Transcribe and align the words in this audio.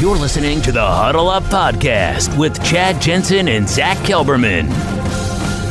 You're 0.00 0.16
listening 0.16 0.62
to 0.62 0.72
the 0.72 0.80
Huddle 0.80 1.28
Up 1.28 1.42
Podcast 1.42 2.38
with 2.38 2.64
Chad 2.64 3.02
Jensen 3.02 3.48
and 3.48 3.68
Zach 3.68 3.98
Kelberman. 3.98 4.72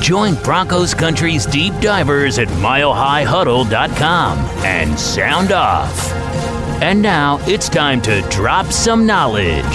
Join 0.04 0.36
Broncos 0.44 0.94
Country's 0.94 1.48
deep 1.48 1.73
divers 1.81 2.38
at 2.38 2.48
milehighhuddle.com 2.48 4.38
and 4.64 5.00
sound 5.00 5.52
off. 5.52 6.12
And 6.80 7.02
now 7.02 7.39
it's 7.48 7.70
time 7.70 8.04
to 8.04 8.22
drop 8.30 8.67
some 8.67 9.08
knowledge. 9.08 9.66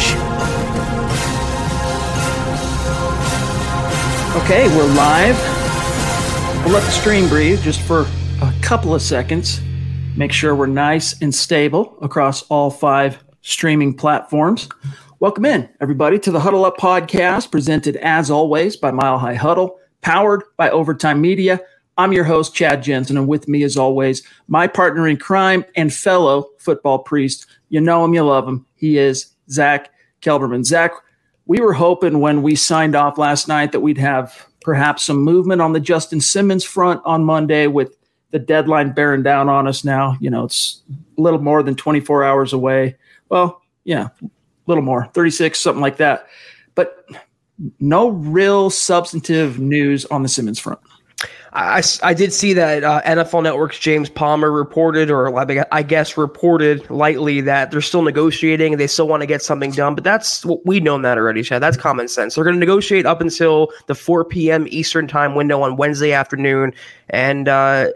Okay, 4.45 4.69
we're 4.77 4.95
live. 4.95 5.37
We'll 6.65 6.75
let 6.75 6.85
the 6.85 6.93
stream 6.93 7.29
breathe 7.29 7.61
just 7.61 7.81
for 7.81 8.07
a 8.41 8.55
couple 8.63 8.95
of 8.95 9.03
seconds. 9.03 9.61
Make 10.17 10.31
sure 10.31 10.55
we're 10.55 10.67
nice 10.67 11.21
and 11.21 11.35
stable 11.35 11.99
across 12.01 12.43
all 12.43 12.71
five 12.71 13.19
streaming 13.45 13.95
platforms. 13.95 14.71
Welcome 15.21 15.45
in, 15.45 15.69
everybody, 15.79 16.19
to 16.19 16.31
the 16.31 16.41
Huddle 16.41 16.65
Up 16.65 16.79
podcast, 16.79 17.51
presented 17.51 17.97
as 17.97 18.31
always 18.31 18.75
by 18.75 18.91
Mile 18.91 19.19
High 19.19 19.35
Huddle, 19.35 19.79
powered 20.01 20.43
by 20.57 20.71
Overtime 20.71 21.21
Media. 21.21 21.61
I'm 21.99 22.15
your 22.15 22.25
host, 22.25 22.55
Chad 22.55 22.83
Jensen, 22.83 23.19
and 23.19 23.29
with 23.29 23.47
me, 23.47 23.63
as 23.63 23.77
always, 23.77 24.23
my 24.49 24.67
partner 24.67 25.07
in 25.07 25.19
crime 25.19 25.63
and 25.77 25.93
fellow 25.93 26.49
football 26.59 27.01
priest. 27.01 27.47
You 27.69 27.83
know 27.83 28.03
him, 28.03 28.15
you 28.15 28.25
love 28.25 28.49
him. 28.49 28.65
He 28.77 28.97
is 28.97 29.27
Zach 29.51 29.91
Kelberman. 30.23 30.65
Zach, 30.65 30.93
we 31.45 31.61
were 31.61 31.75
hoping 31.75 32.21
when 32.21 32.43
we 32.43 32.55
signed 32.55 32.97
off 32.97 33.19
last 33.19 33.47
night 33.47 33.73
that 33.73 33.81
we'd 33.81 33.99
have 33.99 34.49
perhaps 34.63 35.05
some 35.05 35.19
movement 35.19 35.61
on 35.61 35.75
the 35.75 35.81
Justin 35.81 36.23
Simmons 36.23 36.65
front 36.65 37.03
on 37.05 37.25
Monday 37.25 37.67
with 37.67 37.95
the 38.31 38.39
deadline 38.39 38.93
bearing 38.93 39.23
down 39.23 39.51
on 39.51 39.69
us 39.69 39.85
now. 39.85 40.17
You 40.19 40.31
know, 40.31 40.45
it's 40.45 40.81
a 41.19 41.21
little 41.21 41.43
more 41.43 41.63
than 41.63 41.77
24 41.77 42.25
hours 42.25 42.55
away. 42.55 42.97
Well, 43.29 43.63
yeah, 43.85 44.09
a 44.23 44.31
little 44.67 44.83
more, 44.83 45.07
36, 45.15 45.59
something 45.59 45.83
like 45.83 45.99
that. 45.99 46.27
But 46.75 47.05
no 47.81 48.09
real 48.09 48.71
substantive 48.71 49.59
news 49.59 50.05
on 50.07 50.23
the 50.23 50.29
Simmons 50.29 50.59
front. 50.59 50.81
I, 51.57 51.85
I 52.03 52.15
did 52.15 52.33
see 52.33 52.53
that 52.55 52.83
uh, 52.83 53.01
NFL 53.03 53.45
Network's 53.45 53.79
James 53.79 54.11
Palmer 54.11 54.51
reported, 54.51 55.09
or 55.09 55.39
I 55.73 55.85
guess 55.85 56.17
reported 56.17 56.91
lightly, 56.91 57.41
that 57.43 57.71
they're 57.71 57.81
still 57.81 58.03
negotiating 58.03 58.73
and 58.73 58.81
they 58.81 58.89
still 58.89 59.07
want 59.07 59.21
to 59.21 59.27
get 59.27 59.41
something 59.41 59.71
done. 59.71 59.95
But 59.95 60.03
that's 60.03 60.45
we 60.65 60.81
know 60.81 61.01
that 61.01 61.17
already, 61.17 61.45
Chad. 61.45 61.63
That's 61.63 61.77
common 61.77 62.09
sense. 62.09 62.35
They're 62.35 62.43
going 62.43 62.57
to 62.57 62.61
negotiate 62.61 63.07
up 63.07 63.21
until 63.21 63.71
the 63.87 63.95
4 63.95 64.25
p.m. 64.25 64.67
Eastern 64.69 65.07
time 65.07 65.37
window 65.37 65.63
on 65.63 65.77
Wednesday 65.77 66.11
afternoon. 66.11 66.75
And 67.11 67.49
uh, 67.49 67.91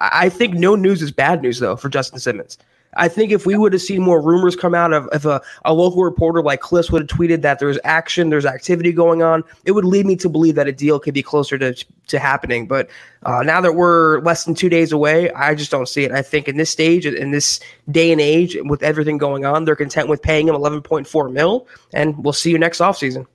I 0.00 0.28
think 0.28 0.54
no 0.54 0.74
news 0.74 1.00
is 1.00 1.12
bad 1.12 1.40
news, 1.40 1.60
though, 1.60 1.76
for 1.76 1.88
Justin 1.88 2.18
Simmons. 2.18 2.58
I 2.96 3.08
think 3.08 3.32
if 3.32 3.46
we 3.46 3.56
would 3.56 3.72
have 3.72 3.82
seen 3.82 4.02
more 4.02 4.20
rumors 4.20 4.56
come 4.56 4.74
out 4.74 4.92
of 4.92 5.08
if 5.12 5.24
a, 5.24 5.42
a 5.64 5.72
local 5.72 6.02
reporter 6.02 6.42
like 6.42 6.60
Cliff 6.60 6.90
would 6.90 7.02
have 7.02 7.18
tweeted 7.18 7.42
that 7.42 7.58
there's 7.58 7.78
action, 7.84 8.30
there's 8.30 8.46
activity 8.46 8.92
going 8.92 9.22
on, 9.22 9.44
it 9.64 9.72
would 9.72 9.84
lead 9.84 10.06
me 10.06 10.16
to 10.16 10.28
believe 10.28 10.54
that 10.54 10.68
a 10.68 10.72
deal 10.72 10.98
could 10.98 11.14
be 11.14 11.22
closer 11.22 11.58
to 11.58 11.74
to 12.06 12.18
happening. 12.18 12.66
But 12.66 12.90
uh, 13.24 13.42
now 13.42 13.60
that 13.60 13.74
we're 13.74 14.20
less 14.20 14.44
than 14.44 14.54
two 14.54 14.68
days 14.68 14.92
away, 14.92 15.30
I 15.32 15.54
just 15.54 15.70
don't 15.70 15.88
see 15.88 16.04
it. 16.04 16.12
I 16.12 16.22
think 16.22 16.48
in 16.48 16.56
this 16.56 16.70
stage, 16.70 17.06
in 17.06 17.30
this 17.30 17.60
day 17.90 18.12
and 18.12 18.20
age, 18.20 18.56
with 18.64 18.82
everything 18.82 19.18
going 19.18 19.44
on, 19.44 19.64
they're 19.64 19.76
content 19.76 20.08
with 20.08 20.22
paying 20.22 20.48
him 20.48 20.54
11.4 20.54 21.32
mil, 21.32 21.66
and 21.92 22.22
we'll 22.22 22.32
see 22.32 22.50
you 22.50 22.58
next 22.58 22.78
offseason. 22.80 23.26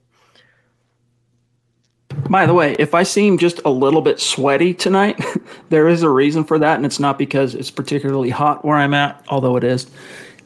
By 2.28 2.46
the 2.46 2.54
way, 2.54 2.76
if 2.78 2.94
I 2.94 3.02
seem 3.02 3.38
just 3.38 3.60
a 3.64 3.70
little 3.70 4.02
bit 4.02 4.20
sweaty 4.20 4.74
tonight, 4.74 5.20
there 5.68 5.88
is 5.88 6.02
a 6.02 6.10
reason 6.10 6.44
for 6.44 6.58
that, 6.58 6.76
and 6.76 6.86
it's 6.86 7.00
not 7.00 7.18
because 7.18 7.54
it's 7.54 7.70
particularly 7.70 8.30
hot 8.30 8.64
where 8.64 8.76
I'm 8.76 8.94
at, 8.94 9.24
although 9.28 9.56
it 9.56 9.64
is. 9.64 9.86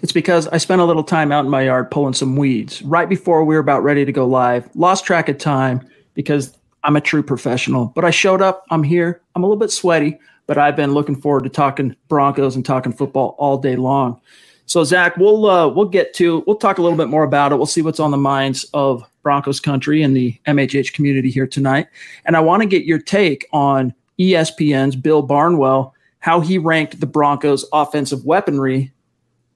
It's 0.02 0.12
because 0.12 0.46
I 0.48 0.58
spent 0.58 0.80
a 0.80 0.84
little 0.84 1.04
time 1.04 1.32
out 1.32 1.44
in 1.44 1.50
my 1.50 1.62
yard 1.62 1.90
pulling 1.90 2.14
some 2.14 2.36
weeds 2.36 2.82
right 2.82 3.08
before 3.08 3.44
we 3.44 3.54
were 3.54 3.60
about 3.60 3.82
ready 3.82 4.04
to 4.04 4.12
go 4.12 4.26
live. 4.26 4.68
Lost 4.74 5.04
track 5.04 5.28
of 5.28 5.38
time 5.38 5.86
because 6.12 6.56
I'm 6.84 6.96
a 6.96 7.00
true 7.00 7.22
professional, 7.22 7.86
but 7.86 8.04
I 8.04 8.10
showed 8.10 8.42
up. 8.42 8.64
I'm 8.70 8.82
here. 8.82 9.22
I'm 9.34 9.42
a 9.42 9.46
little 9.46 9.58
bit 9.58 9.70
sweaty, 9.70 10.18
but 10.46 10.58
I've 10.58 10.76
been 10.76 10.92
looking 10.92 11.16
forward 11.16 11.44
to 11.44 11.48
talking 11.48 11.96
Broncos 12.08 12.56
and 12.56 12.64
talking 12.64 12.92
football 12.92 13.34
all 13.38 13.56
day 13.56 13.76
long. 13.76 14.20
So 14.66 14.84
Zach, 14.84 15.16
we'll 15.16 15.46
uh, 15.46 15.68
we'll 15.68 15.88
get 15.88 16.12
to 16.14 16.44
we'll 16.46 16.56
talk 16.56 16.78
a 16.78 16.82
little 16.82 16.98
bit 16.98 17.08
more 17.08 17.24
about 17.24 17.52
it. 17.52 17.56
We'll 17.56 17.66
see 17.66 17.82
what's 17.82 18.00
on 18.00 18.10
the 18.10 18.18
minds 18.18 18.64
of 18.74 19.04
Broncos 19.24 19.58
country 19.58 20.02
and 20.02 20.16
the 20.16 20.38
MHH 20.46 20.92
community 20.92 21.30
here 21.30 21.48
tonight. 21.48 21.88
And 22.24 22.36
I 22.36 22.40
want 22.40 22.62
to 22.62 22.68
get 22.68 22.84
your 22.84 23.00
take 23.00 23.48
on 23.52 23.92
ESPN's 24.20 24.94
Bill 24.94 25.22
Barnwell, 25.22 25.92
how 26.20 26.38
he 26.38 26.58
ranked 26.58 27.00
the 27.00 27.06
Broncos' 27.06 27.66
offensive 27.72 28.24
weaponry 28.24 28.92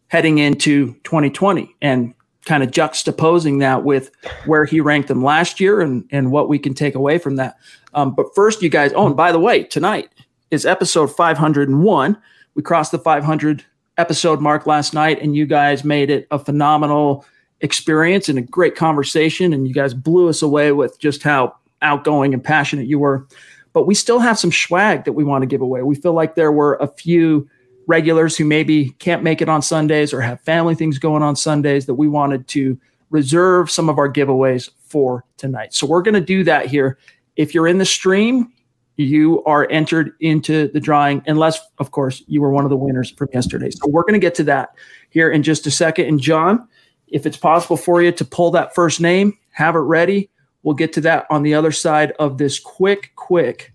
heading 0.09 0.39
into 0.39 0.95
2020, 1.05 1.77
and 1.81 2.15
kind 2.47 2.63
of 2.63 2.71
juxtaposing 2.71 3.61
that 3.61 3.85
with 3.85 4.11
where 4.47 4.65
he 4.65 4.81
ranked 4.81 5.07
them 5.09 5.23
last 5.23 5.61
year 5.61 5.81
and 5.81 6.05
and 6.11 6.33
what 6.33 6.49
we 6.49 6.59
can 6.59 6.75
take 6.75 6.97
away 6.97 7.19
from 7.19 7.37
that. 7.37 7.57
Um, 7.95 8.15
but 8.15 8.35
first, 8.35 8.63
you 8.63 8.69
guys. 8.69 8.93
Oh, 8.95 9.07
and 9.07 9.17
by 9.17 9.31
the 9.31 9.39
way, 9.39 9.63
tonight 9.63 10.09
is 10.51 10.67
episode 10.67 11.15
501. 11.15 12.17
We 12.55 12.63
crossed 12.63 12.91
the 12.91 12.99
500 12.99 13.65
episode 13.99 14.41
mark 14.41 14.67
last 14.67 14.95
night, 14.95 15.21
and 15.21 15.37
you 15.37 15.47
guys 15.47 15.85
made 15.85 16.11
it 16.11 16.27
a 16.31 16.39
phenomenal 16.39 17.25
experience 17.61 18.29
and 18.29 18.39
a 18.39 18.43
great 18.43 18.77
conversation. 18.77 19.53
And 19.53 19.67
you 19.67 19.75
guys 19.75 19.95
blew 19.95 20.29
us 20.29 20.43
away 20.43 20.73
with 20.73 20.99
just 20.99 21.23
how 21.23 21.55
outgoing 21.83 22.35
and 22.35 22.43
passionate 22.43 22.87
you 22.87 22.99
were. 22.99 23.27
But 23.73 23.87
we 23.87 23.95
still 23.95 24.19
have 24.19 24.39
some 24.39 24.53
swag 24.53 25.05
that 25.05 25.13
we 25.13 25.25
want 25.25 25.43
to 25.43 25.47
give 25.47 25.61
away. 25.61 25.83
We 25.83 25.95
feel 25.95 26.13
like 26.13 26.35
there 26.35 26.53
were 26.53 26.77
a 26.77 26.89
few 26.89 27.49
regulars 27.87 28.37
who 28.37 28.45
maybe 28.45 28.91
can't 28.99 29.23
make 29.23 29.41
it 29.41 29.49
on 29.49 29.63
Sundays 29.63 30.13
or 30.13 30.21
have 30.21 30.41
family 30.41 30.75
things 30.75 30.99
going 30.99 31.23
on 31.23 31.37
Sundays 31.37 31.87
that 31.87 31.95
we 31.95 32.09
wanted 32.09 32.47
to 32.49 32.79
reserve 33.11 33.71
some 33.71 33.89
of 33.89 33.99
our 33.99 34.13
giveaways 34.13 34.71
for 34.85 35.25
tonight. 35.37 35.73
So 35.75 35.87
we're 35.87 36.03
going 36.03 36.15
to 36.15 36.21
do 36.21 36.45
that 36.45 36.67
here. 36.67 36.99
If 37.37 37.55
you're 37.55 37.69
in 37.69 37.79
the 37.79 37.87
stream, 37.87 38.53
you 38.97 39.45
are 39.45 39.71
entered 39.71 40.13
into 40.21 40.69
the 40.69 40.81
drawing, 40.81 41.23
unless, 41.27 41.61
of 41.79 41.93
course, 41.93 42.23
you 42.27 42.41
were 42.41 42.51
one 42.51 42.65
of 42.65 42.71
the 42.71 42.77
winners 42.77 43.11
from 43.13 43.29
yesterday. 43.33 43.71
So 43.71 43.89
we're 43.89 44.03
going 44.03 44.15
to 44.15 44.19
get 44.19 44.35
to 44.37 44.45
that 44.45 44.71
here 45.11 45.31
in 45.31 45.43
just 45.43 45.67
a 45.67 45.71
second. 45.71 46.07
And 46.07 46.21
John, 46.21 46.67
if 47.11 47.27
it's 47.27 47.37
possible 47.37 47.77
for 47.77 48.03
you 48.03 48.13
to 48.13 48.25
pull 48.25 48.51
that 48.53 48.75
first 48.75 49.01
name, 49.01 49.37
have 49.51 49.75
it 49.75 49.81
ready. 49.81 50.31
We'll 50.63 50.75
get 50.75 50.93
to 50.95 51.01
that 51.03 51.27
on 51.31 51.43
the 51.43 51.55
other 51.55 51.73
side 51.73 52.13
of 52.19 52.39
this 52.39 52.59
quick, 52.59 53.13
quick 53.17 53.73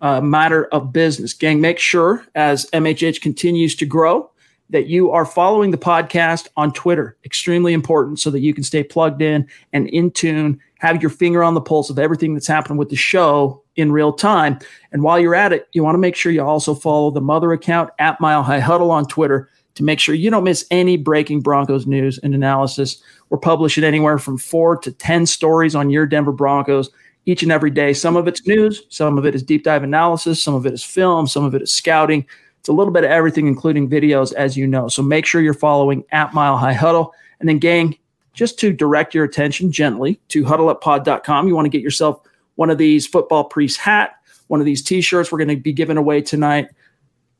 uh, 0.00 0.20
matter 0.20 0.66
of 0.66 0.92
business. 0.92 1.32
Gang, 1.32 1.60
make 1.60 1.78
sure 1.78 2.26
as 2.34 2.68
MHH 2.72 3.20
continues 3.20 3.74
to 3.76 3.86
grow 3.86 4.30
that 4.70 4.86
you 4.86 5.10
are 5.10 5.26
following 5.26 5.70
the 5.70 5.78
podcast 5.78 6.48
on 6.56 6.72
Twitter. 6.72 7.16
Extremely 7.24 7.72
important 7.72 8.18
so 8.18 8.30
that 8.30 8.40
you 8.40 8.54
can 8.54 8.64
stay 8.64 8.82
plugged 8.82 9.20
in 9.20 9.46
and 9.72 9.86
in 9.88 10.10
tune, 10.10 10.58
have 10.78 11.00
your 11.02 11.10
finger 11.10 11.44
on 11.44 11.54
the 11.54 11.60
pulse 11.60 11.90
of 11.90 11.98
everything 11.98 12.34
that's 12.34 12.46
happening 12.46 12.78
with 12.78 12.88
the 12.88 12.96
show 12.96 13.62
in 13.76 13.92
real 13.92 14.12
time. 14.12 14.58
And 14.90 15.02
while 15.02 15.20
you're 15.20 15.34
at 15.34 15.52
it, 15.52 15.68
you 15.72 15.84
want 15.84 15.94
to 15.94 16.00
make 16.00 16.16
sure 16.16 16.32
you 16.32 16.42
also 16.42 16.74
follow 16.74 17.10
the 17.10 17.20
mother 17.20 17.52
account 17.52 17.90
at 17.98 18.20
Mile 18.20 18.42
High 18.42 18.60
Huddle 18.60 18.90
on 18.90 19.06
Twitter 19.06 19.48
to 19.74 19.84
make 19.84 19.98
sure 19.98 20.14
you 20.14 20.30
don't 20.30 20.44
miss 20.44 20.66
any 20.70 20.96
breaking 20.96 21.40
Broncos 21.40 21.86
news 21.86 22.18
and 22.18 22.34
analysis. 22.34 23.02
We're 23.30 23.38
publishing 23.38 23.84
anywhere 23.84 24.18
from 24.18 24.38
four 24.38 24.76
to 24.78 24.92
10 24.92 25.26
stories 25.26 25.74
on 25.74 25.90
your 25.90 26.06
Denver 26.06 26.32
Broncos 26.32 26.90
each 27.24 27.42
and 27.42 27.52
every 27.52 27.70
day. 27.70 27.92
Some 27.92 28.16
of 28.16 28.26
it's 28.26 28.46
news, 28.46 28.82
some 28.88 29.16
of 29.16 29.24
it 29.24 29.34
is 29.34 29.42
deep 29.42 29.64
dive 29.64 29.82
analysis, 29.82 30.42
some 30.42 30.54
of 30.54 30.66
it 30.66 30.72
is 30.72 30.82
film, 30.82 31.26
some 31.26 31.44
of 31.44 31.54
it 31.54 31.62
is 31.62 31.72
scouting. 31.72 32.26
It's 32.58 32.68
a 32.68 32.72
little 32.72 32.92
bit 32.92 33.04
of 33.04 33.10
everything, 33.10 33.46
including 33.46 33.88
videos, 33.88 34.32
as 34.34 34.56
you 34.56 34.66
know. 34.66 34.88
So 34.88 35.02
make 35.02 35.26
sure 35.26 35.40
you're 35.40 35.54
following 35.54 36.04
at 36.12 36.32
Mile 36.32 36.56
High 36.56 36.74
Huddle. 36.74 37.12
And 37.40 37.48
then, 37.48 37.58
gang, 37.58 37.96
just 38.34 38.58
to 38.60 38.72
direct 38.72 39.14
your 39.14 39.24
attention 39.24 39.72
gently 39.72 40.20
to 40.28 40.44
huddleuppod.com, 40.44 41.48
you 41.48 41.54
want 41.54 41.66
to 41.66 41.70
get 41.70 41.82
yourself 41.82 42.20
one 42.54 42.70
of 42.70 42.78
these 42.78 43.06
football 43.06 43.44
priest 43.44 43.78
hat, 43.78 44.14
one 44.46 44.60
of 44.60 44.66
these 44.66 44.82
t-shirts 44.82 45.32
we're 45.32 45.38
going 45.38 45.48
to 45.48 45.56
be 45.56 45.72
giving 45.72 45.96
away 45.96 46.20
tonight, 46.20 46.68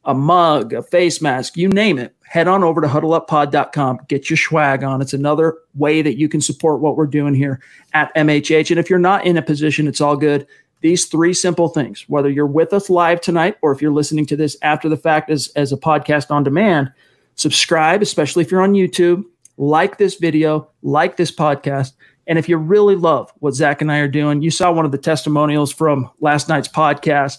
a 0.05 0.15
mug, 0.15 0.73
a 0.73 0.83
face 0.83 1.23
mask, 1.23 1.57
you 1.57 1.69
name 1.69 1.99
it. 1.99 2.15
Head 2.25 2.49
on 2.49 2.65
over 2.65 2.81
to 2.81 2.89
huddleuppod.com, 2.89 4.01
get 4.09 4.31
your 4.31 4.37
swag 4.37 4.83
on. 4.83 5.03
It's 5.03 5.13
another 5.13 5.59
way 5.75 6.03
that 6.03 6.19
you 6.19 6.29
can 6.29 6.41
support 6.41 6.81
what 6.81 6.97
we're 6.97 7.07
doing 7.07 7.35
here 7.35 7.61
at 7.93 8.15
MHH. 8.15 8.71
And 8.71 8.81
if 8.81 8.89
you're 8.89 8.99
not 8.99 9.27
in 9.27 9.37
a 9.37 9.43
position, 9.43 9.87
it's 9.87 10.01
all 10.01 10.17
good 10.17 10.47
these 10.83 11.07
three 11.07 11.33
simple 11.33 11.69
things, 11.69 12.05
whether 12.09 12.29
you're 12.29 12.47
with 12.47 12.73
us 12.73 12.91
live 12.91 13.21
tonight 13.21 13.57
or 13.63 13.73
if 13.73 13.81
you're 13.81 13.93
listening 13.93 14.27
to 14.27 14.37
this 14.37 14.57
after 14.63 14.89
the 14.89 14.97
fact 14.97 15.31
as, 15.31 15.49
as 15.57 15.73
a 15.73 15.77
podcast 15.77 16.31
on 16.31 16.43
demand, 16.43 16.93
subscribe, 17.37 18.03
especially 18.03 18.45
if 18.45 18.51
you're 18.51 18.63
on 18.63 18.75
YouTube, 18.75 19.25
like 19.57 19.97
this 19.97 20.17
video, 20.17 20.69
like 20.83 21.17
this 21.17 21.35
podcast. 21.35 21.93
And 22.27 22.39
if 22.39 22.49
you 22.49 22.57
really 22.57 22.97
love 22.97 23.33
what 23.39 23.55
Zach 23.55 23.81
and 23.81 23.91
I 23.91 23.99
are 23.99 24.09
doing, 24.09 24.43
you 24.43 24.51
saw 24.51 24.73
one 24.73 24.85
of 24.85 24.93
the 24.93 24.99
testimonials 24.99 25.73
from 25.73 26.11
last 26.21 26.49
night's 26.49 26.69
podcast, 26.69 27.39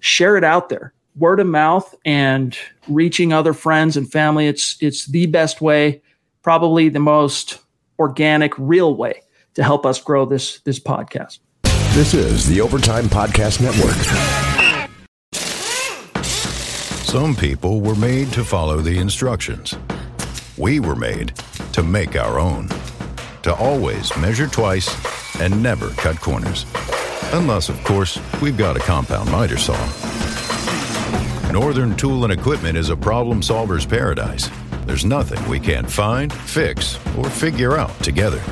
share 0.00 0.36
it 0.36 0.44
out 0.44 0.68
there. 0.68 0.92
Word 1.18 1.40
of 1.40 1.46
mouth 1.48 1.94
and 2.04 2.56
reaching 2.86 3.32
other 3.32 3.52
friends 3.52 3.96
and 3.96 4.10
family. 4.10 4.46
It's 4.46 4.76
it's 4.80 5.06
the 5.06 5.26
best 5.26 5.60
way, 5.60 6.00
probably 6.42 6.88
the 6.88 7.00
most 7.00 7.58
organic, 7.98 8.52
real 8.56 8.94
way 8.94 9.22
to 9.54 9.64
help 9.64 9.84
us 9.84 10.00
grow 10.00 10.24
this 10.24 10.60
this 10.60 10.78
podcast. 10.78 11.40
This 11.94 12.14
is 12.14 12.46
the 12.46 12.60
Overtime 12.60 13.06
Podcast 13.06 13.60
Network. 13.60 13.96
Some 17.04 17.34
people 17.34 17.80
were 17.80 17.96
made 17.96 18.32
to 18.34 18.44
follow 18.44 18.80
the 18.80 18.98
instructions. 18.98 19.76
We 20.56 20.78
were 20.78 20.94
made 20.94 21.34
to 21.72 21.82
make 21.82 22.14
our 22.16 22.38
own. 22.38 22.68
To 23.42 23.54
always 23.54 24.16
measure 24.18 24.46
twice 24.46 24.88
and 25.40 25.62
never 25.62 25.88
cut 25.90 26.20
corners. 26.20 26.66
Unless, 27.32 27.70
of 27.70 27.82
course, 27.82 28.20
we've 28.40 28.56
got 28.56 28.76
a 28.76 28.80
compound 28.80 29.32
miter 29.32 29.56
saw. 29.56 30.27
Northern 31.52 31.96
Tool 31.96 32.24
and 32.24 32.32
Equipment 32.32 32.76
is 32.76 32.90
a 32.90 32.96
problem 32.96 33.40
solver's 33.40 33.86
paradise. 33.86 34.50
There's 34.84 35.06
nothing 35.06 35.42
we 35.48 35.58
can't 35.58 35.90
find, 35.90 36.30
fix, 36.30 36.98
or 37.16 37.30
figure 37.30 37.78
out 37.78 37.98
together. 38.00 38.42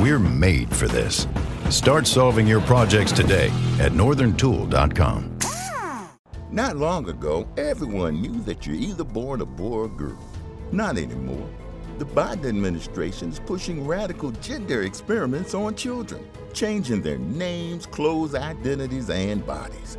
We're 0.00 0.18
made 0.18 0.74
for 0.74 0.88
this. 0.88 1.26
Start 1.68 2.06
solving 2.06 2.46
your 2.46 2.62
projects 2.62 3.12
today 3.12 3.48
at 3.78 3.92
northerntool.com. 3.92 5.38
Not 6.50 6.76
long 6.76 7.10
ago, 7.10 7.46
everyone 7.58 8.22
knew 8.22 8.40
that 8.44 8.66
you're 8.66 8.76
either 8.76 9.04
born 9.04 9.42
a 9.42 9.46
boy 9.46 9.80
or 9.80 9.88
girl. 9.88 10.18
Not 10.72 10.96
anymore. 10.96 11.48
The 11.98 12.06
Biden 12.06 12.48
administration 12.48 13.28
is 13.28 13.40
pushing 13.40 13.86
radical 13.86 14.30
gender 14.30 14.84
experiments 14.84 15.52
on 15.52 15.74
children, 15.74 16.26
changing 16.54 17.02
their 17.02 17.18
names, 17.18 17.84
clothes, 17.84 18.34
identities, 18.34 19.10
and 19.10 19.46
bodies. 19.46 19.98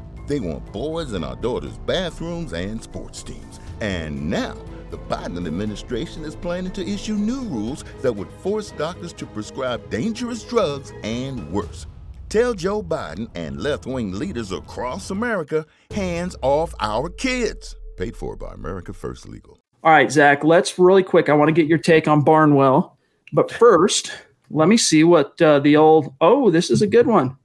They 0.31 0.39
want 0.39 0.71
boys 0.71 1.11
in 1.11 1.25
our 1.25 1.35
daughters' 1.35 1.77
bathrooms 1.79 2.53
and 2.53 2.81
sports 2.81 3.21
teams. 3.21 3.59
And 3.81 4.29
now, 4.29 4.55
the 4.89 4.97
Biden 4.97 5.45
administration 5.45 6.23
is 6.23 6.37
planning 6.37 6.71
to 6.71 6.87
issue 6.87 7.15
new 7.15 7.41
rules 7.41 7.83
that 8.01 8.13
would 8.13 8.29
force 8.39 8.71
doctors 8.71 9.11
to 9.11 9.25
prescribe 9.25 9.89
dangerous 9.89 10.45
drugs 10.45 10.93
and 11.03 11.51
worse. 11.51 11.85
Tell 12.29 12.53
Joe 12.53 12.81
Biden 12.81 13.29
and 13.35 13.59
left 13.59 13.85
wing 13.85 14.13
leaders 14.13 14.53
across 14.53 15.09
America 15.09 15.65
hands 15.93 16.37
off 16.41 16.73
our 16.79 17.09
kids. 17.09 17.75
Paid 17.97 18.15
for 18.15 18.37
by 18.37 18.53
America 18.53 18.93
First 18.93 19.27
Legal. 19.27 19.59
All 19.83 19.91
right, 19.91 20.09
Zach, 20.09 20.45
let's 20.45 20.79
really 20.79 21.03
quick. 21.03 21.27
I 21.27 21.33
want 21.33 21.49
to 21.49 21.53
get 21.53 21.67
your 21.67 21.77
take 21.77 22.07
on 22.07 22.23
Barnwell. 22.23 22.97
But 23.33 23.51
first, 23.51 24.13
let 24.49 24.69
me 24.69 24.77
see 24.77 25.03
what 25.03 25.41
uh, 25.41 25.59
the 25.59 25.75
old. 25.75 26.13
Oh, 26.21 26.49
this 26.49 26.69
is 26.69 26.81
a 26.81 26.87
good 26.87 27.07
one. 27.07 27.35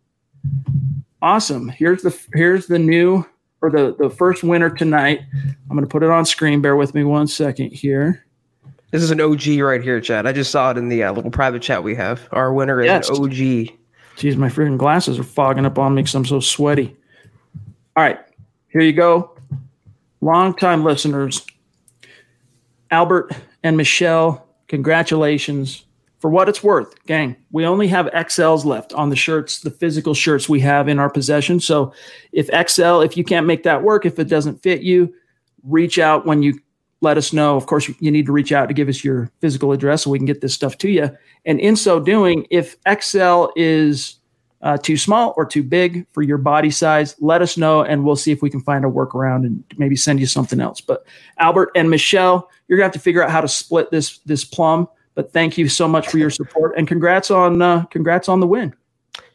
Awesome. 1.23 1.69
Here's 1.69 2.03
the 2.03 2.17
here's 2.35 2.67
the 2.67 2.79
new 2.79 3.25
or 3.63 3.71
the 3.71 3.97
the 3.99 4.11
first 4.11 4.43
winner 4.45 4.71
tonight. 4.71 5.21
I'm 5.35 5.77
going 5.77 5.81
to 5.83 5.87
put 5.87 6.03
it 6.03 6.11
on 6.11 6.25
screen. 6.25 6.61
Bear 6.61 6.77
with 6.77 6.95
me 6.95 7.05
one 7.05 7.27
second 7.27 7.73
here. 7.73 8.25
This 8.91 9.03
is 9.03 9.11
an 9.11 9.21
OG 9.21 9.47
right 9.61 9.83
here, 9.83 10.01
Chad. 10.01 10.27
I 10.27 10.33
just 10.33 10.51
saw 10.51 10.71
it 10.71 10.79
in 10.79 10.89
the 10.89 11.03
uh, 11.03 11.13
little 11.13 11.31
private 11.31 11.63
chat 11.63 11.83
we 11.83 11.95
have. 11.97 12.29
Our 12.33 12.53
winner 12.53 12.81
is 12.81 12.87
yes. 12.87 13.09
an 13.09 13.17
OG. 13.17 13.77
Geez, 14.17 14.37
my 14.37 14.49
freaking 14.49 14.79
glasses 14.79 15.19
are 15.19 15.25
fogging 15.25 15.67
up 15.67 15.79
on 15.79 15.95
me 15.95 16.03
because 16.03 16.15
I'm 16.15 16.25
so 16.25 16.41
sweaty. 16.41 16.97
All 17.97 18.03
right, 18.05 18.19
here 18.69 18.81
you 18.81 18.93
go. 18.93 19.37
Long-time 20.21 20.85
listeners, 20.85 21.45
Albert 22.91 23.33
and 23.63 23.77
Michelle, 23.77 24.47
congratulations. 24.69 25.86
For 26.19 26.31
what 26.31 26.49
it's 26.49 26.63
worth, 26.63 26.95
gang, 27.05 27.37
we 27.51 27.67
only 27.67 27.89
have 27.89 28.07
XLs 28.07 28.65
left 28.65 28.95
on 28.95 29.11
the 29.11 29.17
shirts, 29.17 29.61
the 29.61 29.71
physical 29.71 30.15
shirts 30.15 30.49
we 30.49 30.61
have 30.61 30.89
in 30.89 30.99
our 30.99 31.11
possession. 31.11 31.61
So 31.61 31.93
if 32.33 32.47
XL, 32.47 33.01
if 33.01 33.17
you 33.17 33.25
can't 33.25 33.47
make 33.47 33.65
that 33.65 33.83
work, 33.83 34.07
if 34.07 34.19
it 34.19 34.29
doesn't 34.29 34.63
fit 34.63 34.81
you, 34.81 35.13
reach 35.63 35.99
out 35.99 36.25
when 36.25 36.43
you 36.43 36.59
let 37.03 37.19
us 37.19 37.33
know. 37.33 37.57
Of 37.57 37.67
course, 37.67 37.91
you 38.01 38.11
need 38.11 38.27
to 38.27 38.33
reach 38.33 38.51
out 38.51 38.67
to 38.67 38.75
give 38.75 38.89
us 38.89 39.05
your 39.05 39.31
physical 39.41 39.73
address 39.73 40.05
so 40.05 40.11
we 40.11 40.19
can 40.19 40.27
get 40.27 40.41
this 40.41 40.55
stuff 40.55 40.79
to 40.79 40.89
you. 40.89 41.11
And 41.45 41.61
in 41.61 41.77
so 41.77 42.01
doing, 42.01 42.47
if 42.51 42.77
XL 43.01 43.49
is 43.55 44.17
uh, 44.63 44.77
too 44.79 44.97
small 44.97 45.35
or 45.37 45.45
too 45.45 45.63
big 45.63 46.07
for 46.13 46.23
your 46.23 46.39
body 46.39 46.71
size, 46.71 47.15
let 47.21 47.43
us 47.43 47.57
know 47.57 47.83
and 47.83 48.05
we'll 48.05 48.17
see 48.17 48.33
if 48.33 48.43
we 48.43 48.51
can 48.51 48.61
find 48.61 48.85
a 48.85 48.89
workaround 48.89 49.45
and 49.45 49.63
maybe 49.77 49.97
send 49.97 50.19
you 50.19 50.27
something 50.27 50.61
else. 50.61 50.81
But 50.81 51.07
Albert 51.39 51.71
and 51.77 51.91
Michelle, 51.91 52.51
you're 52.67 52.79
gonna 52.79 52.87
have 52.87 52.93
to 52.95 52.99
figure 52.99 53.23
out 53.23 53.31
how 53.31 53.41
to 53.41 53.49
split 53.49 53.91
this 53.91 54.19
this 54.21 54.45
plum. 54.45 54.89
But 55.17 55.33
thank 55.33 55.59
you 55.59 55.69
so 55.69 55.89
much 55.89 56.07
for 56.09 56.19
your 56.19 56.31
support 56.31 56.75
and 56.77 56.87
congrats 56.87 57.33
on 57.33 57.61
uh, 57.61 57.87
congrats 57.87 58.29
on 58.29 58.39
the 58.39 58.47
win. 58.47 58.75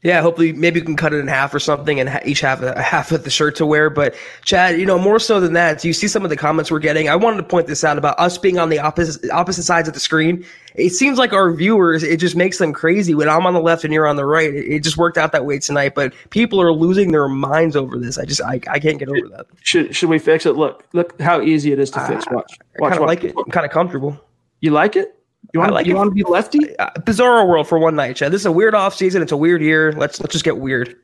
Yeah, 0.03 0.21
hopefully 0.21 0.51
maybe 0.51 0.79
we 0.79 0.85
can 0.85 0.95
cut 0.95 1.13
it 1.13 1.17
in 1.17 1.27
half 1.27 1.53
or 1.53 1.59
something 1.59 1.99
and 1.99 2.19
each 2.25 2.41
have 2.41 2.63
a, 2.63 2.73
a, 2.73 2.81
half 2.81 3.11
of 3.11 3.23
the 3.23 3.29
shirt 3.29 3.55
to 3.57 3.67
wear. 3.67 3.89
But 3.91 4.15
Chad, 4.43 4.79
you 4.79 4.85
know, 4.85 4.97
more 4.97 5.19
so 5.19 5.39
than 5.39 5.53
that, 5.53 5.79
do 5.79 5.87
you 5.87 5.93
see 5.93 6.07
some 6.07 6.23
of 6.23 6.31
the 6.31 6.35
comments 6.35 6.71
we're 6.71 6.79
getting? 6.79 7.07
I 7.07 7.15
wanted 7.15 7.37
to 7.37 7.43
point 7.43 7.67
this 7.67 7.83
out 7.83 7.99
about 7.99 8.19
us 8.19 8.37
being 8.37 8.57
on 8.57 8.69
the 8.69 8.79
opposite 8.79 9.29
opposite 9.31 9.63
sides 9.63 9.87
of 9.87 9.93
the 9.93 9.99
screen. 9.99 10.43
It 10.73 10.89
seems 10.91 11.19
like 11.19 11.33
our 11.33 11.51
viewers, 11.51 12.01
it 12.01 12.17
just 12.17 12.35
makes 12.35 12.57
them 12.57 12.73
crazy 12.73 13.13
when 13.13 13.29
I'm 13.29 13.45
on 13.45 13.53
the 13.53 13.59
left 13.59 13.83
and 13.83 13.93
you're 13.93 14.07
on 14.07 14.15
the 14.15 14.25
right. 14.25 14.51
It, 14.51 14.65
it 14.71 14.83
just 14.83 14.97
worked 14.97 15.19
out 15.19 15.33
that 15.33 15.45
way 15.45 15.59
tonight, 15.59 15.93
but 15.93 16.13
people 16.31 16.59
are 16.59 16.73
losing 16.73 17.11
their 17.11 17.27
minds 17.27 17.75
over 17.75 17.97
this. 17.97 18.17
I 18.17 18.25
just 18.25 18.41
I, 18.41 18.59
I 18.69 18.79
can't 18.79 18.97
get 18.97 19.09
over 19.09 19.27
that. 19.35 19.45
Should 19.61 19.95
should 19.95 20.09
we 20.09 20.17
fix 20.17 20.47
it? 20.47 20.53
Look, 20.53 20.83
look 20.93 21.19
how 21.21 21.41
easy 21.41 21.71
it 21.73 21.79
is 21.79 21.91
to 21.91 21.99
fix. 22.07 22.25
Watch. 22.31 22.57
I 22.77 22.89
kind 22.89 23.01
of 23.01 23.07
like 23.07 23.23
it. 23.23 23.35
I'm 23.37 23.51
kind 23.51 23.67
of 23.67 23.71
comfortable. 23.71 24.19
You 24.61 24.71
like 24.71 24.95
it? 24.95 25.20
You 25.53 25.59
want, 25.59 25.73
like 25.73 25.85
you 25.85 25.95
want 25.95 26.09
to 26.09 26.15
be 26.15 26.23
lefty? 26.23 26.77
Uh, 26.77 26.89
bizarro 26.99 27.47
world 27.47 27.67
for 27.67 27.77
one 27.77 27.95
night, 27.95 28.15
Chad. 28.15 28.31
This 28.31 28.41
is 28.41 28.45
a 28.45 28.51
weird 28.51 28.73
off 28.73 28.95
season. 28.95 29.21
It's 29.21 29.33
a 29.33 29.37
weird 29.37 29.61
year. 29.61 29.91
Let's 29.91 30.19
let's 30.21 30.31
just 30.31 30.45
get 30.45 30.57
weird. 30.57 30.95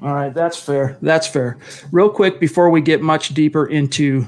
All 0.00 0.14
right, 0.14 0.32
that's 0.32 0.58
fair. 0.58 0.96
That's 1.02 1.26
fair. 1.26 1.58
Real 1.92 2.08
quick 2.08 2.40
before 2.40 2.70
we 2.70 2.80
get 2.80 3.02
much 3.02 3.34
deeper 3.34 3.66
into 3.66 4.26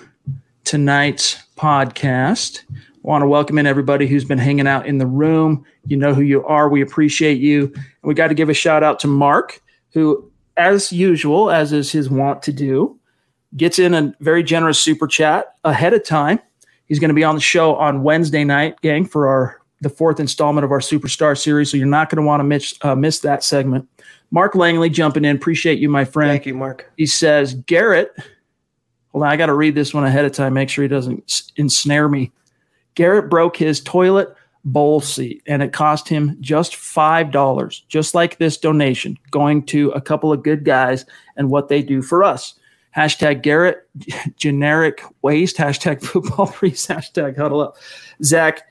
tonight's 0.64 1.42
podcast, 1.56 2.64
I 2.70 2.78
want 3.02 3.22
to 3.22 3.28
welcome 3.28 3.56
in 3.56 3.66
everybody 3.66 4.06
who's 4.06 4.25
been 4.25 4.38
hanging 4.38 4.66
out 4.66 4.86
in 4.86 4.98
the 4.98 5.06
room. 5.06 5.64
You 5.86 5.96
know 5.96 6.12
who 6.12 6.20
you 6.20 6.44
are. 6.44 6.68
We 6.68 6.82
appreciate 6.82 7.38
you. 7.38 7.72
And 7.75 7.84
we 8.02 8.14
got 8.14 8.28
to 8.28 8.34
give 8.34 8.50
a 8.50 8.54
shout 8.54 8.82
out 8.82 9.00
to 9.00 9.08
Mark, 9.08 9.62
who, 9.92 10.30
as 10.58 10.92
usual, 10.92 11.50
as 11.50 11.72
is 11.72 11.90
his 11.90 12.10
wont 12.10 12.42
to 12.42 12.52
do, 12.52 12.98
gets 13.56 13.78
in 13.78 13.94
a 13.94 14.14
very 14.20 14.42
generous 14.42 14.78
super 14.78 15.06
chat 15.06 15.54
ahead 15.64 15.94
of 15.94 16.04
time 16.04 16.40
He's 16.86 16.98
going 16.98 17.08
to 17.08 17.14
be 17.14 17.24
on 17.24 17.34
the 17.34 17.40
show 17.40 17.74
on 17.76 18.02
Wednesday 18.02 18.44
night, 18.44 18.80
gang, 18.80 19.04
for 19.04 19.28
our 19.28 19.60
the 19.82 19.90
fourth 19.90 20.20
installment 20.20 20.64
of 20.64 20.72
our 20.72 20.80
Superstar 20.80 21.36
series. 21.36 21.70
So 21.70 21.76
you're 21.76 21.86
not 21.86 22.08
going 22.08 22.22
to 22.22 22.26
want 22.26 22.40
to 22.40 22.44
miss 22.44 22.74
uh, 22.82 22.94
miss 22.94 23.20
that 23.20 23.44
segment. 23.44 23.88
Mark 24.30 24.54
Langley 24.54 24.90
jumping 24.90 25.24
in. 25.24 25.36
Appreciate 25.36 25.78
you, 25.78 25.88
my 25.88 26.04
friend. 26.04 26.30
Thank 26.30 26.46
you, 26.46 26.54
Mark. 26.54 26.90
He 26.96 27.06
says 27.06 27.54
Garrett. 27.54 28.12
Hold 29.12 29.24
on, 29.24 29.30
I 29.30 29.36
got 29.36 29.46
to 29.46 29.54
read 29.54 29.74
this 29.74 29.94
one 29.94 30.04
ahead 30.04 30.24
of 30.24 30.32
time. 30.32 30.54
Make 30.54 30.68
sure 30.68 30.82
he 30.82 30.88
doesn't 30.88 31.52
ensnare 31.56 32.08
me. 32.08 32.32
Garrett 32.94 33.30
broke 33.30 33.56
his 33.56 33.80
toilet 33.80 34.34
bowl 34.64 35.00
seat, 35.00 35.42
and 35.46 35.62
it 35.62 35.72
cost 35.72 36.08
him 36.08 36.36
just 36.40 36.76
five 36.76 37.30
dollars. 37.30 37.84
Just 37.88 38.14
like 38.14 38.38
this 38.38 38.56
donation, 38.56 39.16
going 39.30 39.64
to 39.66 39.90
a 39.90 40.00
couple 40.00 40.32
of 40.32 40.42
good 40.42 40.64
guys 40.64 41.04
and 41.36 41.50
what 41.50 41.68
they 41.68 41.82
do 41.82 42.02
for 42.02 42.24
us. 42.24 42.55
Hashtag 42.96 43.42
Garrett, 43.42 43.88
generic 44.36 45.02
waste, 45.22 45.56
hashtag 45.56 46.02
football 46.02 46.46
priest, 46.52 46.88
hashtag 46.88 47.36
huddle 47.36 47.60
up. 47.60 47.76
Zach, 48.22 48.62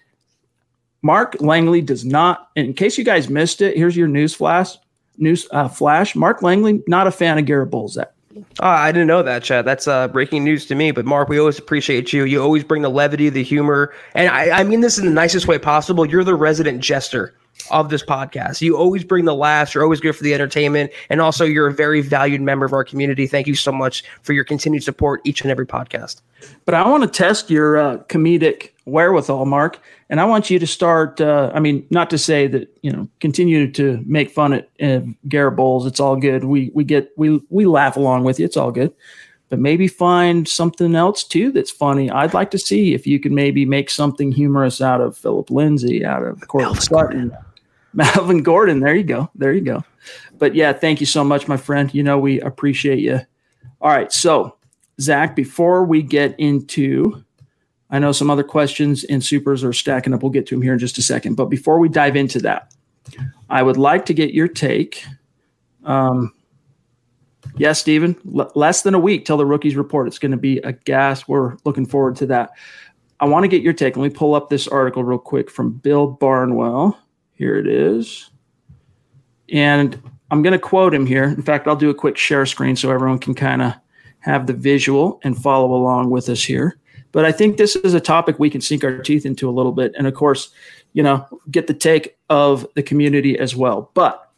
Mark 1.01 1.38
Langley 1.39 1.82
does 1.82 2.03
not, 2.03 2.50
in 2.55 2.74
case 2.74 2.98
you 2.98 3.03
guys 3.03 3.29
missed 3.29 3.62
it, 3.62 3.77
here's 3.77 3.96
your 3.96 4.08
news 4.08 4.34
flash. 4.34 4.75
News 5.17 5.48
uh, 5.51 5.67
flash. 5.67 6.15
Mark 6.15 6.41
Langley, 6.41 6.84
not 6.88 7.08
a 7.08 7.12
fan 7.12 7.38
of 7.38 7.46
Garrett 7.46 7.70
Bolles. 7.70 7.94
Zach. 7.94 8.12
Oh, 8.60 8.67
I 8.67 8.91
didn't 8.91 9.08
know 9.08 9.24
that, 9.24 9.44
Chad. 9.44 9.63
That's 9.63 9.88
uh, 9.88 10.10
breaking 10.10 10.44
news 10.44 10.65
to 10.65 10.75
me. 10.75 10.91
But 10.91 11.05
Mark, 11.05 11.29
we 11.29 11.39
always 11.39 11.58
appreciate 11.58 12.12
you. 12.12 12.25
You 12.25 12.44
always 12.44 12.65
bring 12.65 12.82
the 12.82 12.89
levity, 12.89 13.29
the 13.29 13.44
humor, 13.44 13.94
and 14.13 14.27
I, 14.27 14.60
I 14.60 14.63
mean 14.65 14.82
this 14.82 14.98
in 14.98 15.05
the 15.05 15.12
nicest 15.12 15.48
way 15.48 15.58
possible. 15.58 16.05
You're 16.05 16.25
the 16.25 16.36
resident 16.36 16.82
jester 16.82 17.34
of 17.72 17.90
this 17.90 18.04
podcast. 18.04 18.62
You 18.62 18.78
always 18.78 19.04
bring 19.04 19.26
the 19.26 19.36
laughs. 19.36 19.74
You're 19.74 19.84
always 19.84 20.00
good 20.00 20.16
for 20.16 20.24
the 20.24 20.34
entertainment, 20.34 20.92
and 21.10 21.22
also 21.22 21.46
you're 21.46 21.68
a 21.68 21.74
very 21.74 22.02
valued 22.02 22.42
member 22.42 22.66
of 22.66 22.74
our 22.74 22.84
community. 22.84 23.28
Thank 23.28 23.48
you 23.48 23.56
so 23.56 23.72
much 23.72 24.04
for 24.22 24.34
your 24.34 24.44
continued 24.44 24.84
support 24.84 25.22
each 25.24 25.42
and 25.42 25.52
every 25.52 25.66
podcast. 25.66 26.22
But 26.66 26.76
I 26.76 26.88
want 26.88 27.04
to 27.04 27.10
test 27.10 27.50
your 27.50 27.78
uh, 27.78 27.98
comedic 28.04 28.70
wherewithal, 28.86 29.46
Mark, 29.46 29.80
and 30.10 30.22
I 30.22 30.26
want 30.26 30.50
you 30.50 30.60
to 30.60 30.68
start. 30.68 31.20
Uh, 31.20 31.52
I 31.54 31.60
mean, 31.60 31.86
not 31.90 32.10
to 32.12 32.18
say 32.18 32.48
that 32.48 32.78
you 32.82 32.92
know 32.92 33.08
continue 33.20 33.72
to 33.72 34.04
make 34.06 34.30
fun 34.30 34.54
at 34.54 34.70
uh, 34.82 35.02
Garrett 35.28 35.56
Bolles. 35.56 35.86
It's 35.86 36.00
all 36.00 36.16
good. 36.16 36.44
We 36.44 36.72
we 36.74 36.84
get 36.84 37.12
we 37.18 37.42
we 37.50 37.66
laugh 37.66 37.98
along 37.98 38.24
with 38.24 38.40
you. 38.40 38.46
It's 38.46 38.58
all 38.58 38.72
good. 38.72 38.94
But 39.50 39.60
maybe 39.60 39.88
find 39.88 40.48
something 40.48 40.96
else 40.96 41.24
too 41.24 41.52
that's 41.52 41.70
funny. 41.70 42.10
I'd 42.10 42.34
like 42.34 42.50
to 42.52 42.58
see 42.58 42.96
if 42.96 43.06
you 43.06 43.20
can 43.20 43.36
maybe 43.36 43.64
make 43.64 43.92
something 43.92 44.32
humorous 44.32 44.82
out 44.82 45.02
of 45.02 45.16
Philip 45.16 45.52
Lindsay, 45.52 46.04
out 46.04 46.24
of 46.24 46.48
Courtland 46.48 46.82
Sutton. 46.82 47.32
Melvin 47.96 48.44
Gordon. 48.44 48.80
There 48.82 48.96
you 48.96 49.04
go. 49.04 49.30
There 49.36 49.54
you 49.54 49.62
go. 49.62 49.84
But 50.38 50.54
yeah, 50.54 50.74
thank 50.74 51.00
you 51.00 51.06
so 51.06 51.24
much, 51.24 51.48
my 51.48 51.58
friend. 51.58 51.94
You 51.94 52.04
know, 52.04 52.20
we 52.20 52.42
appreciate 52.42 53.00
you. 53.00 53.22
All 53.82 53.90
right. 53.92 54.12
So, 54.12 54.58
Zach, 55.00 55.36
before 55.36 55.86
we 55.86 56.02
get 56.02 56.36
into, 56.40 57.24
I 57.90 58.00
know 58.00 58.12
some 58.12 58.30
other 58.30 58.44
questions 58.44 59.04
and 59.06 59.24
supers 59.24 59.64
are 59.64 59.74
stacking 59.74 60.14
up. 60.14 60.24
We'll 60.24 60.32
get 60.32 60.48
to 60.48 60.56
them 60.56 60.62
here 60.62 60.74
in 60.74 60.80
just 60.80 60.98
a 60.98 61.02
second. 61.02 61.36
But 61.36 61.46
before 61.46 61.80
we 61.80 61.90
dive 61.90 62.16
into 62.16 62.40
that, 62.40 62.74
I 63.50 63.64
would 63.64 63.78
like 63.78 64.06
to 64.08 64.14
get 64.14 64.34
your 64.34 64.48
take. 64.48 65.04
Um, 65.84 66.34
yes, 67.44 67.58
yeah, 67.58 67.74
Stephen, 67.74 68.16
l- 68.36 68.52
less 68.56 68.82
than 68.82 68.96
a 68.96 69.00
week 69.00 69.25
till 69.25 69.38
the 69.38 69.46
rookies 69.46 69.75
report. 69.75 70.08
It's 70.08 70.20
going 70.20 70.32
to 70.32 70.38
be 70.38 70.58
a 70.60 70.74
gas. 70.74 71.28
We're 71.28 71.58
looking 71.64 71.86
forward 71.86 72.18
to 72.18 72.25
that. 72.28 72.52
I 73.20 73.25
want 73.25 73.44
to 73.44 73.48
get 73.48 73.62
your 73.62 73.74
take. 73.74 73.96
Let 73.96 74.04
me 74.04 74.10
pull 74.10 74.36
up 74.36 74.50
this 74.50 74.68
article 74.68 75.04
real 75.04 75.20
quick 75.20 75.50
from 75.50 75.74
Bill 75.74 76.08
Barnwell. 76.08 76.98
Here 77.36 77.58
it 77.58 77.68
is. 77.68 78.30
And 79.51 80.01
I'm 80.32 80.42
going 80.42 80.54
to 80.54 80.60
quote 80.60 80.94
him 80.94 81.06
here. 81.06 81.25
In 81.25 81.44
fact, 81.44 81.68
I'll 81.68 81.75
do 81.75 81.89
a 81.89 81.96
quick 81.96 82.18
share 82.18 82.46
screen 82.46 82.75
so 82.75 82.92
everyone 82.92 83.20
can 83.20 83.36
kind 83.36 83.62
of 83.62 83.74
have 84.20 84.48
the 84.48 84.54
visual 84.54 85.20
and 85.24 85.38
follow 85.38 85.74
along 85.74 86.10
with 86.10 86.30
us 86.30 86.44
here. 86.44 86.80
But 87.12 87.25
I 87.25 87.32
think 87.32 87.58
this 87.58 87.75
is 87.75 87.94
a 87.94 88.01
topic 88.01 88.39
we 88.39 88.50
can 88.50 88.60
sink 88.60 88.84
our 88.84 89.00
teeth 89.00 89.25
into 89.25 89.48
a 89.48 89.51
little 89.51 89.72
bit. 89.72 89.94
And 89.98 90.08
of 90.08 90.15
course, 90.15 90.50
you 90.94 91.04
know, 91.04 91.25
get 91.51 91.68
the 91.68 91.74
take 91.74 92.18
of 92.30 92.65
the 92.75 92.84
community 92.84 93.38
as 93.38 93.56
well. 93.56 93.92
But 93.94 94.32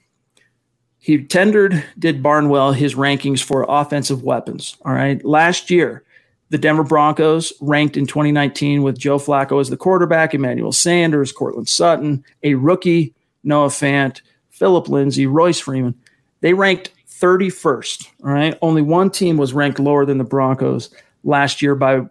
he 1.00 1.24
tendered, 1.24 1.84
did 1.98 2.22
Barnwell 2.22 2.74
his 2.74 2.96
rankings 2.96 3.42
for 3.42 3.66
offensive 3.68 4.24
weapons. 4.24 4.76
All 4.84 4.94
right. 4.94 5.24
Last 5.24 5.72
year, 5.72 6.04
the 6.50 6.58
Denver 6.58 6.84
Broncos 6.84 7.52
ranked 7.60 7.98
in 7.98 8.06
2019 8.06 8.84
with 8.84 8.98
Joe 8.98 9.18
Flacco 9.18 9.60
as 9.60 9.70
the 9.70 9.78
quarterback, 9.78 10.34
Emmanuel 10.34 10.72
Sanders, 10.72 11.32
Courtland 11.32 11.68
Sutton, 11.68 12.24
a 12.44 12.56
rookie, 12.56 13.14
Noah 13.44 13.68
Fant, 13.68 14.22
Philip 14.50 14.88
Lindsay, 14.88 15.28
Royce 15.28 15.60
Freeman. 15.60 15.96
They 16.42 16.54
ranked 16.54 16.92
31st. 17.10 18.08
All 18.24 18.32
right. 18.32 18.58
Only 18.62 18.82
one 18.82 19.10
team 19.10 19.38
was 19.38 19.54
ranked 19.54 19.80
lower 19.80 20.06
than 20.06 20.18
the 20.18 20.24
Broncos 20.24 20.90
last 21.24 21.62
year 21.62 21.76
by 21.76 22.02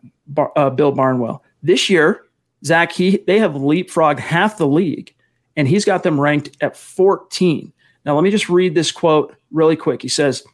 uh, 0.56 0.70
Bill 0.70 0.92
Barnwell. 0.92 1.42
This 1.62 1.88
year, 1.88 2.22
Zach, 2.64 2.92
he, 2.92 3.18
they 3.26 3.38
have 3.38 3.52
leapfrogged 3.52 4.18
half 4.18 4.58
the 4.58 4.66
league, 4.66 5.14
and 5.56 5.68
he's 5.68 5.84
got 5.84 6.02
them 6.02 6.20
ranked 6.20 6.56
at 6.60 6.76
14. 6.76 7.72
Now, 8.04 8.14
let 8.14 8.24
me 8.24 8.30
just 8.30 8.48
read 8.48 8.74
this 8.74 8.92
quote 8.92 9.34
really 9.50 9.76
quick. 9.76 10.02
He 10.02 10.08
says, 10.08 10.44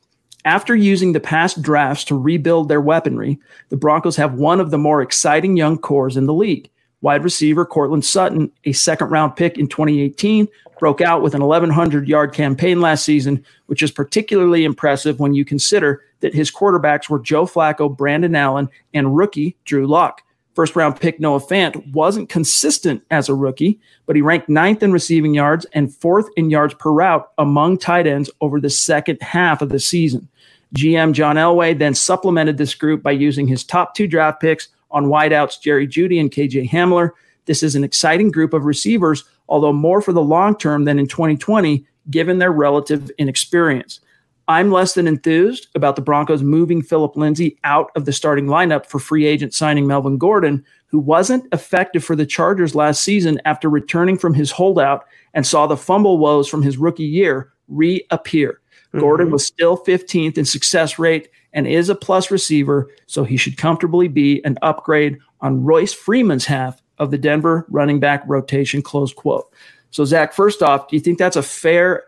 after 0.44 0.74
using 0.74 1.12
the 1.12 1.20
past 1.20 1.62
drafts 1.62 2.04
to 2.04 2.18
rebuild 2.18 2.68
their 2.68 2.80
weaponry, 2.80 3.38
the 3.68 3.76
Broncos 3.76 4.16
have 4.16 4.34
one 4.34 4.60
of 4.60 4.70
the 4.70 4.78
more 4.78 5.02
exciting 5.02 5.56
young 5.56 5.78
cores 5.78 6.16
in 6.16 6.26
the 6.26 6.34
league. 6.34 6.68
Wide 7.00 7.24
receiver 7.24 7.64
Courtland 7.64 8.04
Sutton, 8.04 8.50
a 8.64 8.72
second 8.72 9.10
round 9.10 9.36
pick 9.36 9.58
in 9.58 9.68
2018, 9.68 10.48
broke 10.78 11.00
out 11.00 11.22
with 11.22 11.34
an 11.34 11.42
1,100 11.42 12.08
yard 12.08 12.32
campaign 12.32 12.80
last 12.80 13.04
season, 13.04 13.44
which 13.66 13.82
is 13.82 13.90
particularly 13.90 14.64
impressive 14.64 15.20
when 15.20 15.34
you 15.34 15.44
consider 15.44 16.02
that 16.20 16.34
his 16.34 16.50
quarterbacks 16.50 17.08
were 17.08 17.18
Joe 17.18 17.46
Flacco, 17.46 17.94
Brandon 17.94 18.34
Allen, 18.34 18.68
and 18.94 19.16
rookie 19.16 19.56
Drew 19.64 19.86
Lock. 19.86 20.22
First 20.54 20.76
round 20.76 21.00
pick 21.00 21.18
Noah 21.18 21.40
Fant 21.40 21.92
wasn't 21.92 22.28
consistent 22.28 23.02
as 23.10 23.28
a 23.28 23.34
rookie, 23.34 23.80
but 24.06 24.16
he 24.16 24.22
ranked 24.22 24.48
ninth 24.48 24.82
in 24.82 24.92
receiving 24.92 25.34
yards 25.34 25.64
and 25.72 25.94
fourth 25.94 26.26
in 26.36 26.50
yards 26.50 26.74
per 26.74 26.90
route 26.90 27.30
among 27.38 27.78
tight 27.78 28.06
ends 28.06 28.28
over 28.40 28.60
the 28.60 28.68
second 28.68 29.22
half 29.22 29.62
of 29.62 29.70
the 29.70 29.80
season. 29.80 30.28
GM 30.74 31.12
John 31.12 31.36
Elway 31.36 31.78
then 31.78 31.94
supplemented 31.94 32.56
this 32.56 32.74
group 32.74 33.02
by 33.02 33.10
using 33.10 33.46
his 33.46 33.64
top 33.64 33.94
two 33.94 34.06
draft 34.06 34.40
picks 34.40 34.68
on 34.90 35.06
wideouts 35.06 35.60
Jerry 35.60 35.86
Jeudy 35.86 36.18
and 36.18 36.30
KJ 36.30 36.68
Hamler. 36.68 37.10
This 37.46 37.62
is 37.62 37.74
an 37.74 37.84
exciting 37.84 38.30
group 38.30 38.52
of 38.52 38.64
receivers, 38.64 39.24
although 39.48 39.72
more 39.72 40.00
for 40.00 40.12
the 40.12 40.22
long 40.22 40.56
term 40.56 40.84
than 40.84 40.98
in 40.98 41.06
2020, 41.06 41.84
given 42.10 42.38
their 42.38 42.52
relative 42.52 43.10
inexperience. 43.18 44.00
I'm 44.48 44.70
less 44.70 44.94
than 44.94 45.06
enthused 45.06 45.68
about 45.74 45.94
the 45.96 46.02
Broncos 46.02 46.42
moving 46.42 46.82
Philip 46.82 47.16
Lindsay 47.16 47.58
out 47.64 47.90
of 47.94 48.04
the 48.06 48.12
starting 48.12 48.46
lineup 48.46 48.86
for 48.86 48.98
free 48.98 49.24
agent 49.24 49.54
signing 49.54 49.86
Melvin 49.86 50.18
Gordon, 50.18 50.64
who 50.86 50.98
wasn't 50.98 51.46
effective 51.52 52.04
for 52.04 52.16
the 52.16 52.26
Chargers 52.26 52.74
last 52.74 53.02
season 53.02 53.40
after 53.44 53.70
returning 53.70 54.18
from 54.18 54.34
his 54.34 54.50
holdout 54.50 55.04
and 55.32 55.46
saw 55.46 55.66
the 55.66 55.76
fumble 55.76 56.18
woes 56.18 56.48
from 56.48 56.62
his 56.62 56.76
rookie 56.76 57.04
year 57.04 57.52
reappear. 57.68 58.61
Mm-hmm. 58.92 59.00
Gordon 59.00 59.30
was 59.30 59.46
still 59.46 59.76
15th 59.76 60.36
in 60.36 60.44
success 60.44 60.98
rate 60.98 61.30
and 61.52 61.66
is 61.66 61.88
a 61.88 61.94
plus 61.94 62.30
receiver, 62.30 62.90
so 63.06 63.24
he 63.24 63.36
should 63.36 63.56
comfortably 63.56 64.08
be 64.08 64.42
an 64.44 64.58
upgrade 64.62 65.18
on 65.40 65.64
Royce 65.64 65.92
Freeman's 65.92 66.46
half 66.46 66.82
of 66.98 67.10
the 67.10 67.18
Denver 67.18 67.66
running 67.68 68.00
back 68.00 68.22
rotation. 68.26 68.82
Close 68.82 69.12
quote. 69.12 69.52
So, 69.90 70.04
Zach, 70.04 70.32
first 70.32 70.62
off, 70.62 70.88
do 70.88 70.96
you 70.96 71.00
think 71.00 71.18
that's 71.18 71.36
a 71.36 71.42
fair 71.42 72.04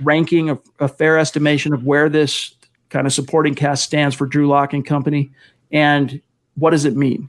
ranking, 0.00 0.50
a, 0.50 0.58
a 0.78 0.88
fair 0.88 1.18
estimation 1.18 1.74
of 1.74 1.84
where 1.84 2.08
this 2.08 2.54
kind 2.88 3.06
of 3.06 3.12
supporting 3.12 3.54
cast 3.54 3.84
stands 3.84 4.14
for 4.14 4.26
Drew 4.26 4.46
Lock 4.46 4.72
and 4.72 4.86
company? 4.86 5.30
And 5.70 6.20
what 6.54 6.70
does 6.70 6.84
it 6.84 6.96
mean? 6.96 7.28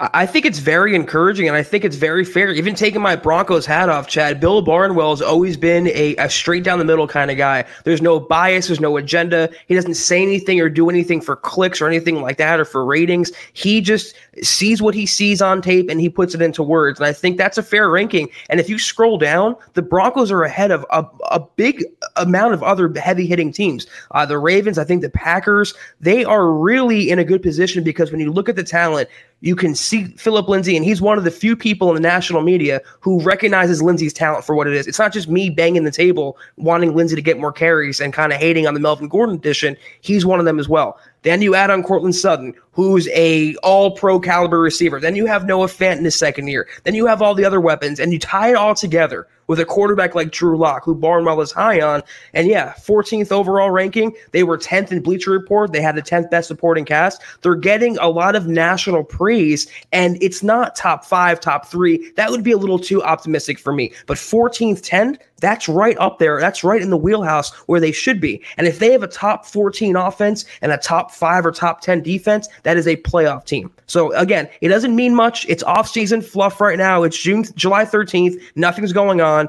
I 0.00 0.26
think 0.26 0.46
it's 0.46 0.60
very 0.60 0.94
encouraging 0.94 1.48
and 1.48 1.56
I 1.56 1.64
think 1.64 1.84
it's 1.84 1.96
very 1.96 2.24
fair. 2.24 2.52
Even 2.52 2.76
taking 2.76 3.00
my 3.00 3.16
Broncos 3.16 3.66
hat 3.66 3.88
off, 3.88 4.06
Chad, 4.06 4.38
Bill 4.38 4.62
Barnwell 4.62 5.10
has 5.10 5.20
always 5.20 5.56
been 5.56 5.88
a, 5.88 6.14
a, 6.18 6.30
straight 6.30 6.62
down 6.62 6.78
the 6.78 6.84
middle 6.84 7.08
kind 7.08 7.32
of 7.32 7.36
guy. 7.36 7.64
There's 7.82 8.00
no 8.00 8.20
bias, 8.20 8.68
there's 8.68 8.78
no 8.78 8.96
agenda. 8.96 9.50
He 9.66 9.74
doesn't 9.74 9.94
say 9.94 10.22
anything 10.22 10.60
or 10.60 10.68
do 10.68 10.88
anything 10.88 11.20
for 11.20 11.34
clicks 11.34 11.80
or 11.80 11.88
anything 11.88 12.22
like 12.22 12.36
that 12.36 12.60
or 12.60 12.64
for 12.64 12.84
ratings. 12.84 13.32
He 13.54 13.80
just 13.80 14.14
sees 14.40 14.80
what 14.80 14.94
he 14.94 15.04
sees 15.04 15.42
on 15.42 15.60
tape 15.60 15.90
and 15.90 16.00
he 16.00 16.08
puts 16.08 16.32
it 16.32 16.42
into 16.42 16.62
words. 16.62 17.00
And 17.00 17.06
I 17.08 17.12
think 17.12 17.36
that's 17.36 17.58
a 17.58 17.62
fair 17.62 17.90
ranking. 17.90 18.28
And 18.50 18.60
if 18.60 18.68
you 18.68 18.78
scroll 18.78 19.18
down, 19.18 19.56
the 19.74 19.82
Broncos 19.82 20.30
are 20.30 20.44
ahead 20.44 20.70
of 20.70 20.86
a, 20.90 21.04
a 21.32 21.40
big 21.40 21.84
amount 22.14 22.54
of 22.54 22.62
other 22.62 22.92
heavy 23.00 23.26
hitting 23.26 23.50
teams. 23.50 23.88
Uh, 24.12 24.24
the 24.24 24.38
Ravens, 24.38 24.78
I 24.78 24.84
think 24.84 25.02
the 25.02 25.10
Packers, 25.10 25.74
they 26.00 26.24
are 26.24 26.52
really 26.52 27.10
in 27.10 27.18
a 27.18 27.24
good 27.24 27.42
position 27.42 27.82
because 27.82 28.12
when 28.12 28.20
you 28.20 28.30
look 28.30 28.48
at 28.48 28.54
the 28.54 28.62
talent, 28.62 29.08
you 29.40 29.54
can 29.54 29.74
see 29.74 30.06
Philip 30.16 30.48
Lindsay, 30.48 30.76
and 30.76 30.84
he's 30.84 31.00
one 31.00 31.16
of 31.16 31.24
the 31.24 31.30
few 31.30 31.54
people 31.54 31.88
in 31.88 31.94
the 31.94 32.00
national 32.00 32.42
media 32.42 32.80
who 33.00 33.20
recognizes 33.20 33.82
Lindsay's 33.82 34.12
talent 34.12 34.44
for 34.44 34.56
what 34.56 34.66
it 34.66 34.74
is. 34.74 34.86
It's 34.86 34.98
not 34.98 35.12
just 35.12 35.28
me 35.28 35.48
banging 35.48 35.84
the 35.84 35.90
table 35.90 36.36
wanting 36.56 36.94
Lindsay 36.94 37.14
to 37.14 37.22
get 37.22 37.38
more 37.38 37.52
carries 37.52 38.00
and 38.00 38.12
kind 38.12 38.32
of 38.32 38.38
hating 38.38 38.66
on 38.66 38.74
the 38.74 38.80
Melvin 38.80 39.08
Gordon 39.08 39.36
edition. 39.36 39.76
He's 40.00 40.26
one 40.26 40.40
of 40.40 40.44
them 40.44 40.58
as 40.58 40.68
well. 40.68 40.98
Then 41.22 41.42
you 41.42 41.54
add 41.54 41.70
on 41.70 41.82
Courtland 41.82 42.16
Sutton, 42.16 42.54
who's 42.78 43.08
a 43.08 43.56
all 43.56 43.90
pro 43.90 44.20
caliber 44.20 44.60
receiver. 44.60 45.00
Then 45.00 45.16
you 45.16 45.26
have 45.26 45.44
Noah 45.44 45.66
Fant 45.66 45.98
in 45.98 46.04
his 46.04 46.14
second 46.14 46.46
year. 46.46 46.68
Then 46.84 46.94
you 46.94 47.06
have 47.06 47.20
all 47.20 47.34
the 47.34 47.44
other 47.44 47.60
weapons, 47.60 47.98
and 47.98 48.12
you 48.12 48.20
tie 48.20 48.50
it 48.50 48.54
all 48.54 48.76
together 48.76 49.26
with 49.48 49.58
a 49.58 49.64
quarterback 49.64 50.14
like 50.14 50.30
Drew 50.30 50.56
Lock, 50.56 50.84
who 50.84 50.94
Barnwell 50.94 51.40
is 51.40 51.50
high 51.50 51.80
on. 51.80 52.02
And 52.34 52.46
yeah, 52.46 52.74
14th 52.74 53.32
overall 53.32 53.70
ranking. 53.70 54.14
They 54.30 54.44
were 54.44 54.58
10th 54.58 54.92
in 54.92 55.02
Bleacher 55.02 55.32
Report. 55.32 55.72
They 55.72 55.80
had 55.80 55.96
the 55.96 56.02
10th 56.02 56.30
best 56.30 56.46
supporting 56.46 56.84
cast. 56.84 57.20
They're 57.42 57.56
getting 57.56 57.98
a 57.98 58.08
lot 58.08 58.36
of 58.36 58.46
national 58.46 59.02
praise, 59.02 59.66
and 59.90 60.22
it's 60.22 60.42
not 60.42 60.76
top 60.76 61.04
five, 61.04 61.40
top 61.40 61.66
three. 61.66 62.12
That 62.12 62.30
would 62.30 62.44
be 62.44 62.52
a 62.52 62.58
little 62.58 62.78
too 62.78 63.02
optimistic 63.02 63.58
for 63.58 63.72
me. 63.72 63.92
But 64.06 64.18
14th, 64.18 64.82
10th, 64.82 65.18
that's 65.40 65.68
right 65.68 65.96
up 65.98 66.18
there. 66.18 66.40
That's 66.40 66.64
right 66.64 66.82
in 66.82 66.90
the 66.90 66.96
wheelhouse 66.96 67.52
where 67.66 67.80
they 67.80 67.92
should 67.92 68.20
be. 68.20 68.42
And 68.56 68.66
if 68.66 68.78
they 68.78 68.92
have 68.92 69.02
a 69.02 69.08
top 69.08 69.46
14 69.46 69.96
offense 69.96 70.44
and 70.62 70.72
a 70.72 70.76
top 70.76 71.12
five 71.12 71.46
or 71.46 71.52
top 71.52 71.80
10 71.80 72.02
defense, 72.02 72.48
that 72.68 72.76
is 72.76 72.86
a 72.86 72.96
playoff 72.96 73.46
team. 73.46 73.72
So 73.86 74.12
again, 74.12 74.46
it 74.60 74.68
doesn't 74.68 74.94
mean 74.94 75.14
much. 75.14 75.46
It's 75.48 75.62
off-season 75.62 76.20
fluff 76.20 76.60
right 76.60 76.76
now. 76.76 77.02
It's 77.02 77.16
June, 77.16 77.46
July 77.54 77.86
13th. 77.86 78.38
Nothing's 78.56 78.92
going 78.92 79.22
on. 79.22 79.48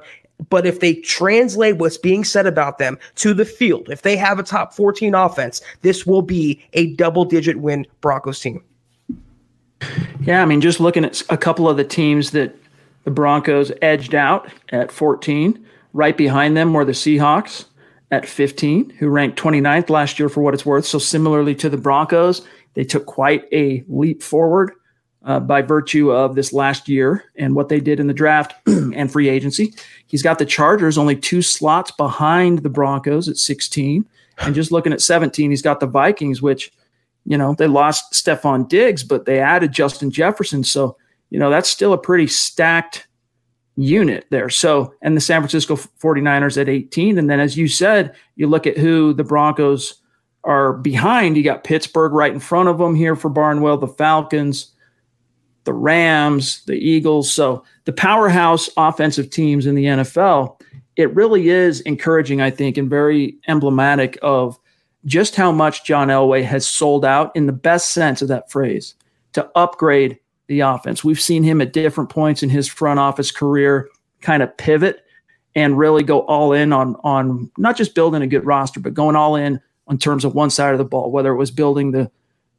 But 0.49 0.65
if 0.65 0.79
they 0.79 0.93
translate 0.93 1.75
what's 1.75 1.97
being 1.97 2.23
said 2.23 2.45
about 2.45 2.77
them 2.77 2.97
to 3.15 3.33
the 3.33 3.43
field, 3.43 3.89
if 3.89 4.03
they 4.03 4.15
have 4.15 4.39
a 4.39 4.43
top 4.43 4.73
14 4.73 5.13
offense, 5.13 5.59
this 5.81 6.05
will 6.05 6.21
be 6.21 6.65
a 6.71 6.95
double 6.95 7.25
digit 7.25 7.57
win 7.57 7.85
Broncos 7.99 8.39
team. 8.39 8.63
Yeah, 10.21 10.41
I 10.41 10.45
mean, 10.45 10.61
just 10.61 10.79
looking 10.79 11.03
at 11.03 11.21
a 11.29 11.35
couple 11.37 11.67
of 11.67 11.75
the 11.75 11.83
teams 11.83 12.31
that 12.31 12.55
the 13.03 13.11
Broncos 13.11 13.73
edged 13.81 14.15
out 14.15 14.49
at 14.69 14.93
14, 14.93 15.61
right 15.91 16.15
behind 16.15 16.55
them 16.55 16.71
were 16.71 16.85
the 16.85 16.93
Seahawks 16.93 17.65
at 18.11 18.25
15, 18.25 18.89
who 18.91 19.07
ranked 19.07 19.37
29th 19.37 19.89
last 19.89 20.19
year 20.19 20.29
for 20.29 20.41
what 20.41 20.53
it's 20.53 20.65
worth. 20.65 20.85
So, 20.85 20.97
similarly 20.97 21.53
to 21.55 21.69
the 21.69 21.77
Broncos, 21.77 22.41
they 22.79 22.85
took 22.85 23.05
quite 23.05 23.43
a 23.51 23.83
leap 23.89 24.23
forward 24.23 24.71
uh, 25.25 25.37
by 25.37 25.61
virtue 25.61 26.13
of 26.13 26.35
this 26.35 26.53
last 26.53 26.87
year 26.87 27.25
and 27.35 27.53
what 27.53 27.67
they 27.67 27.81
did 27.81 27.99
in 27.99 28.07
the 28.07 28.13
draft 28.13 28.53
and 28.67 29.11
free 29.11 29.27
agency. 29.27 29.73
He's 30.07 30.23
got 30.23 30.39
the 30.39 30.45
Chargers 30.45 30.97
only 30.97 31.17
two 31.17 31.41
slots 31.41 31.91
behind 31.91 32.59
the 32.59 32.69
Broncos 32.69 33.27
at 33.27 33.35
16. 33.35 34.07
And 34.37 34.55
just 34.55 34.71
looking 34.71 34.93
at 34.93 35.01
17, 35.01 35.49
he's 35.49 35.61
got 35.61 35.81
the 35.81 35.87
Vikings, 35.87 36.41
which, 36.41 36.71
you 37.25 37.37
know, 37.37 37.53
they 37.53 37.67
lost 37.67 38.13
Stefon 38.13 38.69
Diggs, 38.69 39.03
but 39.03 39.25
they 39.25 39.41
added 39.41 39.73
Justin 39.73 40.09
Jefferson. 40.09 40.63
So, 40.63 40.95
you 41.31 41.37
know, 41.37 41.49
that's 41.49 41.69
still 41.69 41.91
a 41.91 41.97
pretty 41.97 42.27
stacked 42.27 43.09
unit 43.75 44.25
there. 44.29 44.47
So, 44.47 44.93
and 45.01 45.17
the 45.17 45.21
San 45.21 45.41
Francisco 45.41 45.75
49ers 45.75 46.57
at 46.57 46.69
18. 46.69 47.17
And 47.17 47.29
then, 47.29 47.41
as 47.41 47.57
you 47.57 47.67
said, 47.67 48.15
you 48.37 48.47
look 48.47 48.65
at 48.65 48.77
who 48.77 49.13
the 49.13 49.25
Broncos 49.25 49.98
are 50.43 50.73
behind. 50.73 51.37
You 51.37 51.43
got 51.43 51.63
Pittsburgh 51.63 52.13
right 52.13 52.33
in 52.33 52.39
front 52.39 52.69
of 52.69 52.77
them 52.77 52.95
here 52.95 53.15
for 53.15 53.29
Barnwell, 53.29 53.77
the 53.77 53.87
Falcons, 53.87 54.73
the 55.65 55.73
Rams, 55.73 56.63
the 56.65 56.75
Eagles. 56.75 57.31
So 57.31 57.63
the 57.85 57.93
powerhouse 57.93 58.69
offensive 58.77 59.29
teams 59.29 59.65
in 59.65 59.75
the 59.75 59.85
NFL, 59.85 60.59
it 60.95 61.13
really 61.13 61.49
is 61.49 61.81
encouraging, 61.81 62.41
I 62.41 62.49
think, 62.49 62.77
and 62.77 62.89
very 62.89 63.37
emblematic 63.47 64.17
of 64.21 64.57
just 65.05 65.35
how 65.35 65.51
much 65.51 65.85
John 65.85 66.09
Elway 66.09 66.43
has 66.43 66.67
sold 66.67 67.05
out 67.05 67.35
in 67.35 67.45
the 67.45 67.53
best 67.53 67.91
sense 67.91 68.21
of 68.21 68.27
that 68.27 68.51
phrase 68.51 68.95
to 69.33 69.49
upgrade 69.55 70.19
the 70.47 70.61
offense. 70.61 71.03
We've 71.03 71.21
seen 71.21 71.43
him 71.43 71.61
at 71.61 71.73
different 71.73 72.09
points 72.09 72.43
in 72.43 72.49
his 72.49 72.67
front 72.67 72.99
office 72.99 73.31
career 73.31 73.89
kind 74.21 74.43
of 74.43 74.55
pivot 74.57 75.05
and 75.55 75.77
really 75.77 76.03
go 76.03 76.21
all 76.21 76.53
in 76.53 76.73
on 76.73 76.95
on 77.03 77.51
not 77.57 77.77
just 77.77 77.95
building 77.95 78.21
a 78.21 78.27
good 78.27 78.45
roster, 78.45 78.79
but 78.79 78.93
going 78.93 79.15
all 79.15 79.35
in 79.35 79.61
in 79.89 79.97
terms 79.97 80.25
of 80.25 80.35
one 80.35 80.49
side 80.49 80.73
of 80.73 80.77
the 80.77 80.85
ball, 80.85 81.11
whether 81.11 81.31
it 81.31 81.37
was 81.37 81.51
building 81.51 81.91
the 81.91 82.11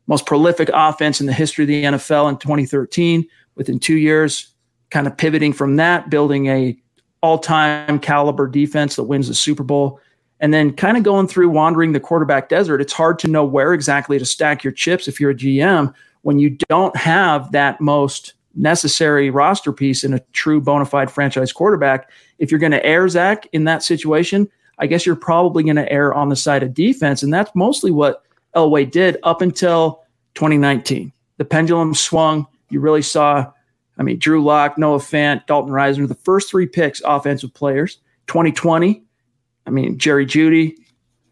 most 0.07 0.27
prolific 0.27 0.71
offense 0.75 1.21
in 1.21 1.27
the 1.27 1.33
history 1.33 1.65
of 1.65 1.69
the 1.69 1.85
NFL 1.85 2.29
in 2.29 2.37
2013. 2.37 3.27
Within 3.55 3.79
two 3.79 3.97
years, 3.97 4.49
kind 4.91 5.07
of 5.07 5.17
pivoting 5.17 5.53
from 5.53 5.77
that, 5.77 6.11
building 6.11 6.47
a 6.47 6.77
all-time 7.23 7.99
caliber 8.01 8.49
defense 8.49 8.97
that 8.97 9.05
wins 9.05 9.29
the 9.29 9.35
Super 9.35 9.63
Bowl, 9.63 10.01
and 10.41 10.55
then 10.55 10.73
kind 10.73 10.97
of 10.97 11.03
going 11.03 11.29
through 11.29 11.51
wandering 11.51 11.93
the 11.93 12.01
quarterback 12.01 12.49
desert. 12.49 12.81
It's 12.81 12.93
hard 12.93 13.19
to 13.21 13.29
know 13.29 13.45
where 13.45 13.75
exactly 13.75 14.19
to 14.19 14.25
stack 14.25 14.65
your 14.65 14.73
chips 14.73 15.07
if 15.07 15.21
you're 15.21 15.31
a 15.31 15.35
GM 15.35 15.93
when 16.23 16.39
you 16.39 16.51
don't 16.51 16.97
have 16.97 17.53
that 17.53 17.81
most 17.81 18.35
necessary 18.55 19.31
roster 19.31 19.73
piece 19.73 20.03
in 20.03 20.15
a 20.15 20.21
true 20.33 20.61
bona 20.61 20.85
fide 20.85 21.11
franchise 21.11 21.53
quarterback. 21.53 22.11
If 22.39 22.51
you're 22.51 22.61
going 22.61 22.73
to 22.73 22.85
err 22.85 23.09
Zach 23.09 23.47
in 23.53 23.65
that 23.65 23.83
situation, 23.83 24.49
I 24.81 24.87
guess 24.87 25.05
you're 25.05 25.15
probably 25.15 25.63
going 25.63 25.77
to 25.77 25.93
err 25.93 26.13
on 26.15 26.31
the 26.31 26.37
side 26.37 26.63
of 26.63 26.75
defense, 26.75 27.23
and 27.23 27.33
that's 27.33 27.51
mostly 27.55 27.91
what 27.91 28.25
Elway 28.57 28.91
did 28.91 29.19
up 29.23 29.43
until 29.43 30.03
2019. 30.35 31.13
The 31.37 31.45
pendulum 31.45 31.95
swung. 31.95 32.47
You 32.71 32.81
really 32.81 33.03
saw, 33.03 33.53
I 33.99 34.03
mean, 34.03 34.19
Drew 34.19 34.43
Lock, 34.43 34.79
Noah 34.79 34.99
Fant, 34.99 35.47
Dalton 35.47 35.73
Risner, 35.73 36.09
the 36.09 36.15
first 36.15 36.51
three 36.51 36.67
picks, 36.67 37.03
offensive 37.05 37.53
players. 37.53 37.99
2020, 38.29 39.03
I 39.67 39.71
mean, 39.71 39.99
Jerry 39.99 40.25
Jeudy, 40.25 40.75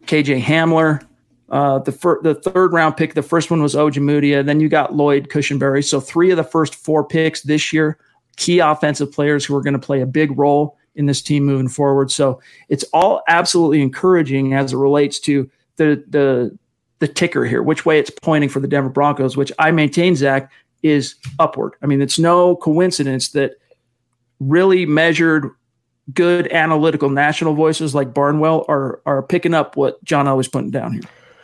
KJ 0.05 0.41
Hamler. 0.41 1.05
Uh, 1.49 1.79
the 1.79 1.91
fir- 1.91 2.21
the 2.21 2.35
third 2.35 2.73
round 2.73 2.95
pick, 2.95 3.15
the 3.15 3.23
first 3.23 3.49
one 3.49 3.63
was 3.63 3.73
Ojemudia. 3.73 4.45
Then 4.45 4.59
you 4.59 4.69
got 4.69 4.95
Lloyd 4.95 5.29
Cushenberry. 5.29 5.83
So 5.83 5.99
three 5.99 6.29
of 6.29 6.37
the 6.37 6.43
first 6.43 6.75
four 6.75 7.03
picks 7.03 7.41
this 7.41 7.73
year, 7.73 7.97
key 8.35 8.59
offensive 8.59 9.11
players 9.11 9.43
who 9.43 9.55
are 9.55 9.61
going 9.61 9.73
to 9.73 9.79
play 9.79 10.01
a 10.01 10.05
big 10.05 10.37
role 10.37 10.77
in 10.95 11.05
this 11.05 11.21
team 11.21 11.43
moving 11.45 11.69
forward. 11.69 12.11
So 12.11 12.41
it's 12.67 12.83
all 12.93 13.21
absolutely 13.27 13.81
encouraging 13.81 14.53
as 14.53 14.73
it 14.73 14.77
relates 14.77 15.19
to 15.21 15.49
the 15.77 16.03
the 16.09 16.57
the 16.99 17.07
ticker 17.07 17.45
here, 17.45 17.63
which 17.63 17.85
way 17.85 17.97
it's 17.97 18.09
pointing 18.09 18.49
for 18.49 18.59
the 18.59 18.67
Denver 18.67 18.89
Broncos, 18.89 19.37
which 19.37 19.51
I 19.57 19.71
maintain, 19.71 20.15
Zach, 20.15 20.51
is 20.83 21.15
upward. 21.39 21.73
I 21.81 21.87
mean, 21.87 22.01
it's 22.01 22.19
no 22.19 22.57
coincidence 22.57 23.29
that 23.29 23.53
really 24.39 24.85
measured, 24.85 25.49
good 26.13 26.51
analytical 26.51 27.09
national 27.09 27.53
voices 27.53 27.95
like 27.95 28.13
Barnwell 28.13 28.65
are 28.67 29.01
are 29.05 29.23
picking 29.23 29.53
up 29.53 29.75
what 29.77 30.03
John 30.03 30.25
Elway's 30.25 30.47
putting 30.47 30.71
down 30.71 30.93
here. 30.93 31.03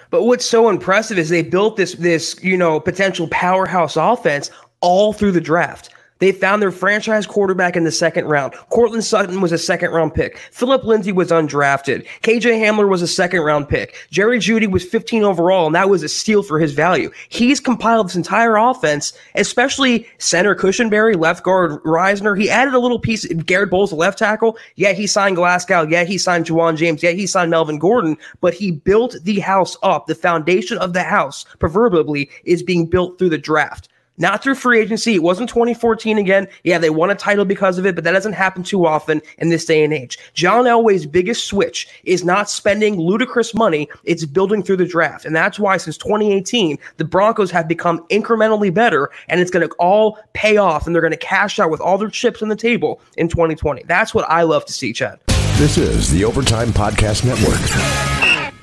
But 0.09 0.23
what's 0.23 0.45
so 0.45 0.69
impressive 0.69 1.17
is 1.17 1.29
they 1.29 1.41
built 1.41 1.77
this 1.77 1.93
this 1.95 2.35
you 2.41 2.57
know 2.57 2.79
potential 2.79 3.27
powerhouse 3.29 3.95
offense 3.95 4.51
all 4.81 5.13
through 5.13 5.31
the 5.31 5.41
draft. 5.41 5.89
They 6.19 6.31
found 6.31 6.61
their 6.61 6.71
franchise 6.71 7.27
quarterback 7.27 7.75
in 7.75 7.83
the 7.83 7.91
second 7.91 8.25
round. 8.25 8.53
Courtland 8.69 9.03
Sutton 9.03 9.41
was 9.41 9.51
a 9.51 9.57
second 9.57 9.91
round 9.91 10.13
pick. 10.13 10.37
Philip 10.51 10.85
Lindsay 10.85 11.11
was 11.11 11.29
undrafted. 11.29 12.07
KJ 12.21 12.61
Hamler 12.61 12.87
was 12.87 13.01
a 13.01 13.07
second 13.07 13.41
round 13.41 13.67
pick. 13.67 13.95
Jerry 14.11 14.39
Jeudy 14.39 14.71
was 14.71 14.85
15 14.85 15.23
overall, 15.23 15.65
and 15.65 15.75
that 15.75 15.89
was 15.89 16.03
a 16.03 16.09
steal 16.09 16.41
for 16.41 16.57
his 16.57 16.71
value. 16.71 17.11
He's 17.27 17.59
compiled 17.59 18.07
this 18.07 18.15
entire 18.15 18.55
offense, 18.55 19.11
especially 19.35 20.07
center 20.17 20.55
Cushenberry, 20.55 21.19
left 21.19 21.43
guard 21.43 21.83
Risner. 21.83 22.39
He 22.39 22.49
added 22.49 22.73
a 22.73 22.79
little 22.79 22.99
piece, 22.99 23.25
Garrett 23.25 23.69
Bolles, 23.69 23.91
left 23.91 24.19
tackle. 24.19 24.57
Yeah, 24.75 24.93
he 24.93 25.07
signed 25.07 25.35
Glasgow. 25.35 25.81
Yeah, 25.81 26.05
he 26.05 26.17
signed 26.17 26.45
Ja'Wuan 26.45 26.77
James. 26.77 27.03
Yeah, 27.03 27.11
he 27.11 27.27
signed 27.27 27.51
Melvin 27.51 27.77
Gordon, 27.77 28.17
but 28.39 28.53
he 28.53 28.71
built 28.71 29.17
the 29.23 29.41
house 29.41 29.75
up. 29.83 30.07
The 30.07 30.15
foundation 30.15 30.77
of 30.77 30.93
the 30.93 31.03
house, 31.03 31.45
proverbially, 31.59 32.29
is 32.45 32.63
being 32.63 32.85
built 32.85 33.19
through 33.19 33.29
the 33.29 33.37
draft 33.37 33.89
not 34.17 34.43
through 34.43 34.55
free 34.55 34.79
agency. 34.79 35.15
It 35.15 35.23
wasn't 35.23 35.49
2014 35.49 36.17
again. 36.17 36.47
Yeah, 36.63 36.77
they 36.77 36.89
won 36.89 37.09
a 37.09 37.15
title 37.15 37.45
because 37.45 37.77
of 37.77 37.85
it, 37.85 37.95
but 37.95 38.03
that 38.03 38.11
doesn't 38.11 38.33
happen 38.33 38.63
too 38.63 38.85
often 38.85 39.21
in 39.37 39.49
this 39.49 39.65
day 39.65 39.83
and 39.83 39.93
age. 39.93 40.17
John 40.33 40.65
Elway's 40.65 41.05
biggest 41.05 41.45
switch 41.45 41.87
is 42.03 42.23
not 42.23 42.49
spending 42.49 42.97
ludicrous 42.97 43.53
money, 43.53 43.89
it's 44.03 44.25
building 44.25 44.63
through 44.63 44.77
the 44.77 44.85
draft. 44.85 45.25
And 45.25 45.35
that's 45.35 45.59
why 45.59 45.77
since 45.77 45.97
2018, 45.97 46.77
the 46.97 47.05
Broncos 47.05 47.51
have 47.51 47.67
become 47.67 48.05
incrementally 48.09 48.73
better, 48.73 49.09
and 49.27 49.39
it's 49.39 49.51
going 49.51 49.67
to 49.67 49.75
all 49.75 50.19
pay 50.33 50.57
off, 50.57 50.85
and 50.85 50.95
they're 50.95 51.01
going 51.01 51.11
to 51.11 51.17
cash 51.17 51.59
out 51.59 51.69
with 51.69 51.81
all 51.81 51.97
their 51.97 52.09
chips 52.09 52.41
on 52.41 52.49
the 52.49 52.55
table 52.55 53.01
in 53.17 53.27
2020. 53.27 53.83
That's 53.87 54.13
what 54.13 54.25
I 54.29 54.43
love 54.43 54.65
to 54.65 54.73
see, 54.73 54.93
Chad. 54.93 55.19
This 55.57 55.77
is 55.77 56.11
the 56.11 56.25
Overtime 56.25 56.69
Podcast 56.69 57.23
Network. 57.25 58.53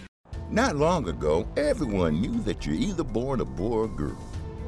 Not 0.50 0.76
long 0.76 1.08
ago, 1.08 1.46
everyone 1.56 2.20
knew 2.20 2.38
that 2.40 2.66
you're 2.66 2.74
either 2.74 3.02
born 3.02 3.40
a 3.40 3.44
boy 3.46 3.78
or 3.78 3.88
girl. 3.88 4.18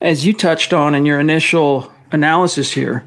As 0.00 0.24
you 0.24 0.32
touched 0.32 0.72
on 0.72 0.94
in 0.94 1.04
your 1.04 1.18
initial 1.18 1.92
analysis 2.12 2.70
here, 2.70 3.04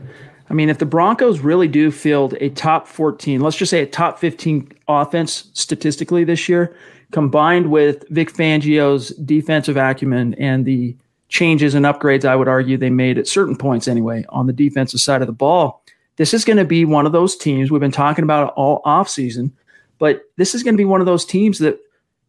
I 0.49 0.53
mean, 0.53 0.67
if 0.67 0.79
the 0.79 0.85
Broncos 0.85 1.39
really 1.39 1.69
do 1.69 1.89
field 1.89 2.35
a 2.41 2.49
top 2.49 2.85
14, 2.85 3.39
let's 3.39 3.55
just 3.55 3.69
say 3.69 3.81
a 3.81 3.85
top 3.85 4.19
15 4.19 4.73
offense 4.89 5.49
statistically 5.53 6.25
this 6.25 6.49
year, 6.49 6.75
combined 7.11 7.71
with 7.71 8.03
Vic 8.09 8.33
Fangio's 8.33 9.09
defensive 9.09 9.77
acumen 9.77 10.33
and 10.33 10.65
the 10.65 10.97
changes 11.29 11.75
and 11.75 11.85
upgrades 11.85 12.25
I 12.25 12.35
would 12.35 12.49
argue 12.49 12.75
they 12.75 12.89
made 12.89 13.17
at 13.17 13.25
certain 13.25 13.55
points 13.55 13.87
anyway 13.87 14.25
on 14.27 14.47
the 14.47 14.53
defensive 14.53 14.99
side 14.99 15.21
of 15.21 15.27
the 15.27 15.33
ball, 15.33 15.81
this 16.17 16.33
is 16.33 16.43
going 16.43 16.57
to 16.57 16.65
be 16.65 16.83
one 16.83 17.05
of 17.05 17.13
those 17.13 17.37
teams 17.37 17.71
we've 17.71 17.79
been 17.79 17.89
talking 17.89 18.23
about 18.23 18.53
all 18.55 18.81
offseason, 18.85 19.53
but 19.97 20.23
this 20.35 20.53
is 20.53 20.61
going 20.61 20.73
to 20.73 20.77
be 20.77 20.83
one 20.83 20.99
of 20.99 21.05
those 21.05 21.23
teams 21.23 21.59
that, 21.59 21.79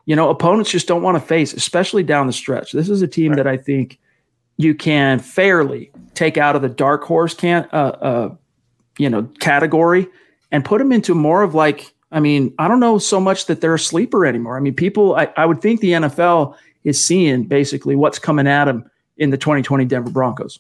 you 0.05 0.15
know, 0.15 0.31
opponents 0.31 0.71
just 0.71 0.87
don't 0.87 1.03
want 1.03 1.17
to 1.17 1.27
face, 1.27 1.53
especially 1.53 2.05
down 2.05 2.29
the 2.29 2.33
stretch. 2.33 2.71
This 2.71 2.89
is 2.89 3.03
a 3.03 3.09
team 3.09 3.33
that 3.35 3.49
I 3.49 3.57
think– 3.57 3.99
you 4.63 4.75
can 4.75 5.19
fairly 5.19 5.91
take 6.15 6.37
out 6.37 6.57
of 6.57 6.63
the 6.63 6.69
dark 6.69 7.05
horse 7.05 7.35
can 7.35 7.69
uh, 7.73 7.77
uh, 7.77 8.35
you 8.99 9.09
know 9.09 9.25
category 9.41 10.07
and 10.51 10.65
put 10.65 10.79
them 10.79 10.93
into 10.93 11.15
more 11.15 11.43
of 11.43 11.55
like 11.55 11.93
I 12.11 12.21
mean 12.21 12.55
I 12.59 12.69
don't 12.69 12.81
know 12.81 12.99
so 12.99 13.21
much 13.21 13.47
that 13.47 13.61
they're 13.61 13.75
a 13.75 13.79
sleeper 13.79 14.27
anymore. 14.27 14.57
I 14.57 14.61
mean 14.61 14.75
people 14.75 15.17
I, 15.17 15.33
I 15.37 15.47
would 15.47 15.61
think 15.61 15.81
the 15.81 15.93
NFL 15.93 16.57
is 16.85 17.03
seeing 17.03 17.45
basically 17.45 17.97
what's 17.97 18.19
coming 18.19 18.47
at 18.47 18.67
them 18.67 18.91
in 19.17 19.31
the 19.31 19.39
2020 19.39 19.85
Denver 19.85 20.11
Broncos. 20.11 20.59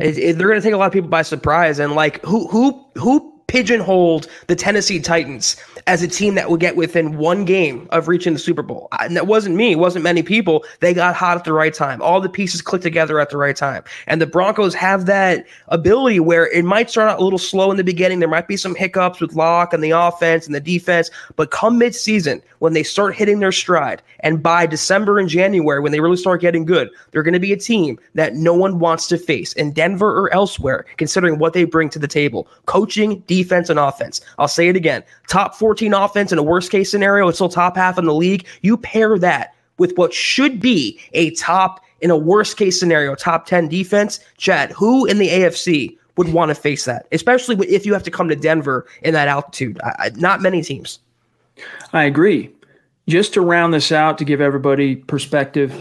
It, 0.00 0.18
it, 0.18 0.38
they're 0.38 0.48
going 0.48 0.60
to 0.60 0.64
take 0.64 0.74
a 0.74 0.76
lot 0.76 0.86
of 0.86 0.92
people 0.92 1.08
by 1.08 1.22
surprise 1.22 1.78
and 1.78 1.94
like 1.94 2.24
who 2.24 2.48
who 2.48 2.84
who 2.96 3.33
pigeonholed 3.46 4.28
the 4.46 4.56
Tennessee 4.56 5.00
Titans 5.00 5.56
as 5.86 6.02
a 6.02 6.08
team 6.08 6.34
that 6.34 6.50
would 6.50 6.60
get 6.60 6.76
within 6.76 7.18
one 7.18 7.44
game 7.44 7.86
of 7.90 8.08
reaching 8.08 8.32
the 8.32 8.38
Super 8.38 8.62
Bowl. 8.62 8.88
And 8.98 9.16
that 9.16 9.26
wasn't 9.26 9.56
me, 9.56 9.72
it 9.72 9.78
wasn't 9.78 10.02
many 10.02 10.22
people. 10.22 10.64
They 10.80 10.94
got 10.94 11.14
hot 11.14 11.36
at 11.36 11.44
the 11.44 11.52
right 11.52 11.74
time. 11.74 12.00
All 12.00 12.20
the 12.20 12.28
pieces 12.28 12.62
clicked 12.62 12.82
together 12.82 13.20
at 13.20 13.30
the 13.30 13.36
right 13.36 13.56
time. 13.56 13.84
And 14.06 14.20
the 14.20 14.26
Broncos 14.26 14.74
have 14.74 15.06
that 15.06 15.46
ability 15.68 16.20
where 16.20 16.50
it 16.52 16.64
might 16.64 16.90
start 16.90 17.10
out 17.10 17.20
a 17.20 17.24
little 17.24 17.38
slow 17.38 17.70
in 17.70 17.76
the 17.76 17.84
beginning. 17.84 18.20
There 18.20 18.28
might 18.28 18.48
be 18.48 18.56
some 18.56 18.74
hiccups 18.74 19.20
with 19.20 19.34
Lock 19.34 19.72
and 19.72 19.84
the 19.84 19.90
offense 19.90 20.46
and 20.46 20.54
the 20.54 20.60
defense, 20.60 21.10
but 21.36 21.50
come 21.50 21.78
midseason, 21.78 22.42
when 22.60 22.72
they 22.72 22.82
start 22.82 23.14
hitting 23.14 23.40
their 23.40 23.52
stride, 23.52 24.00
and 24.20 24.42
by 24.42 24.64
December 24.64 25.18
and 25.18 25.28
January, 25.28 25.80
when 25.80 25.92
they 25.92 26.00
really 26.00 26.16
start 26.16 26.40
getting 26.40 26.64
good, 26.64 26.88
they're 27.10 27.22
going 27.22 27.34
to 27.34 27.40
be 27.40 27.52
a 27.52 27.58
team 27.58 27.98
that 28.14 28.36
no 28.36 28.54
one 28.54 28.78
wants 28.78 29.06
to 29.08 29.18
face 29.18 29.52
in 29.52 29.70
Denver 29.70 30.18
or 30.18 30.32
elsewhere, 30.32 30.86
considering 30.96 31.38
what 31.38 31.52
they 31.52 31.64
bring 31.64 31.90
to 31.90 31.98
the 31.98 32.08
table. 32.08 32.48
Coaching, 32.64 33.20
defense, 33.26 33.33
and 33.42 33.78
offense. 33.78 34.20
I'll 34.38 34.48
say 34.48 34.68
it 34.68 34.76
again. 34.76 35.02
Top 35.28 35.54
14 35.54 35.92
offense 35.94 36.32
in 36.32 36.38
a 36.38 36.42
worst 36.42 36.70
case 36.70 36.90
scenario, 36.90 37.28
it's 37.28 37.38
still 37.38 37.48
top 37.48 37.76
half 37.76 37.98
in 37.98 38.04
the 38.04 38.14
league. 38.14 38.46
You 38.62 38.76
pair 38.76 39.18
that 39.18 39.54
with 39.78 39.96
what 39.96 40.12
should 40.12 40.60
be 40.60 41.00
a 41.12 41.30
top, 41.32 41.80
in 42.00 42.10
a 42.10 42.16
worst 42.16 42.56
case 42.56 42.78
scenario, 42.78 43.14
top 43.14 43.46
10 43.46 43.68
defense. 43.68 44.20
Chad, 44.36 44.72
who 44.72 45.06
in 45.06 45.18
the 45.18 45.28
AFC 45.28 45.96
would 46.16 46.32
want 46.32 46.50
to 46.50 46.54
face 46.54 46.84
that, 46.84 47.06
especially 47.12 47.56
if 47.66 47.84
you 47.84 47.92
have 47.92 48.02
to 48.04 48.10
come 48.10 48.28
to 48.28 48.36
Denver 48.36 48.86
in 49.02 49.14
that 49.14 49.28
altitude? 49.28 49.80
I, 49.82 50.10
not 50.14 50.40
many 50.40 50.62
teams. 50.62 51.00
I 51.92 52.04
agree. 52.04 52.50
Just 53.08 53.34
to 53.34 53.40
round 53.40 53.74
this 53.74 53.92
out 53.92 54.18
to 54.18 54.24
give 54.24 54.40
everybody 54.40 54.96
perspective, 54.96 55.74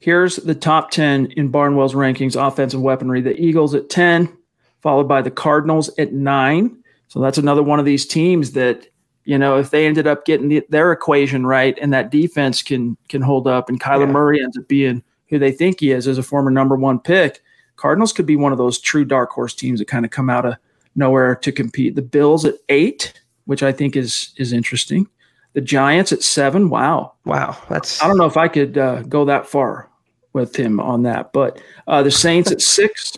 here's 0.00 0.36
the 0.36 0.54
top 0.54 0.90
10 0.90 1.26
in 1.32 1.50
Barnwell's 1.50 1.94
rankings 1.94 2.36
offensive 2.36 2.80
weaponry. 2.80 3.20
The 3.20 3.38
Eagles 3.40 3.74
at 3.74 3.88
10, 3.88 4.36
followed 4.82 5.08
by 5.08 5.22
the 5.22 5.30
Cardinals 5.30 5.90
at 5.98 6.12
9. 6.12 6.76
So 7.08 7.20
that's 7.20 7.38
another 7.38 7.62
one 7.62 7.78
of 7.78 7.84
these 7.84 8.06
teams 8.06 8.52
that, 8.52 8.86
you 9.24 9.38
know, 9.38 9.58
if 9.58 9.70
they 9.70 9.86
ended 9.86 10.06
up 10.06 10.24
getting 10.24 10.48
the, 10.48 10.64
their 10.68 10.92
equation 10.92 11.46
right 11.46 11.78
and 11.80 11.92
that 11.92 12.10
defense 12.10 12.62
can 12.62 12.96
can 13.08 13.22
hold 13.22 13.46
up 13.46 13.68
and 13.68 13.80
Kyler 13.80 14.06
yeah. 14.06 14.12
Murray 14.12 14.42
ends 14.42 14.58
up 14.58 14.68
being 14.68 15.02
who 15.28 15.38
they 15.38 15.52
think 15.52 15.80
he 15.80 15.90
is 15.90 16.06
as 16.06 16.18
a 16.18 16.22
former 16.22 16.50
number 16.50 16.76
1 16.76 17.00
pick, 17.00 17.42
Cardinals 17.76 18.12
could 18.12 18.26
be 18.26 18.36
one 18.36 18.52
of 18.52 18.58
those 18.58 18.78
true 18.78 19.04
dark 19.04 19.30
horse 19.30 19.54
teams 19.54 19.78
that 19.80 19.88
kind 19.88 20.04
of 20.04 20.10
come 20.10 20.30
out 20.30 20.46
of 20.46 20.54
nowhere 20.94 21.34
to 21.36 21.52
compete. 21.52 21.94
The 21.94 22.02
Bills 22.02 22.44
at 22.44 22.54
8, 22.68 23.12
which 23.44 23.62
I 23.62 23.72
think 23.72 23.96
is 23.96 24.32
is 24.36 24.52
interesting. 24.52 25.08
The 25.52 25.60
Giants 25.60 26.12
at 26.12 26.22
seven. 26.22 26.68
Wow. 26.68 27.14
Wow. 27.24 27.56
That's. 27.68 28.02
I 28.02 28.08
don't 28.08 28.18
know 28.18 28.26
if 28.26 28.36
I 28.36 28.48
could 28.48 28.76
uh, 28.76 29.02
go 29.02 29.24
that 29.24 29.46
far 29.46 29.88
with 30.32 30.54
him 30.54 30.80
on 30.80 31.02
that, 31.04 31.32
but 31.32 31.62
uh, 31.86 32.02
the 32.02 32.10
Saints 32.10 32.50
at 32.50 32.60
six. 32.60 33.16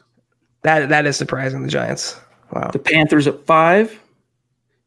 That 0.63 0.89
that 0.89 1.07
is 1.07 1.17
surprising. 1.17 1.63
The 1.63 1.69
Giants. 1.69 2.19
Wow. 2.53 2.71
The 2.73 2.79
Panthers 2.79 3.27
at 3.27 3.45
five. 3.47 3.99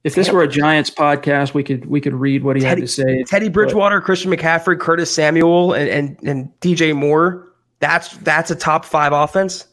If 0.04 0.16
this 0.16 0.32
were 0.32 0.42
a 0.42 0.48
Giants 0.48 0.90
podcast, 0.90 1.54
we 1.54 1.64
could 1.64 1.86
we 1.86 2.02
could 2.02 2.16
read 2.16 2.44
what 2.44 2.56
he 2.56 2.64
Teddy, 2.64 2.82
had 2.82 2.88
to 2.88 2.92
say. 2.92 3.24
Teddy 3.24 3.50
Bridgewater, 3.50 4.00
but, 4.00 4.06
Christian 4.06 4.32
McCaffrey, 4.32 4.80
Curtis 4.80 5.14
Samuel, 5.14 5.74
and, 5.74 5.90
and 5.90 6.24
and 6.24 6.60
DJ 6.60 6.96
Moore. 6.96 7.48
That's 7.80 8.18
that's 8.18 8.50
a 8.50 8.56
top 8.56 8.84
five 8.84 9.12
offense. 9.12 9.68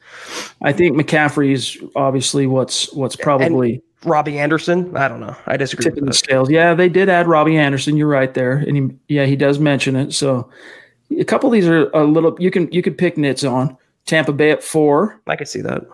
I 0.62 0.72
think 0.72 0.96
McCaffrey 0.96 1.52
is 1.52 1.78
obviously 1.96 2.46
what's 2.46 2.92
what's 2.92 3.16
probably 3.16 3.74
and, 3.74 3.82
Robbie 4.04 4.38
Anderson. 4.38 4.94
I 4.96 5.08
don't 5.08 5.20
know. 5.20 5.34
I 5.46 5.56
disagree. 5.56 5.84
Tipping 5.84 6.04
the 6.04 6.12
scales. 6.12 6.50
Yeah, 6.50 6.74
they 6.74 6.90
did 6.90 7.08
add 7.08 7.26
Robbie 7.26 7.56
Anderson. 7.56 7.96
You're 7.96 8.08
right 8.08 8.32
there, 8.34 8.58
and 8.58 8.76
he, 8.76 9.14
yeah, 9.14 9.24
he 9.24 9.36
does 9.36 9.58
mention 9.58 9.96
it. 9.96 10.12
So 10.12 10.50
a 11.18 11.24
couple 11.24 11.48
of 11.48 11.54
these 11.54 11.66
are 11.66 11.88
a 11.90 12.04
little. 12.04 12.36
You 12.38 12.50
can 12.50 12.70
you 12.70 12.82
could 12.82 12.98
pick 12.98 13.16
nits 13.16 13.44
on 13.44 13.76
Tampa 14.04 14.32
Bay 14.32 14.50
at 14.50 14.62
four. 14.62 15.20
I 15.26 15.36
could 15.36 15.48
see 15.48 15.62
that. 15.62 15.86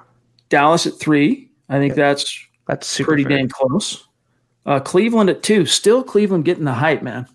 Dallas 0.49 0.87
at 0.87 0.99
three. 0.99 1.51
I 1.69 1.79
think 1.79 1.95
that's 1.95 2.47
that's 2.67 3.01
pretty 3.01 3.25
fair. 3.25 3.39
dang 3.39 3.49
close. 3.49 4.07
Uh, 4.67 4.81
Cleveland 4.81 5.31
at 5.31 5.43
two. 5.43 5.67
Still 5.67 6.03
Cleveland 6.03 6.45
getting 6.45 6.65
the 6.65 6.73
hype, 6.73 7.03
man. 7.03 7.27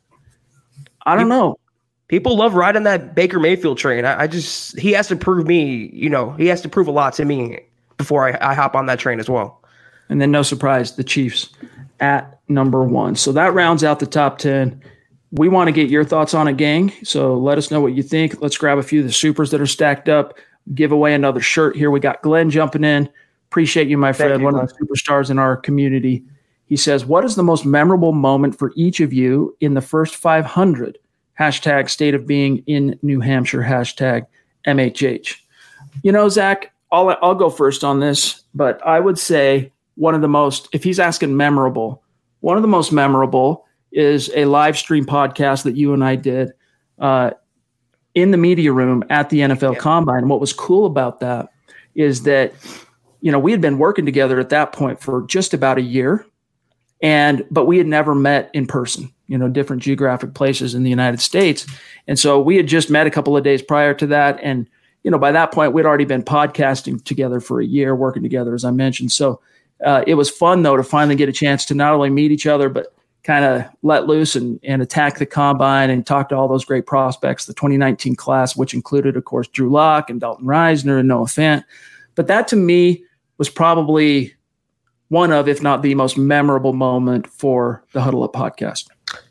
I 1.06 1.16
don't 1.16 1.30
know. 1.30 1.60
People 2.08 2.36
love 2.36 2.56
riding 2.56 2.84
that 2.84 3.14
Baker 3.14 3.40
Mayfield 3.40 3.78
train. 3.78 4.04
I, 4.04 4.22
I, 4.22 4.28
just 4.28 4.78
he 4.80 4.92
has 4.94 5.08
to 5.10 5.16
prove 5.16 5.46
me. 5.46 5.92
You 5.94 6.10
know, 6.10 6.32
he 6.32 6.48
has 6.48 6.62
to 6.62 6.70
prove 6.70 6.88
a 6.88 6.92
lot 6.92 7.14
to 7.14 7.26
me 7.26 7.60
before 7.98 8.28
I, 8.28 8.52
I 8.52 8.54
hop 8.56 8.76
on 8.76 8.88
that 8.88 8.98
train 8.98 9.20
as 9.20 9.30
well. 9.30 9.64
And 10.10 10.20
then, 10.20 10.32
no 10.32 10.42
surprise, 10.42 10.96
the 10.96 11.04
Chiefs 11.04 11.50
at 12.00 12.40
number 12.48 12.84
one. 12.84 13.16
So 13.16 13.32
that 13.34 13.54
rounds 13.54 13.84
out 13.84 14.00
the 14.00 14.08
top 14.08 14.40
10. 14.40 14.82
We 15.32 15.50
want 15.50 15.68
to 15.68 15.72
get 15.72 15.90
your 15.90 16.04
thoughts 16.04 16.34
on 16.34 16.48
it, 16.48 16.58
gang. 16.58 16.92
So 17.04 17.38
let 17.38 17.60
us 17.60 17.70
know 17.70 17.82
what 17.82 17.94
you 17.94 18.02
think. 18.02 18.42
Let's 18.42 18.58
grab 18.58 18.80
a 18.80 18.84
few 18.84 19.02
of 19.02 19.06
the 19.06 19.14
supers 19.14 19.52
that 19.52 19.62
are 19.62 19.68
stacked 19.68 20.10
up, 20.10 20.40
give 20.74 20.92
away 20.92 21.14
another 21.14 21.42
shirt 21.42 21.76
here. 21.76 21.92
We 21.92 22.00
got 22.00 22.24
Glenn 22.24 22.50
jumping 22.50 22.84
in. 22.84 23.10
Appreciate 23.50 23.88
you, 23.88 23.98
my 23.98 24.14
friend, 24.14 24.40
you, 24.40 24.46
one 24.46 24.56
of 24.56 24.70
the 24.70 24.76
superstars 24.76 25.32
in 25.32 25.40
our 25.40 25.58
community. 25.58 26.24
He 26.68 26.78
says, 26.78 27.04
What 27.04 27.26
is 27.26 27.36
the 27.36 27.44
most 27.44 27.66
memorable 27.66 28.12
moment 28.12 28.58
for 28.58 28.72
each 28.76 29.00
of 29.00 29.12
you 29.12 29.58
in 29.60 29.74
the 29.74 29.82
first 29.82 30.16
500? 30.16 31.00
Hashtag 31.40 31.90
state 31.90 32.14
of 32.14 32.28
being 32.28 32.64
in 32.68 33.00
New 33.02 33.22
Hampshire, 33.22 33.64
hashtag 33.64 34.28
MHH. 34.68 35.36
You 36.04 36.12
know, 36.12 36.30
Zach, 36.30 36.72
I'll, 36.92 37.18
I'll 37.24 37.34
go 37.34 37.50
first 37.50 37.84
on 37.84 38.00
this, 38.00 38.44
but 38.54 38.86
I 38.86 39.00
would 39.00 39.18
say 39.18 39.72
one 39.96 40.14
of 40.14 40.22
the 40.22 40.28
most, 40.28 40.70
if 40.72 40.84
he's 40.84 41.00
asking 41.00 41.36
memorable, 41.36 42.04
one 42.42 42.56
of 42.56 42.62
the 42.62 42.68
most 42.68 42.92
memorable 42.92 43.66
is 43.92 44.30
a 44.36 44.46
live 44.46 44.78
stream 44.78 45.06
podcast 45.06 45.64
that 45.64 45.76
you 45.76 45.94
and 45.94 46.04
I 46.04 46.16
did 46.16 46.54
uh, 47.00 47.32
in 48.14 48.32
the 48.32 48.38
media 48.38 48.72
room 48.72 49.04
at 49.10 49.30
the 49.30 49.40
NFL. 49.40 49.80
Combine. 49.80 50.20
And 50.20 50.30
what 50.30 50.40
was 50.40 50.54
cool 50.54 50.86
about 50.86 51.20
that 51.22 51.50
is 51.96 52.24
that, 52.24 52.54
you 53.22 53.32
know, 53.32 53.40
we 53.40 53.52
had 53.52 53.62
been 53.62 53.78
working 53.78 54.06
together 54.06 54.40
at 54.40 54.50
that 54.50 54.72
point 54.72 55.02
for 55.02 55.26
just 55.28 55.54
about 55.54 55.78
a 55.78 55.82
year. 55.82 56.26
And, 57.02 57.46
but 57.50 57.66
we 57.66 57.78
had 57.78 57.88
never 57.88 58.14
met 58.14 58.50
in 58.54 58.68
person, 58.68 59.14
you 59.28 59.38
know, 59.38 59.48
different 59.48 59.82
geographic 59.82 60.34
places 60.34 60.76
in 60.76 60.84
the 60.84 60.90
United 60.90 61.22
States. 61.22 61.66
And 62.08 62.20
so 62.20 62.42
we 62.42 62.58
had 62.58 62.68
just 62.68 62.90
met 62.90 63.08
a 63.08 63.12
couple 63.12 63.38
of 63.38 63.44
days 63.44 63.62
prior 63.62 63.94
to 63.94 64.08
that. 64.08 64.38
And, 64.44 64.70
you 65.04 65.12
know, 65.12 65.18
by 65.18 65.32
that 65.32 65.54
point, 65.54 65.72
we'd 65.72 65.86
already 65.86 66.06
been 66.06 66.24
podcasting 66.24 67.04
together 67.06 67.40
for 67.40 67.62
a 67.62 67.66
year, 67.66 67.96
working 67.96 68.24
together, 68.24 68.54
as 68.54 68.66
I 68.66 68.72
mentioned. 68.72 69.14
So 69.14 69.40
uh, 69.84 70.04
it 70.06 70.16
was 70.16 70.30
fun 70.30 70.64
though 70.64 70.76
to 70.76 70.84
finally 70.84 71.16
get 71.16 71.30
a 71.30 71.34
chance 71.34 71.64
to 71.66 71.74
not 71.74 71.94
only 71.94 72.10
meet 72.10 72.32
each 72.32 72.46
other 72.46 72.68
but 72.68 72.94
kind 73.24 73.46
of 73.46 73.64
let 73.82 74.08
loose 74.08 74.36
and, 74.36 74.60
and 74.64 74.82
attack 74.82 75.18
the 75.18 75.26
combine 75.26 75.90
and 75.90 76.06
talk 76.06 76.30
to 76.30 76.36
all 76.36 76.48
those 76.48 76.66
great 76.66 76.86
prospects. 76.86 77.46
The 77.46 77.54
2019 77.54 78.16
class, 78.16 78.56
which 78.56 78.74
included, 78.74 79.18
of 79.18 79.26
course, 79.26 79.48
Drew 79.48 79.70
Lock 79.70 80.10
and 80.10 80.20
Dalton 80.20 80.46
Risner 80.46 81.00
and 81.00 81.08
Noah 81.08 81.26
Fant. 81.26 81.64
But 82.16 82.28
that 82.28 82.48
to 82.50 82.56
me 82.56 83.04
was 83.40 83.50
probably 83.50 84.36
one 85.08 85.32
of, 85.32 85.48
if 85.48 85.64
not 85.64 85.82
the 85.82 85.96
most 85.96 86.18
memorable 86.18 86.74
moment 86.74 87.26
for 87.26 87.84
the 87.94 88.02
Huddle 88.02 88.24
Up 88.24 88.34
podcast. 88.34 88.88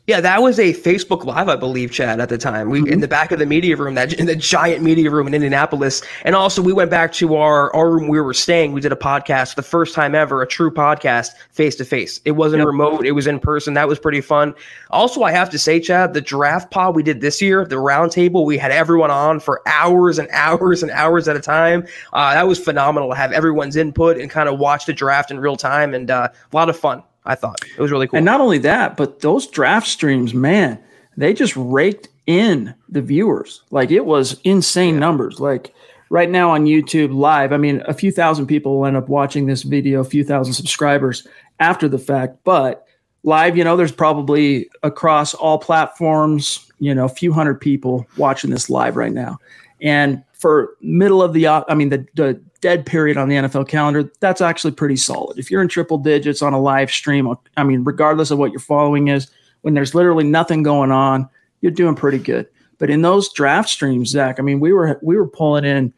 Yeah, 0.09 0.21
that 0.21 0.41
was 0.41 0.57
a 0.57 0.73
Facebook 0.73 1.23
Live, 1.23 1.49
I 1.49 1.55
believe, 1.55 1.91
Chad, 1.91 2.19
at 2.19 2.29
the 2.29 2.37
time. 2.39 2.71
We 2.71 2.79
mm-hmm. 2.79 2.93
in 2.93 2.99
the 2.99 3.07
back 3.07 3.31
of 3.31 3.37
the 3.37 3.45
media 3.45 3.77
room, 3.77 3.93
that 3.93 4.11
in 4.11 4.25
the 4.25 4.35
giant 4.35 4.81
media 4.81 5.11
room 5.11 5.27
in 5.27 5.35
Indianapolis. 5.35 6.01
And 6.25 6.35
also 6.35 6.63
we 6.63 6.73
went 6.73 6.89
back 6.89 7.13
to 7.13 7.35
our, 7.35 7.71
our 7.75 7.91
room 7.91 8.07
we 8.07 8.19
were 8.19 8.33
staying. 8.33 8.71
We 8.71 8.81
did 8.81 8.91
a 8.91 8.95
podcast 8.95 9.53
the 9.53 9.61
first 9.61 9.93
time 9.93 10.15
ever, 10.15 10.41
a 10.41 10.47
true 10.47 10.71
podcast 10.71 11.33
face 11.51 11.75
to 11.75 11.85
face. 11.85 12.21
It 12.25 12.31
wasn't 12.31 12.61
yep. 12.61 12.65
remote, 12.65 13.05
it 13.05 13.11
was 13.11 13.27
in 13.27 13.39
person. 13.39 13.75
That 13.75 13.87
was 13.87 13.99
pretty 13.99 14.21
fun. 14.21 14.55
Also, 14.89 15.21
I 15.21 15.31
have 15.31 15.51
to 15.51 15.59
say, 15.59 15.79
Chad, 15.79 16.15
the 16.15 16.21
draft 16.21 16.71
pod 16.71 16.95
we 16.95 17.03
did 17.03 17.21
this 17.21 17.39
year, 17.39 17.63
the 17.63 17.75
roundtable, 17.75 18.47
we 18.47 18.57
had 18.57 18.71
everyone 18.71 19.11
on 19.11 19.39
for 19.39 19.61
hours 19.67 20.17
and 20.17 20.27
hours 20.31 20.81
and 20.81 20.91
hours 20.91 21.27
at 21.27 21.35
a 21.35 21.39
time. 21.39 21.85
Uh, 22.13 22.33
that 22.33 22.47
was 22.47 22.57
phenomenal 22.57 23.09
to 23.09 23.15
have 23.15 23.31
everyone's 23.31 23.75
input 23.75 24.17
and 24.17 24.31
kind 24.31 24.49
of 24.49 24.57
watch 24.57 24.87
the 24.87 24.93
draft 24.93 25.29
in 25.29 25.39
real 25.39 25.55
time 25.55 25.93
and 25.93 26.09
uh, 26.09 26.29
a 26.51 26.55
lot 26.55 26.67
of 26.67 26.75
fun. 26.75 27.03
I 27.25 27.35
thought 27.35 27.59
it 27.63 27.81
was 27.81 27.91
really 27.91 28.07
cool. 28.07 28.17
And 28.17 28.25
not 28.25 28.41
only 28.41 28.57
that, 28.59 28.97
but 28.97 29.19
those 29.19 29.47
draft 29.47 29.87
streams, 29.87 30.33
man, 30.33 30.79
they 31.17 31.33
just 31.33 31.55
raked 31.55 32.07
in 32.25 32.73
the 32.87 33.01
viewers. 33.01 33.63
Like 33.71 33.91
it 33.91 34.05
was 34.05 34.39
insane 34.43 34.95
yeah. 34.95 34.99
numbers. 35.01 35.39
Like 35.39 35.73
right 36.09 36.29
now 36.29 36.51
on 36.51 36.65
YouTube 36.65 37.13
live, 37.13 37.51
I 37.51 37.57
mean, 37.57 37.83
a 37.87 37.93
few 37.93 38.11
thousand 38.11 38.47
people 38.47 38.77
will 38.77 38.85
end 38.85 38.97
up 38.97 39.09
watching 39.09 39.45
this 39.45 39.63
video, 39.63 39.99
a 39.99 40.05
few 40.05 40.23
thousand 40.23 40.53
subscribers 40.53 41.27
after 41.59 41.87
the 41.87 41.99
fact, 41.99 42.37
but 42.43 42.85
live, 43.23 43.57
you 43.57 43.63
know, 43.63 43.75
there's 43.75 43.91
probably 43.91 44.69
across 44.83 45.33
all 45.33 45.57
platforms, 45.57 46.71
you 46.79 46.95
know, 46.95 47.05
a 47.05 47.09
few 47.09 47.33
hundred 47.33 47.59
people 47.59 48.07
watching 48.17 48.49
this 48.49 48.69
live 48.69 48.95
right 48.95 49.11
now. 49.11 49.37
And 49.81 50.23
for 50.33 50.71
middle 50.81 51.21
of 51.21 51.33
the, 51.33 51.47
I 51.47 51.73
mean, 51.75 51.89
the, 51.89 52.05
the 52.13 52.41
dead 52.61 52.85
period 52.85 53.17
on 53.17 53.29
the 53.29 53.35
NFL 53.35 53.67
calendar, 53.67 54.11
that's 54.19 54.41
actually 54.41 54.71
pretty 54.71 54.95
solid. 54.95 55.37
If 55.37 55.49
you're 55.49 55.61
in 55.61 55.67
triple 55.67 55.97
digits 55.97 56.41
on 56.41 56.53
a 56.53 56.59
live 56.59 56.91
stream, 56.91 57.33
I 57.57 57.63
mean, 57.63 57.83
regardless 57.83 58.31
of 58.31 58.37
what 58.37 58.51
your 58.51 58.59
following 58.59 59.07
is, 59.07 59.29
when 59.61 59.73
there's 59.73 59.95
literally 59.95 60.23
nothing 60.23 60.63
going 60.63 60.91
on, 60.91 61.29
you're 61.61 61.71
doing 61.71 61.95
pretty 61.95 62.19
good. 62.19 62.47
But 62.77 62.89
in 62.89 63.01
those 63.01 63.31
draft 63.33 63.69
streams, 63.69 64.09
Zach, 64.09 64.39
I 64.39 64.41
mean, 64.41 64.59
we 64.59 64.71
were 64.73 64.99
we 65.03 65.17
were 65.17 65.27
pulling 65.27 65.65
in 65.65 65.93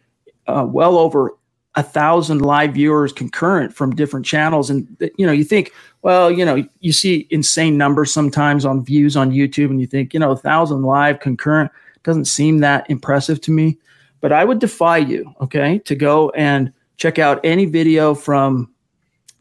uh, 0.48 0.66
well 0.68 0.98
over 0.98 1.32
a 1.76 1.84
thousand 1.84 2.42
live 2.42 2.74
viewers 2.74 3.14
concurrent 3.14 3.74
from 3.74 3.96
different 3.96 4.26
channels, 4.26 4.70
and 4.70 4.88
you 5.18 5.26
know, 5.26 5.32
you 5.32 5.44
think, 5.44 5.72
well, 6.02 6.32
you 6.32 6.44
know, 6.44 6.66
you 6.80 6.92
see 6.92 7.28
insane 7.30 7.78
numbers 7.78 8.12
sometimes 8.12 8.66
on 8.66 8.84
views 8.84 9.16
on 9.16 9.32
YouTube, 9.32 9.70
and 9.70 9.80
you 9.80 9.88
think, 9.88 10.14
you 10.14 10.20
know, 10.20 10.32
a 10.32 10.38
thousand 10.38 10.82
live 10.82 11.20
concurrent 11.20 11.72
doesn't 12.04 12.26
seem 12.26 12.60
that 12.60 12.90
impressive 12.90 13.40
to 13.42 13.52
me. 13.52 13.78
But 14.22 14.32
I 14.32 14.46
would 14.46 14.60
defy 14.60 14.98
you, 14.98 15.34
okay, 15.42 15.80
to 15.80 15.96
go 15.96 16.30
and 16.32 16.72
check 16.98 17.20
out 17.20 17.40
any 17.44 17.66
video 17.66 18.14
from, 18.14 18.72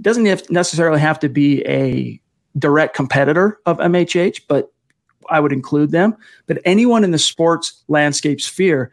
doesn't 0.00 0.50
necessarily 0.50 1.00
have 1.00 1.20
to 1.20 1.28
be 1.28 1.62
a 1.66 2.20
direct 2.58 2.96
competitor 2.96 3.60
of 3.66 3.78
MHH, 3.78 4.42
but 4.48 4.72
I 5.28 5.38
would 5.38 5.52
include 5.52 5.90
them. 5.90 6.16
But 6.46 6.58
anyone 6.64 7.04
in 7.04 7.10
the 7.10 7.18
sports 7.18 7.84
landscape 7.88 8.40
sphere 8.40 8.90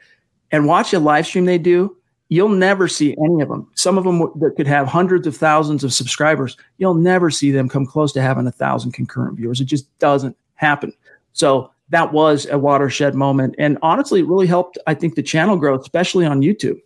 and 0.52 0.68
watch 0.68 0.94
a 0.94 1.00
live 1.00 1.26
stream 1.26 1.46
they 1.46 1.58
do, 1.58 1.96
you'll 2.30 2.50
never 2.50 2.90
see 2.90 3.16
any 3.24 3.42
of 3.42 3.48
them. 3.48 3.72
Some 3.76 3.98
of 3.98 4.04
them 4.04 4.20
that 4.40 4.56
could 4.58 4.68
have 4.68 4.86
hundreds 4.86 5.26
of 5.26 5.38
thousands 5.38 5.86
of 5.86 5.94
subscribers, 5.94 6.58
you'll 6.78 6.94
never 6.94 7.32
see 7.32 7.52
them 7.52 7.70
come 7.70 7.86
close 7.86 8.12
to 8.14 8.22
having 8.22 8.46
a 8.46 8.52
thousand 8.52 8.92
concurrent 8.92 9.38
viewers. 9.38 9.62
It 9.62 9.66
just 9.66 9.98
doesn't 10.00 10.36
happen. 10.56 10.92
So 11.32 11.72
that 11.90 12.14
was 12.14 12.46
a 12.48 12.58
watershed 12.58 13.16
moment. 13.16 13.56
And 13.58 13.78
honestly, 13.82 14.20
it 14.22 14.28
really 14.28 14.48
helped, 14.48 14.78
I 14.88 14.94
think, 14.94 15.16
the 15.16 15.24
channel 15.24 15.58
growth, 15.58 15.82
especially 15.82 16.26
on 16.26 16.42
YouTube. 16.42 16.80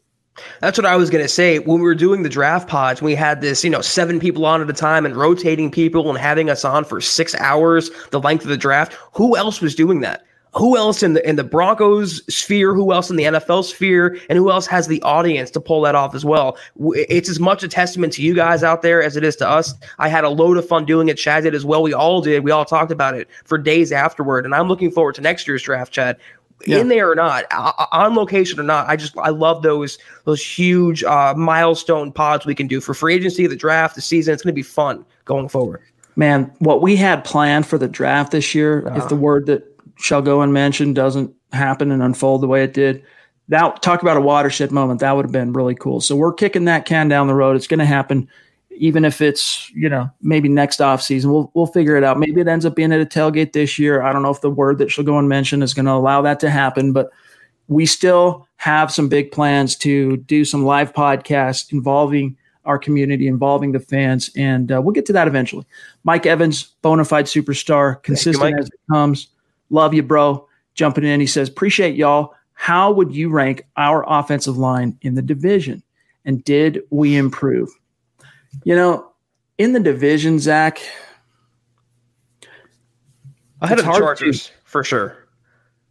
That's 0.62 0.78
what 0.78 0.86
I 0.86 0.96
was 0.96 1.10
going 1.10 1.24
to 1.24 1.30
say. 1.30 1.60
When 1.60 1.80
we 1.80 1.86
were 1.86 1.96
doing 1.96 2.24
the 2.24 2.30
draft 2.30 2.68
pods, 2.68 3.02
we 3.02 3.16
had 3.16 3.42
this, 3.42 3.64
you 3.64 3.70
know, 3.70 3.82
seven 3.82 4.20
people 4.20 4.46
on 4.46 4.62
at 4.62 4.70
a 4.70 4.74
time 4.74 5.06
and 5.06 5.16
rotating 5.16 5.70
people 5.70 6.10
and 6.10 6.18
having 6.18 6.50
us 6.50 6.64
on 6.64 6.86
for 6.86 7.02
six 7.02 7.36
hours, 7.36 7.92
the 8.12 8.20
length 8.20 8.44
of 8.44 8.50
the 8.50 8.58
draft. 8.58 8.94
Who 9.14 9.36
else 9.36 9.62
was 9.62 9.76
doing 9.76 10.02
that? 10.02 10.24
Who 10.54 10.76
else 10.78 11.02
in 11.02 11.14
the 11.14 11.28
in 11.28 11.38
the 11.38 11.44
Broncos 11.44 12.22
sphere, 12.34 12.74
who 12.74 12.92
else 12.92 13.10
in 13.10 13.16
the 13.16 13.24
NFL 13.24 13.64
sphere, 13.64 14.18
and 14.30 14.38
who 14.38 14.52
else 14.52 14.68
has 14.68 14.88
the 14.88 15.02
audience 15.02 15.50
to 15.52 15.62
pull 15.62 15.82
that 15.82 15.96
off 15.96 16.14
as 16.14 16.26
well. 16.26 16.58
It's 16.78 17.30
as 17.30 17.40
much 17.40 17.64
a 17.64 17.68
testament 17.68 18.14
to 18.14 18.22
you 18.22 18.34
guys 18.34 18.64
out 18.64 18.82
there 18.82 19.02
as 19.02 19.16
it 19.16 19.24
is 19.24 19.36
to 19.38 19.48
us. 19.48 19.74
I 20.00 20.10
had 20.10 20.24
a 20.24 20.30
load 20.30 20.58
of 20.58 20.68
fun 20.68 20.86
doing 20.86 21.08
it. 21.08 21.16
Chad 21.16 21.44
did 21.44 21.56
as 21.56 21.64
well. 21.64 21.82
We 21.82 21.94
all 21.94 22.22
did. 22.22 22.44
We 22.44 22.52
all 22.52 22.66
talked 22.66 22.92
about 22.92 23.16
it 23.16 23.30
for 23.46 23.58
days 23.58 23.92
afterward, 23.92 24.46
and 24.46 24.54
I'm 24.54 24.68
looking 24.68 24.92
forward 24.92 25.16
to 25.16 25.22
next 25.22 25.48
year's 25.48 25.64
draft, 25.64 25.94
Chad. 25.94 26.18
Yeah. 26.68 26.78
In 26.78 26.90
there 26.90 27.10
or 27.10 27.16
not, 27.16 27.46
on 27.92 28.14
location 28.14 28.60
or 28.60 28.64
not, 28.64 28.88
I 28.88 28.96
just 28.96 29.18
I 29.18 29.30
love 29.30 29.64
those 29.64 29.98
those 30.26 30.44
huge 30.44 31.04
uh, 31.04 31.34
milestone 31.36 32.12
pods 32.12 32.46
we 32.46 32.54
can 32.54 32.68
do 32.68 32.80
for 32.80 32.94
free 32.94 33.16
agency, 33.16 33.48
the 33.48 33.56
draft, 33.56 33.96
the 33.96 34.02
season. 34.02 34.36
It's 34.36 34.44
going 34.44 34.54
to 34.54 34.56
be 34.56 34.62
fun 34.62 35.04
going 35.26 35.50
forward. 35.50 35.82
Man, 36.16 36.52
what 36.60 36.82
we 36.82 36.96
had 36.96 37.24
planned 37.24 37.66
for 37.66 37.78
the 37.78 37.88
draft 37.88 38.32
this 38.32 38.54
year, 38.54 38.86
uh-huh. 38.86 38.98
if 38.98 39.10
the 39.10 39.16
word 39.16 39.46
that 39.46 39.71
shall 40.02 40.22
go 40.22 40.42
unmentioned 40.42 40.96
doesn't 40.96 41.34
happen 41.52 41.92
and 41.92 42.02
unfold 42.02 42.42
the 42.42 42.48
way 42.48 42.64
it 42.64 42.74
did. 42.74 43.04
That 43.50 43.82
talk 43.82 44.02
about 44.02 44.18
a 44.18 44.22
watershed 44.22 44.72
moment. 44.72 45.02
That 45.02 45.16
would 45.16 45.26
have 45.26 45.32
been 45.32 45.54
really 45.54 45.76
cool. 45.76 46.02
So 46.02 46.16
we're 46.16 46.34
kicking 46.34 46.66
that 46.66 46.86
can 46.86 47.10
down 47.10 47.28
the 47.28 47.34
road. 47.34 47.56
It's 47.56 47.68
going 47.68 47.80
to 47.80 47.86
happen, 47.86 48.28
even 48.70 49.04
if 49.04 49.20
it's 49.22 49.70
you 49.72 49.90
know 49.90 50.10
maybe 50.22 50.48
next 50.48 50.82
off 50.82 51.02
season. 51.02 51.32
We'll 51.32 51.52
we'll 51.54 51.68
figure 51.68 51.98
it 51.98 52.04
out. 52.04 52.20
Maybe 52.20 52.40
it 52.42 52.48
ends 52.48 52.66
up 52.66 52.76
being 52.76 52.94
at 52.94 53.02
a 53.02 53.06
tailgate 53.06 53.54
this 53.54 53.78
year. 53.78 54.02
I 54.02 54.14
don't 54.14 54.24
know 54.24 54.32
if 54.32 54.42
the 54.42 54.50
word 54.50 54.78
that 54.78 54.92
shall 54.92 55.04
go 55.04 55.18
unmentioned 55.18 55.64
is 55.64 55.74
going 55.74 55.86
to 55.86 55.92
allow 55.92 56.22
that 56.22 56.40
to 56.42 56.50
happen, 56.50 56.94
but 56.94 57.12
we 57.68 57.86
still 57.86 58.48
have 58.58 58.92
some 58.92 59.10
big 59.10 59.32
plans 59.32 59.76
to 59.78 60.18
do 60.18 60.46
some 60.46 60.64
live 60.64 60.94
podcasts 60.94 61.72
involving 61.72 62.38
our 62.66 62.78
community, 62.78 63.28
involving 63.28 63.72
the 63.72 63.80
fans, 63.80 64.30
and 64.36 64.72
uh, 64.72 64.82
we'll 64.82 64.94
get 64.94 65.06
to 65.08 65.14
that 65.14 65.28
eventually. 65.28 65.66
Mike 66.04 66.26
Evans, 66.26 66.64
bona 66.82 67.04
fide 67.04 67.26
superstar, 67.26 68.02
consistent 68.04 68.52
you, 68.52 68.58
as 68.58 68.68
it 68.68 68.80
comes. 68.92 69.28
Love 69.72 69.94
you, 69.94 70.04
bro. 70.04 70.48
Jumping 70.76 71.04
in. 71.04 71.20
He 71.20 71.26
says, 71.26 71.50
Appreciate 71.50 71.96
y'all. 71.96 72.36
How 72.54 72.92
would 72.92 73.16
you 73.16 73.30
rank 73.30 73.66
our 73.78 74.06
offensive 74.08 74.58
line 74.58 74.96
in 75.02 75.16
the 75.16 75.22
division? 75.24 75.82
And 76.26 76.44
did 76.44 76.84
we 76.92 77.18
improve? 77.18 77.70
You 78.64 78.76
know, 78.76 79.12
in 79.58 79.74
the 79.74 79.80
division, 79.80 80.38
Zach, 80.38 80.80
ahead 83.62 83.80
of 83.80 83.86
the 83.86 83.92
Chargers 83.92 84.48
to, 84.48 84.52
for 84.64 84.84
sure. 84.84 85.18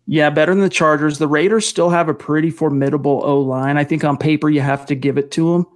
Yeah, 0.06 0.30
better 0.30 0.52
than 0.52 0.62
the 0.62 0.68
Chargers. 0.68 1.18
The 1.18 1.28
Raiders 1.28 1.66
still 1.66 1.90
have 1.90 2.08
a 2.08 2.14
pretty 2.14 2.50
formidable 2.50 3.22
O 3.24 3.40
line. 3.40 3.76
I 3.76 3.84
think 3.84 4.04
on 4.04 4.16
paper 4.16 4.48
you 4.48 4.60
have 4.60 4.86
to 4.86 4.94
give 4.94 5.18
it 5.18 5.30
to 5.32 5.52
them 5.52 5.66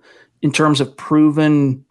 in 0.43 0.53
terms 0.53 0.81
of 0.81 0.97
proven, 0.97 1.85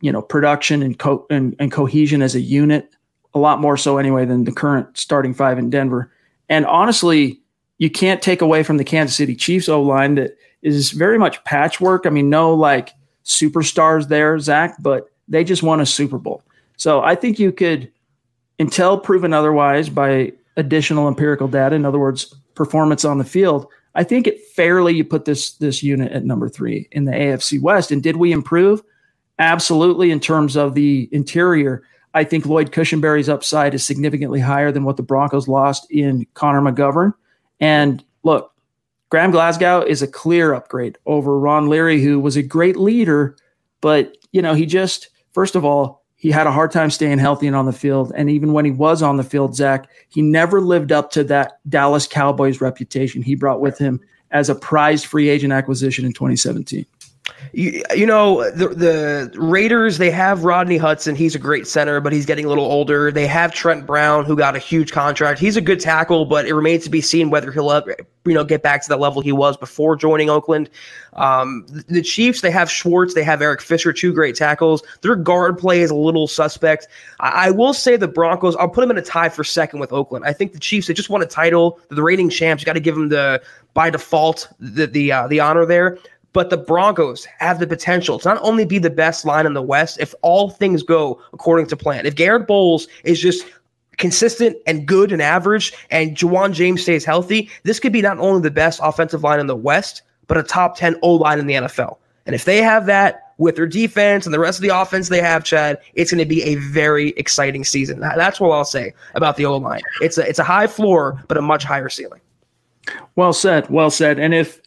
you 0.00 0.12
know, 0.12 0.22
production 0.22 0.82
and 0.82 0.98
co- 0.98 1.26
and, 1.30 1.56
and 1.58 1.72
cohesion 1.72 2.22
as 2.22 2.34
a 2.34 2.40
unit 2.40 2.90
a 3.34 3.38
lot 3.38 3.60
more 3.60 3.76
so 3.76 3.98
anyway 3.98 4.24
than 4.24 4.44
the 4.44 4.52
current 4.52 4.96
starting 4.96 5.34
five 5.34 5.58
in 5.58 5.70
Denver. 5.70 6.10
And 6.48 6.66
honestly, 6.66 7.40
you 7.78 7.90
can't 7.90 8.22
take 8.22 8.40
away 8.40 8.62
from 8.62 8.76
the 8.76 8.84
Kansas 8.84 9.16
City 9.16 9.34
Chiefs 9.34 9.68
O 9.68 9.82
line 9.82 10.14
that 10.14 10.36
is 10.62 10.92
very 10.92 11.18
much 11.18 11.42
patchwork. 11.44 12.06
I 12.06 12.10
mean, 12.10 12.30
no 12.30 12.54
like 12.54 12.90
superstars 13.24 14.08
there, 14.08 14.38
Zach, 14.38 14.76
but 14.80 15.10
they 15.28 15.44
just 15.44 15.62
won 15.62 15.80
a 15.80 15.86
Super 15.86 16.18
Bowl. 16.18 16.42
So 16.76 17.02
I 17.02 17.14
think 17.14 17.38
you 17.38 17.52
could, 17.52 17.90
until 18.58 18.98
proven 18.98 19.32
otherwise 19.32 19.88
by 19.88 20.32
additional 20.56 21.08
empirical 21.08 21.48
data, 21.48 21.74
in 21.74 21.84
other 21.84 21.98
words, 21.98 22.34
performance 22.54 23.04
on 23.04 23.18
the 23.18 23.24
field, 23.24 23.66
I 23.94 24.04
think 24.04 24.26
it 24.26 24.40
fairly 24.54 24.94
you 24.94 25.04
put 25.04 25.24
this 25.24 25.52
this 25.54 25.82
unit 25.82 26.12
at 26.12 26.24
number 26.24 26.48
three 26.48 26.88
in 26.92 27.04
the 27.04 27.12
AFC 27.12 27.60
West. 27.60 27.90
And 27.90 28.02
did 28.02 28.16
we 28.16 28.32
improve? 28.32 28.82
Absolutely, 29.38 30.10
in 30.10 30.20
terms 30.20 30.56
of 30.56 30.74
the 30.74 31.08
interior. 31.12 31.82
I 32.14 32.24
think 32.24 32.46
Lloyd 32.46 32.70
Cushenberry's 32.70 33.28
upside 33.28 33.74
is 33.74 33.84
significantly 33.84 34.40
higher 34.40 34.70
than 34.70 34.84
what 34.84 34.96
the 34.96 35.02
Broncos 35.02 35.48
lost 35.48 35.90
in 35.90 36.26
Connor 36.34 36.60
McGovern. 36.60 37.12
And 37.60 38.04
look, 38.22 38.52
Graham 39.10 39.32
Glasgow 39.32 39.82
is 39.82 40.00
a 40.00 40.08
clear 40.08 40.54
upgrade 40.54 40.96
over 41.06 41.38
Ron 41.38 41.68
Leary, 41.68 42.02
who 42.02 42.18
was 42.20 42.36
a 42.36 42.42
great 42.42 42.76
leader, 42.76 43.36
but 43.80 44.16
you 44.32 44.40
know, 44.40 44.54
he 44.54 44.64
just 44.64 45.10
first 45.32 45.56
of 45.56 45.64
all, 45.64 46.04
he 46.16 46.30
had 46.30 46.46
a 46.46 46.52
hard 46.52 46.70
time 46.70 46.90
staying 46.90 47.18
healthy 47.18 47.46
and 47.46 47.54
on 47.54 47.66
the 47.66 47.72
field. 47.72 48.10
And 48.16 48.30
even 48.30 48.54
when 48.54 48.64
he 48.64 48.70
was 48.70 49.02
on 49.02 49.18
the 49.18 49.22
field, 49.24 49.54
Zach, 49.54 49.90
he 50.08 50.22
never 50.22 50.60
lived 50.60 50.90
up 50.90 51.10
to 51.10 51.24
that 51.24 51.58
Dallas 51.68 52.06
Cowboys 52.06 52.62
reputation 52.62 53.22
he 53.22 53.34
brought 53.34 53.60
with 53.60 53.76
him 53.76 54.00
as 54.30 54.48
a 54.48 54.54
prized 54.54 55.04
free 55.04 55.28
agent 55.28 55.52
acquisition 55.52 56.06
in 56.06 56.12
2017. 56.12 56.86
You, 57.52 57.82
you 57.94 58.04
know 58.04 58.50
the 58.50 58.68
the 58.68 59.32
Raiders 59.38 59.98
they 59.98 60.10
have 60.10 60.44
Rodney 60.44 60.76
Hudson. 60.76 61.14
He's 61.14 61.34
a 61.34 61.38
great 61.38 61.66
center 61.66 62.00
but 62.00 62.12
he's 62.12 62.26
getting 62.26 62.44
a 62.44 62.48
little 62.48 62.64
older. 62.64 63.10
They 63.10 63.26
have 63.26 63.52
Trent 63.54 63.86
Brown 63.86 64.24
who 64.24 64.36
got 64.36 64.56
a 64.56 64.58
huge 64.58 64.92
contract. 64.92 65.38
He's 65.38 65.56
a 65.56 65.60
good 65.60 65.80
tackle 65.80 66.26
but 66.26 66.46
it 66.46 66.54
remains 66.54 66.84
to 66.84 66.90
be 66.90 67.00
seen 67.00 67.30
whether 67.30 67.50
he'll 67.50 67.70
ever, 67.70 67.96
you 68.24 68.34
know 68.34 68.44
get 68.44 68.62
back 68.62 68.82
to 68.82 68.88
the 68.88 68.96
level 68.96 69.22
he 69.22 69.32
was 69.32 69.56
before 69.56 69.96
joining 69.96 70.28
Oakland. 70.28 70.68
Um, 71.14 71.64
the 71.88 72.02
Chiefs 72.02 72.40
they 72.40 72.50
have 72.50 72.70
Schwartz. 72.70 73.14
They 73.14 73.24
have 73.24 73.40
Eric 73.40 73.62
Fisher 73.62 73.92
two 73.92 74.12
great 74.12 74.34
tackles. 74.34 74.82
Their 75.00 75.16
guard 75.16 75.56
play 75.56 75.80
is 75.80 75.90
a 75.90 75.96
little 75.96 76.26
suspect. 76.26 76.88
I, 77.20 77.46
I 77.46 77.50
will 77.52 77.72
say 77.72 77.96
the 77.96 78.08
Broncos 78.08 78.56
I'll 78.56 78.68
put 78.68 78.82
them 78.82 78.90
in 78.90 78.98
a 78.98 79.02
tie 79.02 79.28
for 79.28 79.44
second 79.44 79.80
with 79.80 79.92
Oakland. 79.92 80.24
I 80.26 80.32
think 80.32 80.52
the 80.52 80.58
Chiefs 80.58 80.88
they 80.88 80.94
just 80.94 81.08
won 81.08 81.22
a 81.22 81.26
title. 81.26 81.80
The 81.88 82.02
reigning 82.02 82.28
champs 82.28 82.62
you 82.62 82.66
got 82.66 82.74
to 82.74 82.80
give 82.80 82.96
them 82.96 83.08
the 83.08 83.40
by 83.72 83.90
default 83.90 84.48
the 84.58 84.86
the 84.86 85.12
uh, 85.12 85.28
the 85.28 85.40
honor 85.40 85.64
there 85.64 85.98
but 86.34 86.50
the 86.50 86.58
Broncos 86.58 87.24
have 87.38 87.58
the 87.60 87.66
potential 87.66 88.18
to 88.18 88.28
not 88.28 88.38
only 88.42 88.66
be 88.66 88.78
the 88.78 88.90
best 88.90 89.24
line 89.24 89.46
in 89.46 89.54
the 89.54 89.62
West 89.62 89.98
if 89.98 90.14
all 90.20 90.50
things 90.50 90.82
go 90.82 91.22
according 91.32 91.68
to 91.68 91.76
plan. 91.76 92.04
If 92.04 92.16
Garrett 92.16 92.46
Bolles 92.46 92.86
is 93.04 93.18
just 93.18 93.46
consistent 93.96 94.56
and 94.66 94.86
good 94.86 95.12
and 95.12 95.22
average, 95.22 95.72
and 95.90 96.16
Ja'Wuan 96.16 96.52
James 96.52 96.82
stays 96.82 97.04
healthy, 97.04 97.48
this 97.62 97.80
could 97.80 97.92
be 97.92 98.02
not 98.02 98.18
only 98.18 98.42
the 98.42 98.50
best 98.50 98.80
offensive 98.82 99.22
line 99.22 99.40
in 99.40 99.46
the 99.46 99.56
West, 99.56 100.02
but 100.26 100.36
a 100.36 100.42
top 100.42 100.76
10 100.76 100.96
O 101.02 101.14
line 101.14 101.38
in 101.38 101.46
the 101.46 101.54
NFL. 101.54 101.96
And 102.26 102.34
if 102.34 102.44
they 102.44 102.60
have 102.60 102.86
that 102.86 103.32
with 103.38 103.54
their 103.56 103.66
defense 103.66 104.26
and 104.26 104.34
the 104.34 104.38
rest 104.40 104.58
of 104.58 104.62
the 104.62 104.76
offense 104.76 105.08
they 105.08 105.20
have, 105.20 105.44
Chad, 105.44 105.78
it's 105.94 106.10
going 106.10 106.18
to 106.18 106.28
be 106.28 106.42
a 106.42 106.56
very 106.56 107.10
exciting 107.10 107.62
season. 107.64 108.00
That's 108.00 108.40
what 108.40 108.50
I'll 108.50 108.64
say 108.64 108.92
about 109.14 109.36
the 109.36 109.44
O 109.44 109.56
line. 109.56 109.82
It's 110.00 110.18
a 110.18 110.26
it's 110.28 110.38
a 110.38 110.44
high 110.44 110.66
floor, 110.66 111.22
but 111.28 111.36
a 111.36 111.42
much 111.42 111.64
higher 111.64 111.88
ceiling. 111.88 112.20
Well 113.16 113.32
said. 113.32 113.68
Well 113.70 113.90
said. 113.90 114.18
And 114.18 114.34
if 114.34 114.60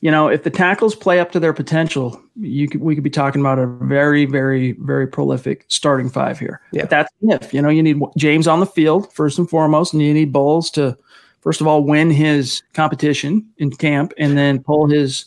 you 0.00 0.10
know 0.10 0.28
if 0.28 0.42
the 0.42 0.50
tackles 0.50 0.94
play 0.94 1.20
up 1.20 1.32
to 1.32 1.40
their 1.40 1.52
potential, 1.52 2.20
you 2.36 2.68
could, 2.68 2.80
we 2.80 2.94
could 2.94 3.04
be 3.04 3.10
talking 3.10 3.40
about 3.40 3.58
a 3.58 3.66
very, 3.66 4.24
very, 4.26 4.72
very 4.72 5.06
prolific 5.06 5.64
starting 5.68 6.08
five 6.08 6.38
here. 6.38 6.60
Yeah. 6.72 6.82
But 6.82 6.90
that's 6.90 7.12
if 7.22 7.54
you 7.54 7.62
know 7.62 7.68
you 7.68 7.82
need 7.82 8.00
James 8.16 8.46
on 8.46 8.60
the 8.60 8.66
field 8.66 9.12
first 9.12 9.38
and 9.38 9.48
foremost, 9.48 9.92
and 9.92 10.02
you 10.02 10.14
need 10.14 10.32
Bolles 10.32 10.70
to 10.72 10.96
first 11.40 11.60
of 11.60 11.66
all 11.66 11.82
win 11.84 12.10
his 12.10 12.62
competition 12.74 13.48
in 13.58 13.70
camp, 13.70 14.12
and 14.18 14.36
then 14.36 14.62
pull 14.62 14.88
his 14.88 15.26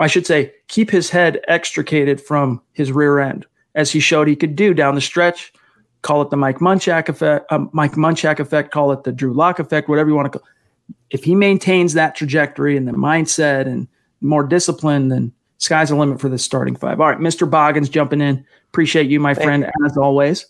I 0.00 0.06
should 0.06 0.26
say, 0.26 0.52
keep 0.68 0.90
his 0.90 1.10
head 1.10 1.40
extricated 1.46 2.20
from 2.20 2.62
his 2.72 2.90
rear 2.90 3.18
end, 3.18 3.46
as 3.74 3.92
he 3.92 4.00
showed 4.00 4.26
he 4.26 4.34
could 4.34 4.56
do 4.56 4.72
down 4.72 4.94
the 4.94 5.00
stretch. 5.00 5.52
Call 6.00 6.22
it 6.22 6.30
the 6.30 6.36
Mike 6.38 6.58
Munchak 6.58 7.10
effect, 7.10 7.44
uh, 7.52 7.66
Mike 7.72 7.92
Munchak 7.92 8.40
effect. 8.40 8.72
Call 8.72 8.90
it 8.92 9.04
the 9.04 9.12
Drew 9.12 9.34
Lock 9.34 9.58
effect, 9.58 9.90
whatever 9.90 10.08
you 10.08 10.16
want 10.16 10.32
to 10.32 10.38
call. 10.38 10.48
If 11.10 11.24
he 11.24 11.34
maintains 11.34 11.94
that 11.94 12.14
trajectory 12.14 12.76
and 12.76 12.86
the 12.86 12.92
mindset 12.92 13.66
and 13.66 13.88
more 14.20 14.44
discipline, 14.44 15.08
then 15.08 15.32
sky's 15.58 15.88
the 15.88 15.96
limit 15.96 16.20
for 16.20 16.28
this 16.28 16.44
starting 16.44 16.76
five. 16.76 17.00
All 17.00 17.08
right, 17.08 17.18
Mr. 17.18 17.48
Boggins 17.48 17.88
jumping 17.88 18.20
in. 18.20 18.44
Appreciate 18.68 19.08
you, 19.08 19.20
my 19.20 19.34
Thank 19.34 19.44
friend, 19.44 19.70
you. 19.78 19.86
as 19.86 19.96
always. 19.96 20.46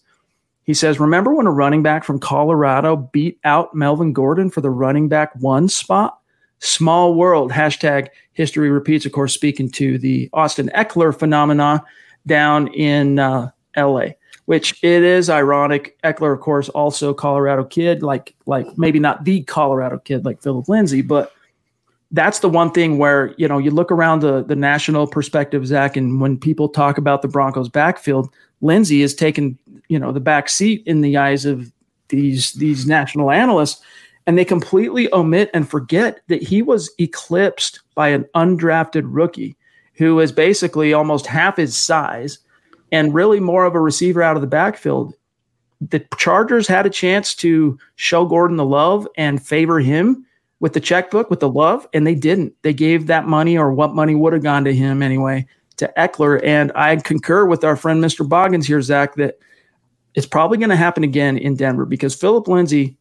He 0.65 0.75
says, 0.75 1.01
Remember 1.01 1.35
when 1.35 1.47
a 1.47 1.51
running 1.51 1.83
back 1.83 2.05
from 2.05 2.21
Colorado 2.21 2.97
beat 2.97 3.39
out 3.45 3.75
Melvin 3.75 4.13
Gordon 4.13 4.51
for 4.51 4.61
the 4.61 4.71
running 4.71 5.09
back 5.09 5.35
one 5.37 5.69
spot? 5.69 6.19
Small 6.59 7.15
world. 7.15 7.51
Hashtag 7.51 8.09
history 8.35 8.71
repeats, 8.71 9.07
of 9.07 9.13
course, 9.13 9.33
speaking 9.33 9.71
to 9.71 9.99
the 9.99 10.29
Austin 10.33 10.71
Ekeler 10.75 11.19
phenomena 11.19 11.83
down 12.27 12.69
in 12.69 13.19
uh, 13.19 13.51
LA, 13.77 14.11
which 14.51 14.83
it 14.83 15.05
is 15.05 15.31
ironic. 15.31 15.97
Ekeler, 16.03 16.33
of 16.33 16.41
course, 16.41 16.69
also 16.71 17.15
Colorado 17.15 17.63
kid, 17.63 18.03
like 18.03 18.35
like 18.47 18.67
maybe 18.77 18.99
not 18.99 19.25
the 19.25 19.45
Colorado 19.45 19.99
kid 19.99 20.25
like 20.25 20.43
Phillip 20.43 20.69
Lindsay, 20.69 21.03
but 21.03 21.33
that's 22.11 22.41
the 22.41 22.49
one 22.49 22.73
thing 22.73 22.99
where 22.99 23.33
you 23.39 23.47
know 23.47 23.59
you 23.59 23.71
look 23.71 23.93
around 23.93 24.23
the 24.23 24.43
the 24.43 24.57
national 24.57 25.07
perspective, 25.07 25.65
Zach, 25.69 25.97
and 25.97 26.21
when 26.21 26.37
people 26.37 26.69
talk 26.69 26.99
about 26.99 27.23
the 27.23 27.29
Broncos 27.29 27.69
backfield, 27.69 28.29
Lindsay 28.61 29.03
is 29.03 29.15
taking 29.15 29.57
you 29.87 30.01
know 30.01 30.11
the 30.11 30.19
back 30.19 30.49
seat 30.49 30.83
in 30.85 31.01
the 31.01 31.17
eyes 31.17 31.45
of 31.45 31.71
these 32.09 32.55
these 32.55 32.87
national 32.87 33.31
analysts 33.31 33.81
and 34.27 34.37
they 34.37 34.45
completely 34.45 35.09
omit 35.15 35.49
and 35.55 35.71
forget 35.71 36.23
that 36.27 36.43
he 36.43 36.61
was 36.61 36.91
eclipsed 36.99 37.79
by 37.95 38.09
an 38.09 38.25
undrafted 38.35 39.05
rookie 39.05 39.55
who 39.95 40.19
is 40.19 40.33
basically 40.33 40.93
almost 40.93 41.29
half 41.29 41.57
his 41.57 41.77
size 41.77 42.41
and 42.93 43.15
really 43.15 43.41
more 43.41 43.65
of 43.65 43.75
a 43.75 43.81
receiver 43.81 44.23
out 44.23 44.37
of 44.37 44.43
the 44.43 44.49
backfield. 44.49 45.15
The 45.81 46.05
Chargers 46.19 46.67
had 46.67 46.87
a 46.87 46.91
chance 46.91 47.35
to 47.37 47.79
show 47.97 48.27
Gordon 48.27 48.57
the 48.57 48.65
love 48.65 49.09
and 49.17 49.45
favor 49.45 49.81
him 49.81 50.27
with 50.61 50.75
the 50.75 50.81
checkbook, 50.81 51.31
with 51.31 51.41
the 51.41 51.49
love, 51.49 51.89
and 51.95 52.07
they 52.07 52.15
didn't. 52.15 52.55
They 52.63 52.75
gave 52.75 53.07
that 53.07 53.27
money 53.27 53.57
or 53.57 53.73
what 53.73 53.95
money 53.95 54.15
would 54.15 54.35
have 54.35 54.43
gone 54.43 54.65
to 54.65 54.75
him 54.75 55.03
anyway 55.03 55.47
to 55.79 55.91
Ekeler. 55.97 56.45
And 56.45 56.71
I 56.75 56.97
concur 56.97 57.47
with 57.47 57.65
our 57.65 57.77
friend 57.77 58.05
Mr. 58.05 58.29
Boggins 58.29 58.67
here, 58.67 58.83
Zach, 58.83 59.15
that 59.15 59.39
it's 60.15 60.27
probably 60.27 60.59
going 60.59 60.71
to 60.71 60.77
happen 60.77 61.03
again 61.03 61.39
in 61.39 61.57
Denver 61.57 61.87
because 61.87 62.15
Phillip 62.15 62.47
Lindsay 62.47 62.99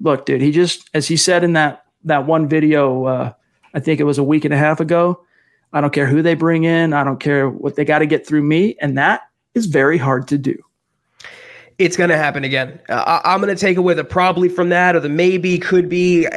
look, 0.00 0.26
dude, 0.26 0.40
he 0.40 0.52
just, 0.52 0.88
as 0.94 1.08
he 1.08 1.16
said 1.16 1.44
in 1.44 1.54
that 1.54 1.84
that 2.04 2.26
one 2.26 2.48
video, 2.48 3.04
uh, 3.04 3.32
I 3.72 3.80
think 3.80 3.98
it 3.98 4.04
was 4.04 4.18
a 4.18 4.24
week 4.24 4.44
and 4.44 4.54
a 4.54 4.58
half 4.58 4.78
ago. 4.78 5.23
I 5.74 5.80
don't 5.80 5.92
care 5.92 6.06
who 6.06 6.22
they 6.22 6.34
bring 6.34 6.64
in. 6.64 6.92
I 6.92 7.02
don't 7.02 7.18
care 7.18 7.50
what 7.50 7.74
they 7.74 7.84
got 7.84 7.98
to 7.98 8.06
get 8.06 8.26
through 8.26 8.42
me, 8.42 8.76
and 8.80 8.96
that 8.96 9.22
is 9.54 9.66
very 9.66 9.98
hard 9.98 10.28
to 10.28 10.38
do. 10.38 10.56
It's 11.78 11.96
going 11.96 12.10
to 12.10 12.16
happen 12.16 12.44
again. 12.44 12.78
Uh, 12.88 13.20
I, 13.24 13.34
am 13.34 13.40
going 13.40 13.54
to 13.54 13.60
take 13.60 13.76
away 13.76 13.94
the 13.94 14.04
probably 14.04 14.48
from 14.48 14.68
that, 14.68 14.94
or 14.94 15.00
the 15.00 15.08
maybe 15.08 15.58
could 15.58 15.88
be. 15.88 16.28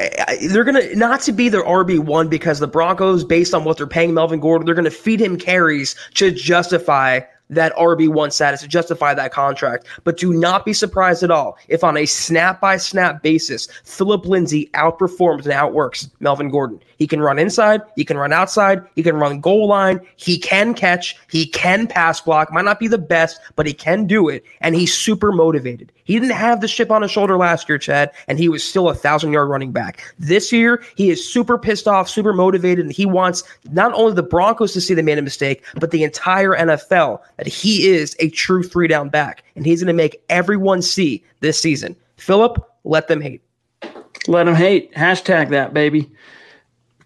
they're 0.50 0.64
going 0.64 0.82
to 0.82 0.96
not 0.96 1.22
to 1.22 1.32
be 1.32 1.50
their 1.50 1.64
RB 1.64 2.00
one 2.00 2.28
because 2.28 2.58
the 2.58 2.68
Broncos, 2.68 3.24
based 3.24 3.54
on 3.54 3.64
what 3.64 3.78
they're 3.78 3.86
paying 3.86 4.16
Melvin 4.16 4.40
Gordon, 4.40 4.66
they're 4.66 4.74
going 4.74 4.86
to 4.86 4.92
feed 4.92 5.22
him 5.22 5.38
carries 5.38 5.96
to 6.16 6.32
justify 6.32 7.20
that 7.50 7.76
RB1 7.76 8.32
status 8.32 8.62
to 8.62 8.68
justify 8.68 9.14
that 9.14 9.32
contract. 9.32 9.86
But 10.04 10.18
do 10.18 10.34
not 10.34 10.66
be 10.66 10.74
surprised 10.74 11.24
at 11.24 11.32
all 11.32 11.58
if, 11.68 11.84
on 11.84 11.98
a 11.98 12.06
snap 12.06 12.60
by 12.62 12.78
snap 12.78 13.22
basis, 13.22 13.68
Phillip 13.84 14.26
Lindsay 14.26 14.70
outperforms 14.74 15.44
and 15.44 15.54
outworks 15.54 16.10
Melvin 16.20 16.50
Gordon. 16.50 16.82
He 16.98 17.08
can 17.08 17.22
run 17.22 17.40
inside, 17.40 17.82
he 17.96 18.04
can 18.04 18.18
run 18.18 18.34
outside, 18.34 18.84
he 18.96 19.04
can 19.04 19.16
run 19.16 19.40
goal 19.40 19.68
line, 19.68 20.00
he 20.16 20.38
can 20.38 20.74
catch, 20.74 21.16
he 21.30 21.46
can 21.46 21.88
pass 21.88 22.20
block. 22.22 22.52
Might 22.52 22.66
not 22.66 22.80
be 22.80 22.88
the 22.88 22.98
best, 22.98 23.40
but 23.56 23.66
he 23.66 23.74
can 23.74 24.06
do 24.06 24.30
it. 24.30 24.44
And 24.62 24.76
he's 24.76 24.94
super 24.94 25.32
motivated. 25.32 25.92
He 26.08 26.18
didn't 26.20 26.36
have 26.36 26.62
the 26.62 26.68
chip 26.68 26.90
on 26.90 27.02
his 27.02 27.12
shoulder 27.12 27.38
last 27.38 27.68
year, 27.68 27.78
Chad, 27.78 28.12
and 28.30 28.40
he 28.40 28.48
was 28.48 28.64
still 28.64 28.90
a 28.90 28.96
thousand 28.96 29.34
yard 29.34 29.50
running 29.50 29.74
back. 29.74 30.02
This 30.18 30.54
year, 30.54 30.82
he 30.96 31.10
is 31.10 31.32
super 31.32 31.58
pissed 31.58 31.88
off, 31.88 32.10
super 32.10 32.32
motivated, 32.32 32.86
and 32.86 32.94
he 32.94 33.06
wants 33.06 33.44
not 33.72 33.94
only 33.94 34.14
the 34.14 34.24
Broncos 34.24 34.72
to 34.74 34.82
see 34.82 34.94
they 34.94 35.02
made 35.02 35.18
a 35.18 35.22
mistake, 35.22 35.66
but 35.76 35.92
the 35.92 36.04
entire 36.04 36.56
NFL 36.56 37.20
that 37.36 37.46
he 37.46 37.88
is 37.88 38.16
a 38.20 38.30
true 38.30 38.64
three 38.64 38.88
down 38.88 39.10
back, 39.10 39.44
and 39.56 39.66
he's 39.66 39.82
going 39.82 39.88
to 39.88 39.94
make 39.94 40.24
everyone 40.30 40.82
see 40.82 41.22
this 41.42 41.60
season. 41.60 41.96
Phillip, 42.16 42.58
let 42.86 43.10
them 43.10 43.20
hate. 43.20 43.42
Let 44.28 44.46
them 44.46 44.56
hate. 44.56 44.94
Hashtag 44.94 45.50
that, 45.50 45.74
baby. 45.74 46.10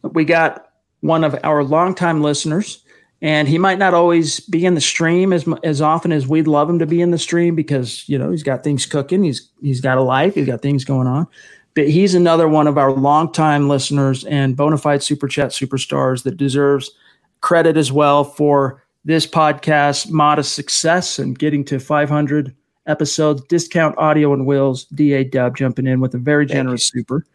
We 0.03 0.25
got 0.25 0.71
one 1.01 1.23
of 1.23 1.35
our 1.43 1.63
longtime 1.63 2.21
listeners, 2.21 2.80
and 3.21 3.47
he 3.47 3.59
might 3.59 3.77
not 3.77 3.93
always 3.93 4.39
be 4.39 4.65
in 4.65 4.73
the 4.73 4.81
stream 4.81 5.31
as 5.31 5.47
as 5.63 5.81
often 5.81 6.11
as 6.11 6.27
we'd 6.27 6.47
love 6.47 6.69
him 6.69 6.79
to 6.79 6.87
be 6.87 7.01
in 7.01 7.11
the 7.11 7.17
stream 7.17 7.55
because 7.55 8.07
you 8.09 8.17
know 8.17 8.31
he's 8.31 8.43
got 8.43 8.63
things 8.63 8.85
cooking. 8.85 9.23
He's 9.23 9.49
he's 9.61 9.81
got 9.81 9.97
a 9.97 10.01
life. 10.01 10.35
He's 10.35 10.47
got 10.47 10.61
things 10.61 10.83
going 10.83 11.07
on. 11.07 11.27
But 11.73 11.87
he's 11.87 12.15
another 12.15 12.49
one 12.49 12.67
of 12.67 12.77
our 12.77 12.91
longtime 12.91 13.69
listeners 13.69 14.25
and 14.25 14.57
bona 14.57 14.77
fide 14.77 15.03
super 15.03 15.27
chat 15.27 15.51
superstars 15.51 16.23
that 16.23 16.35
deserves 16.35 16.91
credit 17.39 17.77
as 17.77 17.91
well 17.91 18.23
for 18.23 18.83
this 19.05 19.25
podcast 19.25 20.09
modest 20.09 20.53
success 20.53 21.17
and 21.17 21.37
getting 21.37 21.63
to 21.65 21.79
500 21.79 22.53
episodes. 22.87 23.41
Discount 23.43 23.97
Audio 23.97 24.33
and 24.33 24.45
wheels 24.45 24.85
DA 24.85 25.23
Dub 25.23 25.55
jumping 25.55 25.87
in 25.87 26.01
with 26.01 26.13
a 26.13 26.17
very 26.17 26.45
generous 26.45 26.87
super. 26.87 27.25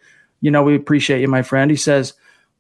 You 0.43 0.51
know, 0.51 0.63
we 0.63 0.75
appreciate 0.75 1.21
you, 1.23 1.29
my 1.29 1.43
friend. 1.43 1.71
He 1.71 1.77
says, 1.77 2.13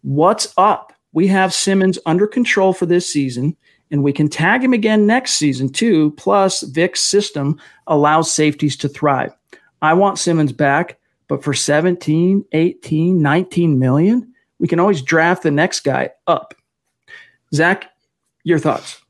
What's 0.02 0.54
up? 0.56 0.95
We 1.16 1.28
have 1.28 1.54
Simmons 1.54 1.98
under 2.04 2.26
control 2.26 2.74
for 2.74 2.84
this 2.84 3.10
season, 3.10 3.56
and 3.90 4.02
we 4.02 4.12
can 4.12 4.28
tag 4.28 4.62
him 4.62 4.74
again 4.74 5.06
next 5.06 5.32
season, 5.32 5.70
too. 5.70 6.10
Plus, 6.18 6.60
Vic's 6.60 7.00
system 7.00 7.58
allows 7.86 8.30
safeties 8.30 8.76
to 8.76 8.88
thrive. 8.90 9.34
I 9.80 9.94
want 9.94 10.18
Simmons 10.18 10.52
back, 10.52 10.98
but 11.26 11.42
for 11.42 11.54
17, 11.54 12.44
18, 12.52 13.22
19 13.22 13.78
million, 13.78 14.30
we 14.58 14.68
can 14.68 14.78
always 14.78 15.00
draft 15.00 15.42
the 15.42 15.50
next 15.50 15.80
guy 15.80 16.10
up. 16.26 16.52
Zach, 17.54 17.90
your 18.44 18.58
thoughts? 18.58 19.00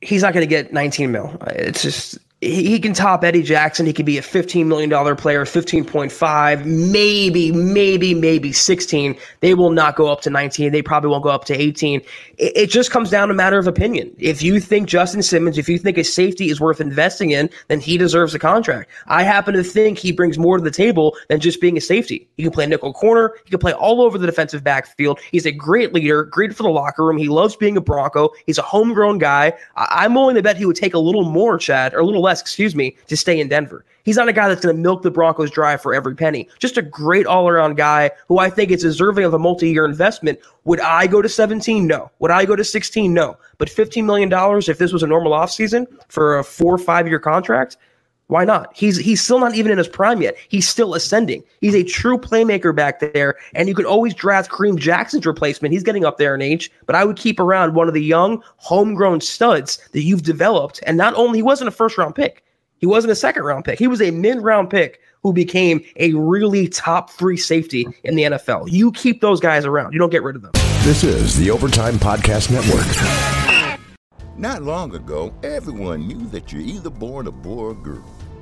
He's 0.00 0.22
not 0.22 0.34
going 0.34 0.46
to 0.46 0.48
get 0.48 0.72
19 0.72 1.10
mil. 1.10 1.36
It's 1.48 1.82
just 1.82 2.18
he, 2.42 2.70
he 2.70 2.80
can 2.80 2.92
top 2.92 3.22
Eddie 3.22 3.42
Jackson. 3.42 3.86
He 3.86 3.92
could 3.92 4.04
be 4.04 4.18
a 4.18 4.22
$15 4.22 4.66
million 4.66 4.90
player, 5.16 5.44
15.5, 5.44 6.64
maybe, 6.64 7.52
maybe, 7.52 8.14
maybe 8.14 8.52
16. 8.52 9.16
They 9.40 9.54
will 9.54 9.70
not 9.70 9.94
go 9.94 10.08
up 10.08 10.22
to 10.22 10.30
19. 10.30 10.72
They 10.72 10.82
probably 10.82 11.10
won't 11.10 11.22
go 11.22 11.30
up 11.30 11.44
to 11.46 11.54
18. 11.54 12.00
It, 12.38 12.52
it 12.56 12.70
just 12.70 12.90
comes 12.90 13.10
down 13.10 13.28
to 13.28 13.34
a 13.34 13.36
matter 13.36 13.58
of 13.58 13.68
opinion. 13.68 14.12
If 14.18 14.42
you 14.42 14.58
think 14.58 14.88
Justin 14.88 15.22
Simmons, 15.22 15.56
if 15.56 15.68
you 15.68 15.78
think 15.78 15.96
a 15.98 16.02
safety 16.04 16.50
is 16.50 16.60
worth 16.60 16.80
investing 16.80 17.30
in, 17.30 17.48
then 17.68 17.78
he 17.78 17.96
deserves 17.96 18.34
a 18.34 18.40
contract. 18.40 18.90
I 19.06 19.22
happen 19.22 19.54
to 19.54 19.62
think 19.62 19.98
he 19.98 20.10
brings 20.10 20.36
more 20.36 20.58
to 20.58 20.64
the 20.64 20.70
table 20.72 21.16
than 21.28 21.38
just 21.38 21.60
being 21.60 21.76
a 21.76 21.80
safety. 21.80 22.28
He 22.36 22.42
can 22.42 22.50
play 22.50 22.66
nickel 22.66 22.92
corner. 22.92 23.34
He 23.44 23.50
can 23.50 23.60
play 23.60 23.72
all 23.72 24.02
over 24.02 24.18
the 24.18 24.26
defensive 24.26 24.64
backfield. 24.64 25.20
He's 25.30 25.46
a 25.46 25.52
great 25.52 25.92
leader, 25.94 26.24
great 26.24 26.56
for 26.56 26.64
the 26.64 26.70
locker 26.70 27.04
room. 27.04 27.18
He 27.18 27.28
loves 27.28 27.54
being 27.54 27.76
a 27.76 27.80
Bronco. 27.80 28.30
He's 28.46 28.58
a 28.58 28.62
homegrown 28.62 29.18
guy. 29.18 29.52
I, 29.76 30.04
I'm 30.04 30.14
willing 30.14 30.34
to 30.34 30.42
bet 30.42 30.56
he 30.56 30.66
would 30.66 30.74
take 30.74 30.94
a 30.94 30.98
little 30.98 31.24
more, 31.24 31.56
Chad, 31.56 31.94
or 31.94 32.00
a 32.00 32.04
little 32.04 32.20
less 32.20 32.31
excuse 32.40 32.74
me, 32.74 32.96
to 33.08 33.16
stay 33.16 33.40
in 33.40 33.48
Denver. 33.48 33.84
He's 34.04 34.16
not 34.16 34.28
a 34.28 34.32
guy 34.32 34.48
that's 34.48 34.64
going 34.64 34.74
to 34.74 34.82
milk 34.82 35.02
the 35.02 35.10
Broncos 35.10 35.50
dry 35.50 35.76
for 35.76 35.94
every 35.94 36.14
penny. 36.14 36.48
Just 36.58 36.76
a 36.76 36.82
great 36.82 37.26
all 37.26 37.48
around 37.48 37.76
guy 37.76 38.10
who 38.26 38.38
I 38.38 38.50
think 38.50 38.70
is 38.70 38.82
deserving 38.82 39.24
of 39.24 39.34
a 39.34 39.38
multi 39.38 39.70
year 39.70 39.84
investment. 39.84 40.40
Would 40.64 40.80
I 40.80 41.06
go 41.06 41.22
to 41.22 41.28
17? 41.28 41.86
No. 41.86 42.10
Would 42.18 42.30
I 42.30 42.44
go 42.44 42.56
to 42.56 42.64
16? 42.64 43.12
No. 43.12 43.36
But 43.58 43.68
$15 43.68 44.04
million, 44.04 44.30
if 44.68 44.78
this 44.78 44.92
was 44.92 45.02
a 45.02 45.06
normal 45.06 45.32
offseason 45.32 45.86
for 46.08 46.38
a 46.38 46.44
four 46.44 46.74
or 46.74 46.78
five 46.78 47.06
year 47.06 47.20
contract, 47.20 47.76
why 48.28 48.44
not? 48.44 48.74
He's 48.74 48.96
he's 48.96 49.20
still 49.20 49.40
not 49.40 49.54
even 49.54 49.70
in 49.70 49.78
his 49.78 49.88
prime 49.88 50.22
yet. 50.22 50.36
He's 50.48 50.68
still 50.68 50.94
ascending. 50.94 51.44
He's 51.60 51.74
a 51.74 51.84
true 51.84 52.16
playmaker 52.16 52.74
back 52.74 53.00
there, 53.00 53.34
and 53.54 53.68
you 53.68 53.74
could 53.74 53.84
always 53.84 54.14
draft 54.14 54.50
Kareem 54.50 54.78
Jackson's 54.78 55.26
replacement. 55.26 55.72
He's 55.74 55.82
getting 55.82 56.04
up 56.04 56.16
there 56.16 56.34
in 56.34 56.40
age, 56.40 56.70
but 56.86 56.96
I 56.96 57.04
would 57.04 57.16
keep 57.16 57.38
around 57.38 57.74
one 57.74 57.88
of 57.88 57.94
the 57.94 58.02
young, 58.02 58.42
homegrown 58.56 59.20
studs 59.20 59.86
that 59.92 60.02
you've 60.02 60.22
developed. 60.22 60.80
And 60.86 60.96
not 60.96 61.14
only 61.14 61.38
he 61.38 61.42
wasn't 61.42 61.68
a 61.68 61.72
first 61.72 61.98
round 61.98 62.14
pick, 62.14 62.42
he 62.78 62.86
wasn't 62.86 63.12
a 63.12 63.16
second 63.16 63.42
round 63.42 63.64
pick. 63.64 63.78
He 63.78 63.86
was 63.86 64.00
a 64.00 64.10
mid 64.10 64.40
round 64.40 64.70
pick 64.70 65.00
who 65.22 65.32
became 65.32 65.84
a 65.96 66.12
really 66.14 66.68
top 66.68 67.10
three 67.10 67.36
safety 67.36 67.86
in 68.04 68.16
the 68.16 68.22
NFL. 68.22 68.70
You 68.70 68.92
keep 68.92 69.20
those 69.20 69.40
guys 69.40 69.64
around. 69.64 69.92
You 69.92 69.98
don't 69.98 70.10
get 70.10 70.22
rid 70.22 70.36
of 70.36 70.42
them. 70.42 70.52
This 70.82 71.04
is 71.04 71.36
the 71.36 71.50
Overtime 71.50 71.94
Podcast 71.94 72.50
Network. 72.50 73.78
Not 74.36 74.62
long 74.62 74.94
ago, 74.96 75.32
everyone 75.44 76.08
knew 76.08 76.26
that 76.28 76.52
you're 76.52 76.62
either 76.62 76.90
born 76.90 77.28
a 77.28 77.30
boy 77.30 77.66
or 77.66 77.74
girl. 77.74 78.04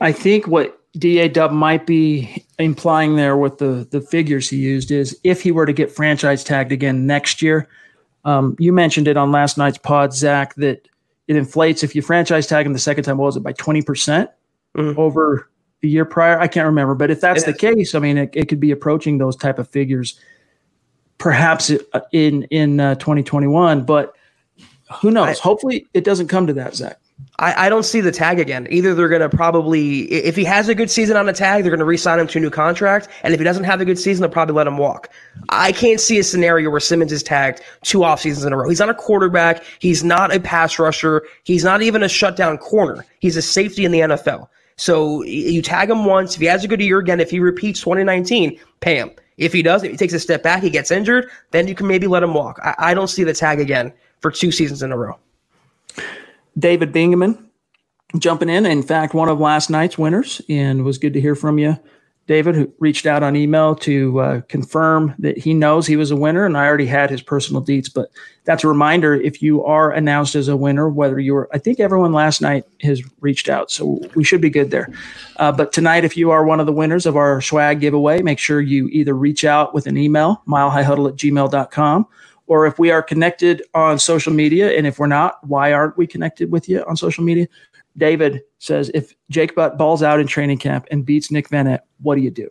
I 0.00 0.12
think 0.12 0.46
what 0.46 0.80
DA 0.98 1.28
Dub 1.28 1.50
might 1.52 1.86
be 1.86 2.44
implying 2.58 3.16
there 3.16 3.36
with 3.36 3.58
the 3.58 3.86
the 3.90 4.00
figures 4.00 4.48
he 4.48 4.56
used 4.56 4.90
is 4.90 5.18
if 5.24 5.42
he 5.42 5.50
were 5.52 5.66
to 5.66 5.72
get 5.72 5.90
franchise 5.90 6.44
tagged 6.44 6.72
again 6.72 7.06
next 7.06 7.42
year. 7.42 7.68
Um, 8.24 8.56
you 8.58 8.72
mentioned 8.72 9.06
it 9.06 9.16
on 9.18 9.30
last 9.32 9.58
night's 9.58 9.76
pod, 9.76 10.14
Zach, 10.14 10.54
that 10.54 10.88
it 11.28 11.36
inflates 11.36 11.82
if 11.82 11.94
you 11.94 12.00
franchise 12.00 12.46
tag 12.46 12.64
him 12.64 12.72
the 12.72 12.78
second 12.78 13.04
time. 13.04 13.18
What 13.18 13.26
was 13.26 13.36
it 13.36 13.42
by 13.42 13.52
twenty 13.52 13.82
percent 13.82 14.30
Mhm. 14.76 14.96
over 14.96 15.50
the 15.82 15.88
year 15.90 16.04
prior? 16.04 16.40
I 16.40 16.46
can't 16.48 16.66
remember, 16.66 16.94
but 16.94 17.10
if 17.10 17.20
that's 17.20 17.42
It 17.42 17.46
the 17.46 17.52
case, 17.58 17.94
I 17.94 17.98
mean, 17.98 18.16
it, 18.16 18.30
it 18.32 18.48
could 18.48 18.60
be 18.60 18.70
approaching 18.70 19.18
those 19.18 19.36
type 19.36 19.58
of 19.58 19.68
figures, 19.68 20.18
perhaps 21.18 21.70
uh, 21.92 22.00
in 22.12 22.44
in 22.44 22.80
uh, 22.80 22.94
twenty 22.96 23.22
twenty 23.22 23.46
one. 23.46 23.84
But 23.84 24.14
who 25.00 25.10
knows? 25.10 25.38
Hopefully, 25.38 25.86
it 25.92 26.04
doesn't 26.04 26.28
come 26.28 26.46
to 26.46 26.52
that, 26.54 26.74
Zach. 26.76 26.98
I, 27.38 27.66
I 27.66 27.68
don't 27.68 27.84
see 27.84 28.00
the 28.00 28.12
tag 28.12 28.38
again. 28.38 28.66
Either 28.70 28.94
they're 28.94 29.08
going 29.08 29.28
to 29.28 29.28
probably, 29.28 30.02
if 30.12 30.36
he 30.36 30.44
has 30.44 30.68
a 30.68 30.74
good 30.74 30.90
season 30.90 31.16
on 31.16 31.26
the 31.26 31.32
tag, 31.32 31.62
they're 31.62 31.70
going 31.70 31.78
to 31.78 31.84
re-sign 31.84 32.18
him 32.18 32.26
to 32.28 32.38
a 32.38 32.40
new 32.40 32.50
contract. 32.50 33.08
And 33.22 33.34
if 33.34 33.40
he 33.40 33.44
doesn't 33.44 33.64
have 33.64 33.80
a 33.80 33.84
good 33.84 33.98
season, 33.98 34.22
they'll 34.22 34.30
probably 34.30 34.54
let 34.54 34.66
him 34.66 34.78
walk. 34.78 35.10
I 35.48 35.72
can't 35.72 36.00
see 36.00 36.18
a 36.18 36.24
scenario 36.24 36.70
where 36.70 36.80
Simmons 36.80 37.12
is 37.12 37.22
tagged 37.22 37.60
two 37.82 38.04
off 38.04 38.20
seasons 38.20 38.44
in 38.44 38.52
a 38.52 38.56
row. 38.56 38.68
He's 38.68 38.80
not 38.80 38.88
a 38.88 38.94
quarterback. 38.94 39.64
He's 39.80 40.04
not 40.04 40.34
a 40.34 40.40
pass 40.40 40.78
rusher. 40.78 41.22
He's 41.42 41.64
not 41.64 41.82
even 41.82 42.02
a 42.02 42.08
shutdown 42.08 42.58
corner. 42.58 43.04
He's 43.20 43.36
a 43.36 43.42
safety 43.42 43.84
in 43.84 43.92
the 43.92 44.00
NFL. 44.00 44.48
So 44.76 45.22
you 45.24 45.62
tag 45.62 45.90
him 45.90 46.04
once. 46.04 46.34
If 46.34 46.40
he 46.40 46.46
has 46.46 46.64
a 46.64 46.68
good 46.68 46.80
year 46.80 46.98
again, 46.98 47.20
if 47.20 47.30
he 47.30 47.38
repeats 47.38 47.80
2019, 47.80 48.58
pay 48.80 48.96
him. 48.96 49.10
If 49.36 49.52
he 49.52 49.62
does, 49.62 49.82
if 49.82 49.90
he 49.90 49.96
takes 49.96 50.12
a 50.12 50.20
step 50.20 50.42
back, 50.42 50.62
he 50.62 50.70
gets 50.70 50.90
injured, 50.90 51.28
then 51.50 51.66
you 51.66 51.74
can 51.74 51.86
maybe 51.86 52.06
let 52.06 52.22
him 52.22 52.34
walk. 52.34 52.60
I, 52.62 52.74
I 52.78 52.94
don't 52.94 53.08
see 53.08 53.24
the 53.24 53.32
tag 53.32 53.60
again 53.60 53.92
for 54.20 54.30
two 54.30 54.52
seasons 54.52 54.82
in 54.82 54.92
a 54.92 54.96
row. 54.96 55.18
David 56.58 56.92
Bingaman 56.92 57.44
jumping 58.18 58.48
in. 58.48 58.66
In 58.66 58.82
fact, 58.82 59.14
one 59.14 59.28
of 59.28 59.40
last 59.40 59.70
night's 59.70 59.98
winners, 59.98 60.40
and 60.48 60.84
was 60.84 60.98
good 60.98 61.14
to 61.14 61.20
hear 61.20 61.34
from 61.34 61.58
you, 61.58 61.78
David, 62.26 62.54
who 62.54 62.72
reached 62.78 63.06
out 63.06 63.22
on 63.22 63.36
email 63.36 63.74
to 63.76 64.20
uh, 64.20 64.40
confirm 64.42 65.14
that 65.18 65.36
he 65.36 65.52
knows 65.52 65.86
he 65.86 65.96
was 65.96 66.10
a 66.10 66.16
winner, 66.16 66.46
and 66.46 66.56
I 66.56 66.66
already 66.66 66.86
had 66.86 67.10
his 67.10 67.20
personal 67.20 67.62
deets. 67.62 67.92
But 67.92 68.08
that's 68.44 68.64
a 68.64 68.68
reminder: 68.68 69.14
if 69.14 69.42
you 69.42 69.62
are 69.64 69.90
announced 69.90 70.34
as 70.34 70.48
a 70.48 70.56
winner, 70.56 70.88
whether 70.88 71.18
you 71.18 71.34
were, 71.34 71.50
I 71.52 71.58
think 71.58 71.80
everyone 71.80 72.12
last 72.12 72.40
night 72.40 72.64
has 72.82 73.02
reached 73.20 73.48
out, 73.48 73.70
so 73.70 74.00
we 74.14 74.24
should 74.24 74.40
be 74.40 74.50
good 74.50 74.70
there. 74.70 74.88
Uh, 75.36 75.52
but 75.52 75.72
tonight, 75.72 76.04
if 76.04 76.16
you 76.16 76.30
are 76.30 76.44
one 76.44 76.60
of 76.60 76.66
the 76.66 76.72
winners 76.72 77.04
of 77.04 77.16
our 77.16 77.40
swag 77.40 77.80
giveaway, 77.80 78.22
make 78.22 78.38
sure 78.38 78.60
you 78.60 78.88
either 78.88 79.14
reach 79.14 79.44
out 79.44 79.74
with 79.74 79.86
an 79.86 79.98
email, 79.98 80.42
milehighhuddle 80.46 81.08
at 81.08 81.16
gmail.com, 81.16 82.06
or 82.46 82.66
if 82.66 82.78
we 82.78 82.90
are 82.90 83.02
connected 83.02 83.62
on 83.74 83.98
social 83.98 84.32
media, 84.32 84.76
and 84.76 84.86
if 84.86 84.98
we're 84.98 85.06
not, 85.06 85.46
why 85.46 85.72
aren't 85.72 85.96
we 85.96 86.06
connected 86.06 86.52
with 86.52 86.68
you 86.68 86.84
on 86.84 86.96
social 86.96 87.24
media? 87.24 87.46
David 87.96 88.42
says, 88.58 88.90
if 88.92 89.14
Jake 89.30 89.54
Butt 89.54 89.78
balls 89.78 90.02
out 90.02 90.20
in 90.20 90.26
training 90.26 90.58
camp 90.58 90.86
and 90.90 91.06
beats 91.06 91.30
Nick 91.30 91.48
Vannett, 91.48 91.80
what 92.02 92.16
do 92.16 92.20
you 92.20 92.30
do? 92.30 92.48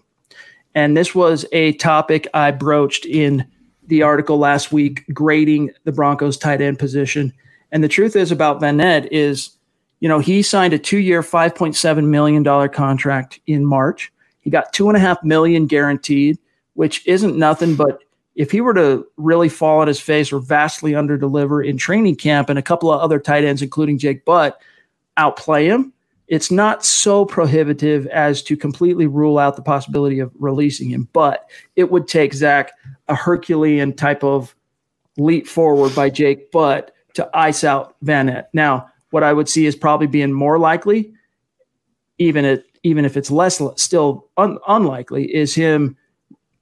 And 0.75 0.97
this 0.97 1.13
was 1.13 1.45
a 1.51 1.73
topic 1.73 2.27
I 2.33 2.51
broached 2.51 3.05
in 3.05 3.45
the 3.87 4.03
article 4.03 4.37
last 4.37 4.71
week, 4.71 5.03
grading 5.13 5.71
the 5.83 5.91
Broncos 5.91 6.37
tight 6.37 6.61
end 6.61 6.79
position. 6.79 7.33
And 7.71 7.83
the 7.83 7.89
truth 7.89 8.15
is 8.15 8.31
about 8.31 8.61
Vannett 8.61 9.07
is, 9.11 9.57
you 9.99 10.07
know, 10.07 10.19
he 10.19 10.41
signed 10.41 10.73
a 10.73 10.79
two-year, 10.79 11.21
$5.7 11.21 12.05
million 12.05 12.69
contract 12.69 13.39
in 13.45 13.65
March. 13.65 14.11
He 14.39 14.49
got 14.49 14.73
two 14.73 14.87
and 14.87 14.97
a 14.97 14.99
half 14.99 15.23
million 15.23 15.67
guaranteed, 15.67 16.37
which 16.73 17.05
isn't 17.07 17.37
nothing, 17.37 17.75
but 17.75 18.02
if 18.35 18.51
he 18.51 18.61
were 18.61 18.73
to 18.73 19.05
really 19.17 19.49
fall 19.49 19.79
on 19.79 19.87
his 19.87 19.99
face 19.99 20.31
or 20.31 20.39
vastly 20.39 20.93
underdeliver 20.93 21.65
in 21.65 21.77
training 21.77 22.15
camp 22.15 22.49
and 22.49 22.57
a 22.57 22.63
couple 22.63 22.91
of 22.91 22.99
other 22.99 23.19
tight 23.19 23.43
ends, 23.43 23.61
including 23.61 23.97
Jake 23.97 24.25
Butt, 24.25 24.59
outplay 25.17 25.67
him, 25.67 25.93
it's 26.27 26.49
not 26.49 26.83
so 26.83 27.25
prohibitive 27.25 28.07
as 28.07 28.41
to 28.43 28.57
completely 28.57 29.05
rule 29.05 29.37
out 29.37 29.55
the 29.55 29.61
possibility 29.61 30.19
of 30.19 30.31
releasing 30.39 30.89
him. 30.89 31.07
But 31.13 31.49
it 31.75 31.91
would 31.91 32.07
take 32.07 32.33
Zach 32.33 32.71
a 33.07 33.15
Herculean 33.15 33.93
type 33.93 34.23
of 34.23 34.55
leap 35.17 35.47
forward 35.47 35.93
by 35.93 36.09
Jake 36.09 36.51
Butt 36.51 36.91
to 37.13 37.29
ice 37.33 37.63
out 37.63 37.95
Vannett. 38.03 38.45
Now, 38.53 38.89
what 39.11 39.23
I 39.23 39.33
would 39.33 39.47
see 39.47 39.67
is 39.67 39.75
probably 39.75 40.07
being 40.07 40.33
more 40.33 40.57
likely, 40.57 41.13
even 42.17 42.45
it 42.45 42.65
even 42.85 43.05
if 43.05 43.15
it's 43.15 43.31
less 43.31 43.61
still 43.77 44.27
un, 44.37 44.57
unlikely, 44.67 45.33
is 45.33 45.55
him 45.55 45.95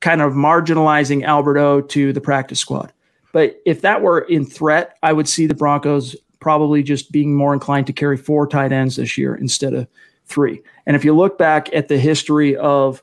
kind 0.02 0.22
of 0.22 0.34
marginalizing 0.34 1.24
Alberto 1.24 1.82
to 1.82 2.12
the 2.12 2.22
practice 2.22 2.60
squad. 2.60 2.92
But 3.32 3.62
if 3.66 3.82
that 3.82 4.02
were 4.02 4.20
in 4.20 4.46
threat, 4.46 4.98
I 5.02 5.14
would 5.14 5.30
see 5.30 5.46
the 5.46 5.54
Broncos 5.54 6.16
probably 6.40 6.84
just 6.84 7.12
being 7.12 7.36
more 7.36 7.54
inclined 7.54 7.88
to 7.88 7.94
carry 7.94 8.18
four 8.18 8.48
tight 8.48 8.72
ends 8.72 8.98
this 8.98 9.18
year 9.18 9.36
instead 9.36 9.74
of 9.74 9.88
three. 10.26 10.62
And 10.86 10.96
if 10.96 11.06
you 11.06 11.16
look 11.16 11.38
back 11.38 11.74
at 11.74 11.88
the 11.88 11.98
history 11.98 12.58
of 12.58 13.02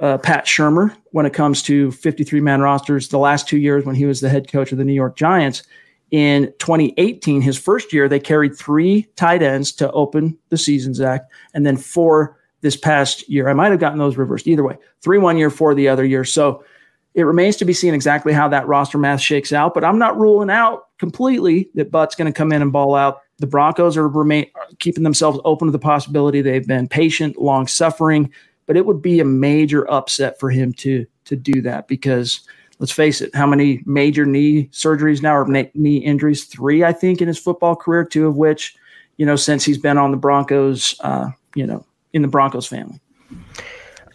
uh, 0.00 0.18
Pat 0.18 0.46
Shurmur 0.46 0.96
when 1.10 1.26
it 1.26 1.34
comes 1.34 1.62
to 1.64 1.90
53 1.92 2.40
man 2.40 2.60
rosters, 2.60 3.08
the 3.08 3.18
last 3.18 3.48
two 3.48 3.58
years 3.58 3.84
when 3.84 3.96
he 3.96 4.06
was 4.06 4.20
the 4.20 4.28
head 4.28 4.50
coach 4.50 4.72
of 4.72 4.78
the 4.78 4.84
New 4.84 4.94
York 4.94 5.16
Giants, 5.16 5.64
in 6.12 6.52
2018, 6.58 7.40
his 7.40 7.58
first 7.58 7.92
year, 7.92 8.06
they 8.06 8.20
carried 8.20 8.56
three 8.56 9.08
tight 9.16 9.42
ends 9.42 9.72
to 9.72 9.90
open 9.92 10.38
the 10.50 10.58
season, 10.58 10.92
Zach, 10.92 11.22
and 11.54 11.64
then 11.64 11.78
four 11.78 12.38
this 12.62 12.76
past 12.76 13.28
year. 13.28 13.48
I 13.48 13.52
might 13.52 13.70
have 13.70 13.80
gotten 13.80 13.98
those 13.98 14.16
reversed. 14.16 14.48
Either 14.48 14.64
way, 14.64 14.78
three 15.02 15.18
one 15.18 15.36
year, 15.36 15.50
four 15.50 15.74
the 15.74 15.88
other 15.88 16.04
year. 16.04 16.24
So 16.24 16.64
it 17.14 17.24
remains 17.24 17.56
to 17.56 17.64
be 17.64 17.74
seen 17.74 17.92
exactly 17.92 18.32
how 18.32 18.48
that 18.48 18.66
roster 18.66 18.96
math 18.96 19.20
shakes 19.20 19.52
out. 19.52 19.74
But 19.74 19.84
I'm 19.84 19.98
not 19.98 20.18
ruling 20.18 20.50
out 20.50 20.88
completely 20.98 21.68
that 21.74 21.90
Butt's 21.90 22.14
going 22.14 22.32
to 22.32 22.36
come 22.36 22.52
in 22.52 22.62
and 22.62 22.72
ball 22.72 22.94
out. 22.94 23.20
The 23.38 23.46
Broncos 23.46 23.96
are 23.96 24.08
remain 24.08 24.46
are 24.54 24.66
keeping 24.78 25.02
themselves 25.02 25.38
open 25.44 25.66
to 25.66 25.72
the 25.72 25.78
possibility. 25.78 26.40
They've 26.40 26.66
been 26.66 26.88
patient, 26.88 27.36
long 27.36 27.66
suffering, 27.66 28.32
but 28.66 28.76
it 28.76 28.86
would 28.86 29.02
be 29.02 29.20
a 29.20 29.24
major 29.24 29.90
upset 29.90 30.38
for 30.40 30.50
him 30.50 30.72
to 30.74 31.06
to 31.24 31.36
do 31.36 31.60
that 31.62 31.88
because 31.88 32.40
let's 32.78 32.92
face 32.92 33.20
it, 33.20 33.34
how 33.34 33.46
many 33.46 33.80
major 33.86 34.26
knee 34.26 34.68
surgeries 34.72 35.22
now 35.22 35.36
or 35.36 35.46
knee 35.46 35.98
injuries? 35.98 36.44
Three, 36.44 36.82
I 36.82 36.92
think, 36.92 37.20
in 37.20 37.28
his 37.28 37.38
football 37.38 37.76
career. 37.76 38.04
Two 38.04 38.26
of 38.26 38.36
which, 38.36 38.74
you 39.18 39.26
know, 39.26 39.36
since 39.36 39.64
he's 39.64 39.78
been 39.78 39.98
on 39.98 40.10
the 40.10 40.16
Broncos, 40.16 40.96
uh, 41.00 41.30
you 41.54 41.66
know, 41.66 41.84
in 42.12 42.22
the 42.22 42.28
Broncos 42.28 42.66
family. 42.66 43.00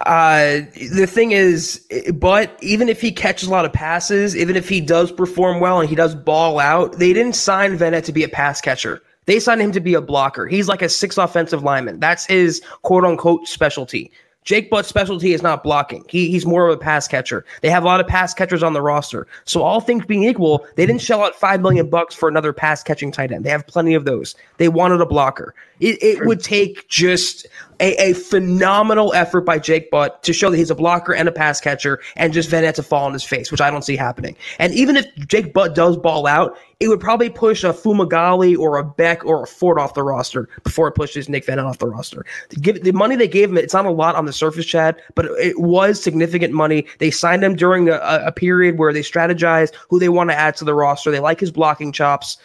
Uh, 0.02 0.62
the 0.94 1.08
thing 1.08 1.32
is, 1.32 1.86
but 2.14 2.58
even 2.62 2.88
if 2.88 3.02
he 3.02 3.12
catches 3.12 3.48
a 3.48 3.52
lot 3.52 3.66
of 3.66 3.74
passes, 3.74 4.36
even 4.36 4.56
if 4.56 4.70
he 4.70 4.80
does 4.80 5.12
perform 5.12 5.60
well 5.60 5.80
and 5.80 5.90
he 5.90 5.96
does 5.96 6.14
ball 6.14 6.60
out, 6.60 7.00
they 7.00 7.14
didn't 7.14 7.34
sign 7.34 7.78
Vannett 7.78 8.04
to 8.04 8.12
be 8.12 8.24
a 8.24 8.30
pass 8.30 8.62
catcher. 8.62 9.02
They 9.26 9.40
signed 9.40 9.62
him 9.62 9.72
to 9.74 9.80
be 9.80 9.94
a 9.94 10.02
blocker. 10.02 10.48
He's 10.48 10.68
like 10.68 10.82
a 10.82 10.90
six 10.90 11.18
offensive 11.18 11.64
lineman. 11.64 12.00
That's 12.00 12.26
his 12.26 12.62
quote 12.84 13.04
unquote 13.04 13.48
specialty. 13.48 14.12
Jake 14.48 14.70
Butt's 14.70 14.88
specialty 14.88 15.34
is 15.34 15.44
not 15.44 15.62
blocking. 15.62 16.06
He, 16.08 16.32
he's 16.32 16.46
more 16.46 16.70
of 16.70 16.74
a 16.74 16.80
pass 16.80 17.06
catcher. 17.06 17.44
They 17.62 17.70
have 17.70 17.84
a 17.84 17.86
lot 17.86 18.00
of 18.00 18.08
pass 18.08 18.34
catchers 18.34 18.64
on 18.64 18.72
the 18.72 18.82
roster. 18.82 19.28
So 19.44 19.62
all 19.62 19.82
things 19.82 20.06
being 20.06 20.24
equal, 20.24 20.66
they 20.78 20.86
didn't 20.86 21.02
shell 21.02 21.22
out 21.22 21.36
five 21.36 21.60
million 21.60 21.90
bucks 21.90 22.16
for 22.16 22.30
another 22.30 22.54
pass 22.54 22.82
catching 22.82 23.12
tight 23.12 23.34
end. 23.34 23.44
They 23.44 23.50
have 23.50 23.68
plenty 23.68 23.94
of 23.94 24.06
those. 24.06 24.36
They 24.56 24.70
wanted 24.70 25.02
a 25.02 25.06
blocker. 25.06 25.54
It, 25.82 26.02
it 26.02 26.26
would 26.26 26.42
take 26.42 26.88
just 26.88 27.46
a, 27.82 27.94
a, 28.02 28.14
phenomenal 28.14 29.14
effort 29.14 29.42
by 29.42 29.60
Jake 29.60 29.92
Butt 29.92 30.24
to 30.24 30.32
show 30.32 30.50
that 30.50 30.58
he's 30.58 30.72
a 30.72 30.76
blocker 30.76 31.14
and 31.14 31.28
a 31.28 31.32
pass 31.32 31.62
catcher, 31.62 32.00
and 32.16 32.34
just 32.34 32.50
Vannett 32.50 32.74
to 32.76 32.84
fall 32.84 33.06
on 33.06 33.14
his 33.14 33.24
face, 33.24 33.52
which 33.52 33.62
I 33.62 33.70
don't 33.70 33.84
see 33.84 33.96
happening. 33.96 34.36
And 34.60 34.74
even 34.74 34.96
if 34.96 35.14
Jake 35.28 35.54
Butt 35.54 35.76
does 35.76 35.98
ball 35.98 36.26
out, 36.26 36.58
it 36.80 36.90
would 36.90 37.00
probably 37.00 37.30
push 37.30 37.64
a 37.64 37.74
Fumagalli 37.74 38.58
or 38.58 38.78
a 38.78 38.84
Beck 38.84 39.26
or 39.26 39.44
a 39.44 39.48
Ford 39.48 39.80
off 39.80 39.96
the 39.96 40.04
roster 40.04 40.48
before 40.64 40.88
it 40.88 40.92
pushes 40.92 41.28
Nick 41.28 41.46
Vannett 41.46 41.66
off 41.66 41.80
the 41.80 41.88
roster. 41.88 42.24
Give 42.62 42.84
the 42.84 42.92
money 42.92 43.16
they 43.16 43.28
gave 43.28 43.50
him, 43.50 43.58
it's 43.58 43.74
not 43.74 43.88
a 43.88 43.92
lot 43.92 44.16
on 44.16 44.26
the 44.26 44.34
surface, 44.34 44.66
Chad, 44.66 45.02
but 45.16 45.26
it 45.40 45.60
was 45.60 46.02
significant 46.02 46.54
money. 46.54 46.86
They 47.00 47.10
signed 47.10 47.44
him 47.44 47.56
during 47.56 47.90
a, 47.90 47.98
a 48.26 48.32
period 48.32 48.78
where 48.78 48.94
they 48.94 49.02
strategized 49.02 49.74
who 49.90 49.98
they 49.98 50.10
want 50.10 50.30
to 50.30 50.36
add 50.36 50.56
to 50.58 50.66
the 50.66 50.76
roster. 50.76 51.10
They 51.10 51.20
like 51.20 51.40
his 51.40 51.52
blocking 51.52 51.92
chops. 51.92 52.38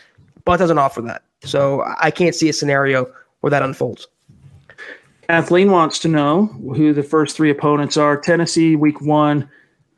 but 0.47 0.57
doesn't 0.57 0.79
offer 0.79 1.03
that. 1.03 1.23
So 1.45 1.85
I 2.01 2.11
can't 2.11 2.35
see 2.35 2.49
a 2.49 2.55
scenario 2.55 3.13
where 3.41 3.51
that 3.51 3.63
unfolds. 3.63 4.07
Kathleen 5.29 5.71
wants 5.71 5.99
to 6.01 6.09
know 6.09 6.47
who 6.47 6.93
the 6.93 7.03
first 7.03 7.37
three 7.37 7.51
opponents 7.51 7.97
are. 7.97 8.19
Tennessee, 8.19 8.77
week 8.77 9.01
one. 9.03 9.49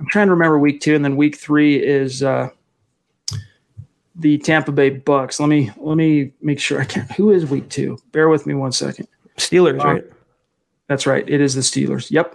I'm 0.01 0.07
trying 0.09 0.27
to 0.27 0.33
remember 0.33 0.59
week 0.59 0.81
two, 0.81 0.95
and 0.95 1.05
then 1.05 1.17
week 1.17 1.37
three 1.37 1.77
is 1.77 2.23
uh, 2.23 2.51
the 4.15 4.39
Tampa 4.39 4.73
Bay 4.73 4.91
Bucks. 4.91 5.41
Let 5.41 5.49
me 5.49 5.71
let 5.77 5.97
me 5.97 6.33
make 6.41 6.61
sure 6.61 6.81
I 6.81 6.85
can. 6.85 7.07
Who 7.17 7.31
is 7.31 7.47
week 7.47 7.69
two? 7.69 7.99
Bear 8.13 8.29
with 8.29 8.47
me 8.47 8.55
one 8.55 8.73
second. 8.73 9.09
Steelers, 9.37 9.81
um, 9.81 9.87
right? 9.87 10.05
That's 10.89 11.07
right. 11.07 11.29
It 11.29 11.41
is 11.41 11.55
the 11.55 11.63
Steelers. 11.63 12.11
Yep, 12.11 12.35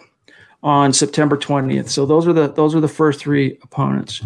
on 0.64 0.92
September 0.94 1.38
20th. 1.38 1.90
So 1.90 2.06
those 2.06 2.28
are 2.28 2.34
the 2.34 2.52
those 2.52 2.76
are 2.76 2.82
the 2.82 2.88
first 2.88 3.20
three 3.20 3.58
opponents. 3.64 4.22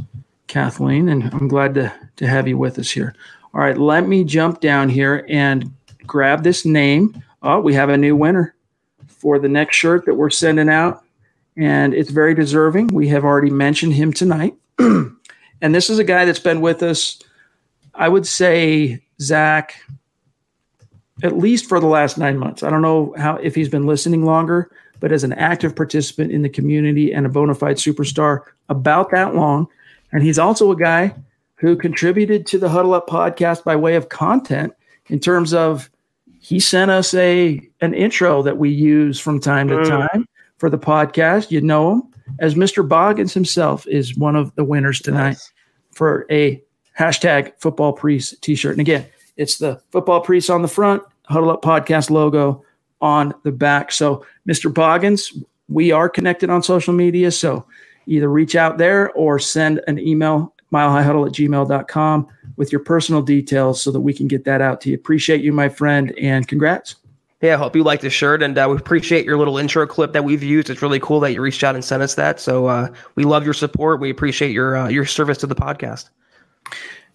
Kathleen, 0.47 1.09
and 1.09 1.23
I'm 1.33 1.47
glad 1.47 1.73
to 1.75 1.93
to 2.17 2.27
have 2.27 2.47
you 2.47 2.57
with 2.57 2.77
us 2.79 2.91
here. 2.91 3.15
All 3.53 3.61
right, 3.61 3.77
let 3.77 4.07
me 4.07 4.23
jump 4.23 4.61
down 4.61 4.89
here 4.89 5.25
and 5.29 5.71
grab 6.05 6.43
this 6.43 6.65
name. 6.65 7.23
Oh, 7.41 7.59
we 7.59 7.73
have 7.73 7.89
a 7.89 7.97
new 7.97 8.15
winner 8.15 8.55
for 9.07 9.39
the 9.39 9.49
next 9.49 9.75
shirt 9.75 10.05
that 10.05 10.15
we're 10.15 10.29
sending 10.29 10.69
out, 10.69 11.03
and 11.55 11.93
it's 11.93 12.09
very 12.09 12.33
deserving. 12.33 12.87
We 12.87 13.07
have 13.09 13.23
already 13.23 13.49
mentioned 13.49 13.93
him 13.93 14.11
tonight. 14.11 14.55
and 14.79 15.15
this 15.61 15.89
is 15.89 15.99
a 15.99 16.03
guy 16.03 16.25
that's 16.25 16.39
been 16.39 16.61
with 16.61 16.83
us, 16.83 17.19
I 17.93 18.09
would 18.09 18.25
say, 18.25 19.01
Zach, 19.21 19.75
at 21.21 21.37
least 21.37 21.67
for 21.67 21.79
the 21.79 21.87
last 21.87 22.17
nine 22.17 22.37
months. 22.37 22.63
I 22.63 22.69
don't 22.69 22.81
know 22.81 23.13
how 23.17 23.35
if 23.35 23.55
he's 23.55 23.69
been 23.69 23.85
listening 23.85 24.25
longer, 24.25 24.71
but 24.99 25.11
as 25.11 25.23
an 25.23 25.33
active 25.33 25.75
participant 25.75 26.31
in 26.31 26.41
the 26.41 26.49
community 26.49 27.13
and 27.13 27.25
a 27.25 27.29
bona 27.29 27.55
fide 27.55 27.77
superstar, 27.77 28.41
about 28.69 29.11
that 29.11 29.35
long. 29.35 29.67
And 30.11 30.23
he's 30.23 30.39
also 30.39 30.71
a 30.71 30.75
guy 30.75 31.15
who 31.55 31.75
contributed 31.75 32.45
to 32.47 32.57
the 32.57 32.69
Huddle 32.69 32.93
Up 32.93 33.07
podcast 33.07 33.63
by 33.63 33.75
way 33.75 33.95
of 33.95 34.09
content 34.09 34.73
in 35.07 35.19
terms 35.19 35.53
of 35.53 35.89
he 36.39 36.59
sent 36.59 36.91
us 36.91 37.13
a 37.13 37.61
an 37.81 37.93
intro 37.93 38.41
that 38.43 38.57
we 38.57 38.69
use 38.69 39.19
from 39.19 39.39
time 39.39 39.69
to 39.69 39.75
mm. 39.75 39.87
time 39.87 40.27
for 40.57 40.69
the 40.69 40.77
podcast. 40.77 41.51
You 41.51 41.61
know 41.61 41.93
him 41.93 42.13
as 42.39 42.55
Mr. 42.55 42.87
Boggins 42.87 43.33
himself 43.33 43.87
is 43.87 44.17
one 44.17 44.35
of 44.35 44.53
the 44.55 44.63
winners 44.63 44.99
tonight 44.99 45.29
nice. 45.29 45.51
for 45.91 46.25
a 46.29 46.61
hashtag 46.97 47.53
football 47.59 47.93
priest 47.93 48.41
t-shirt. 48.41 48.73
And 48.73 48.81
again, 48.81 49.05
it's 49.37 49.57
the 49.57 49.81
football 49.91 50.21
priest 50.21 50.49
on 50.49 50.61
the 50.61 50.67
front, 50.67 51.03
huddle 51.25 51.49
up 51.49 51.61
podcast 51.61 52.09
logo 52.09 52.63
on 53.01 53.33
the 53.43 53.51
back. 53.51 53.91
So 53.91 54.25
Mr. 54.47 54.73
Boggins, 54.73 55.33
we 55.69 55.91
are 55.91 56.09
connected 56.09 56.49
on 56.49 56.63
social 56.63 56.93
media. 56.93 57.31
So 57.31 57.65
either 58.05 58.29
reach 58.29 58.55
out 58.55 58.77
there 58.77 59.11
or 59.11 59.39
send 59.39 59.81
an 59.87 59.99
email 59.99 60.53
milehighhuddle 60.71 61.27
at 61.27 61.33
gmail.com 61.33 62.27
with 62.55 62.71
your 62.71 62.81
personal 62.81 63.21
details 63.21 63.81
so 63.81 63.91
that 63.91 64.01
we 64.01 64.13
can 64.13 64.27
get 64.27 64.43
that 64.45 64.61
out 64.61 64.81
to 64.81 64.89
you. 64.89 64.95
Appreciate 64.95 65.41
you, 65.41 65.53
my 65.53 65.69
friend, 65.69 66.13
and 66.19 66.47
congrats. 66.47 66.95
Yeah, 67.41 67.55
I 67.55 67.57
hope 67.57 67.75
you 67.75 67.83
like 67.83 67.99
the 67.99 68.09
shirt, 68.09 68.41
and 68.41 68.57
uh, 68.57 68.67
we 68.69 68.77
appreciate 68.77 69.25
your 69.25 69.37
little 69.37 69.57
intro 69.57 69.85
clip 69.85 70.13
that 70.13 70.23
we've 70.23 70.41
used. 70.41 70.69
It's 70.69 70.81
really 70.81 70.99
cool 71.01 71.19
that 71.19 71.33
you 71.33 71.41
reached 71.41 71.61
out 71.61 71.75
and 71.75 71.83
sent 71.83 72.01
us 72.01 72.15
that. 72.15 72.39
So 72.39 72.67
uh, 72.67 72.87
we 73.15 73.25
love 73.25 73.43
your 73.43 73.53
support. 73.53 73.99
We 73.99 74.09
appreciate 74.09 74.51
your 74.51 74.77
uh, 74.77 74.87
your 74.87 75.05
service 75.05 75.37
to 75.39 75.47
the 75.47 75.55
podcast. 75.55 76.09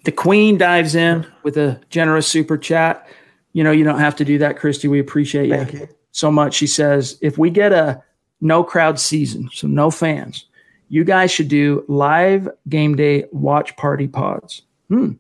The 0.05 0.12
Queen 0.12 0.59
dives 0.59 0.94
in 0.94 1.26
with 1.42 1.57
a 1.57 1.80
generous 1.90 2.26
super 2.26 2.57
chat. 2.57 3.09
You 3.53 3.64
know, 3.64 3.72
you 3.72 3.84
don't 3.84 3.99
have 3.99 4.16
to 4.16 4.24
do 4.24 4.38
that, 4.38 4.59
Christy. 4.59 4.88
We 4.88 5.01
appreciate 5.01 5.49
you, 5.49 5.80
you 5.80 5.88
so 6.12 6.30
much. 6.30 6.55
She 6.55 6.66
says, 6.66 7.18
if 7.20 7.38
we 7.38 7.51
get 7.51 7.72
a 7.72 8.03
no 8.40 8.62
crowd 8.62 9.01
season, 9.01 9.51
so 9.53 9.66
no 9.66 9.90
fans, 9.90 10.46
you 10.88 11.05
guys 11.05 11.30
should 11.30 11.49
do 11.49 11.84
live 11.88 12.49
game 12.68 12.96
day 12.96 13.24
watch 13.32 13.76
party 13.76 14.09
pods. 14.09 14.62
Hmm. 14.88 15.12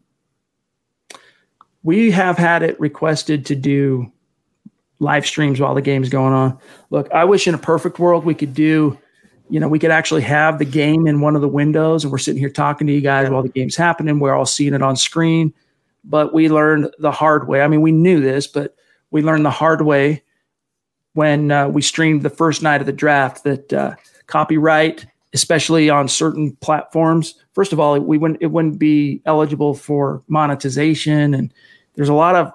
We 1.82 2.10
have 2.10 2.38
had 2.38 2.62
it 2.62 2.78
requested 2.80 3.46
to 3.46 3.54
do 3.54 4.10
live 4.98 5.26
streams 5.26 5.60
while 5.60 5.74
the 5.74 5.82
game's 5.82 6.08
going 6.08 6.32
on. 6.32 6.58
Look, 6.90 7.10
I 7.12 7.24
wish 7.24 7.46
in 7.46 7.54
a 7.54 7.58
perfect 7.58 7.98
world 7.98 8.24
we 8.24 8.34
could 8.34 8.54
do, 8.54 8.98
you 9.48 9.60
know, 9.60 9.68
we 9.68 9.78
could 9.78 9.90
actually 9.90 10.22
have 10.22 10.58
the 10.58 10.64
game 10.64 11.06
in 11.06 11.20
one 11.20 11.34
of 11.34 11.42
the 11.42 11.48
windows 11.48 12.04
and 12.04 12.12
we're 12.12 12.18
sitting 12.18 12.40
here 12.40 12.50
talking 12.50 12.86
to 12.86 12.92
you 12.92 13.00
guys 13.00 13.30
while 13.30 13.42
the 13.42 13.48
game's 13.48 13.76
happening. 13.76 14.20
We're 14.20 14.34
all 14.34 14.46
seeing 14.46 14.74
it 14.74 14.82
on 14.82 14.96
screen. 14.96 15.52
But 16.04 16.32
we 16.32 16.48
learned 16.48 16.90
the 16.98 17.10
hard 17.10 17.48
way. 17.48 17.60
I 17.60 17.68
mean, 17.68 17.82
we 17.82 17.92
knew 17.92 18.20
this, 18.20 18.46
but 18.46 18.76
we 19.10 19.22
learned 19.22 19.44
the 19.44 19.50
hard 19.50 19.82
way 19.82 20.22
when 21.14 21.50
uh, 21.50 21.68
we 21.68 21.82
streamed 21.82 22.22
the 22.22 22.30
first 22.30 22.62
night 22.62 22.80
of 22.80 22.86
the 22.86 22.92
draft 22.92 23.44
that 23.44 23.72
uh, 23.72 23.94
copyright 24.26 25.06
especially 25.34 25.90
on 25.90 26.08
certain 26.08 26.56
platforms. 26.56 27.34
First 27.52 27.72
of 27.72 27.80
all, 27.80 27.98
we 28.00 28.18
wouldn't 28.18 28.40
it 28.42 28.48
wouldn't 28.48 28.78
be 28.78 29.22
eligible 29.26 29.74
for 29.74 30.22
monetization, 30.28 31.34
and 31.34 31.52
there's 31.94 32.08
a 32.08 32.14
lot 32.14 32.34
of 32.34 32.52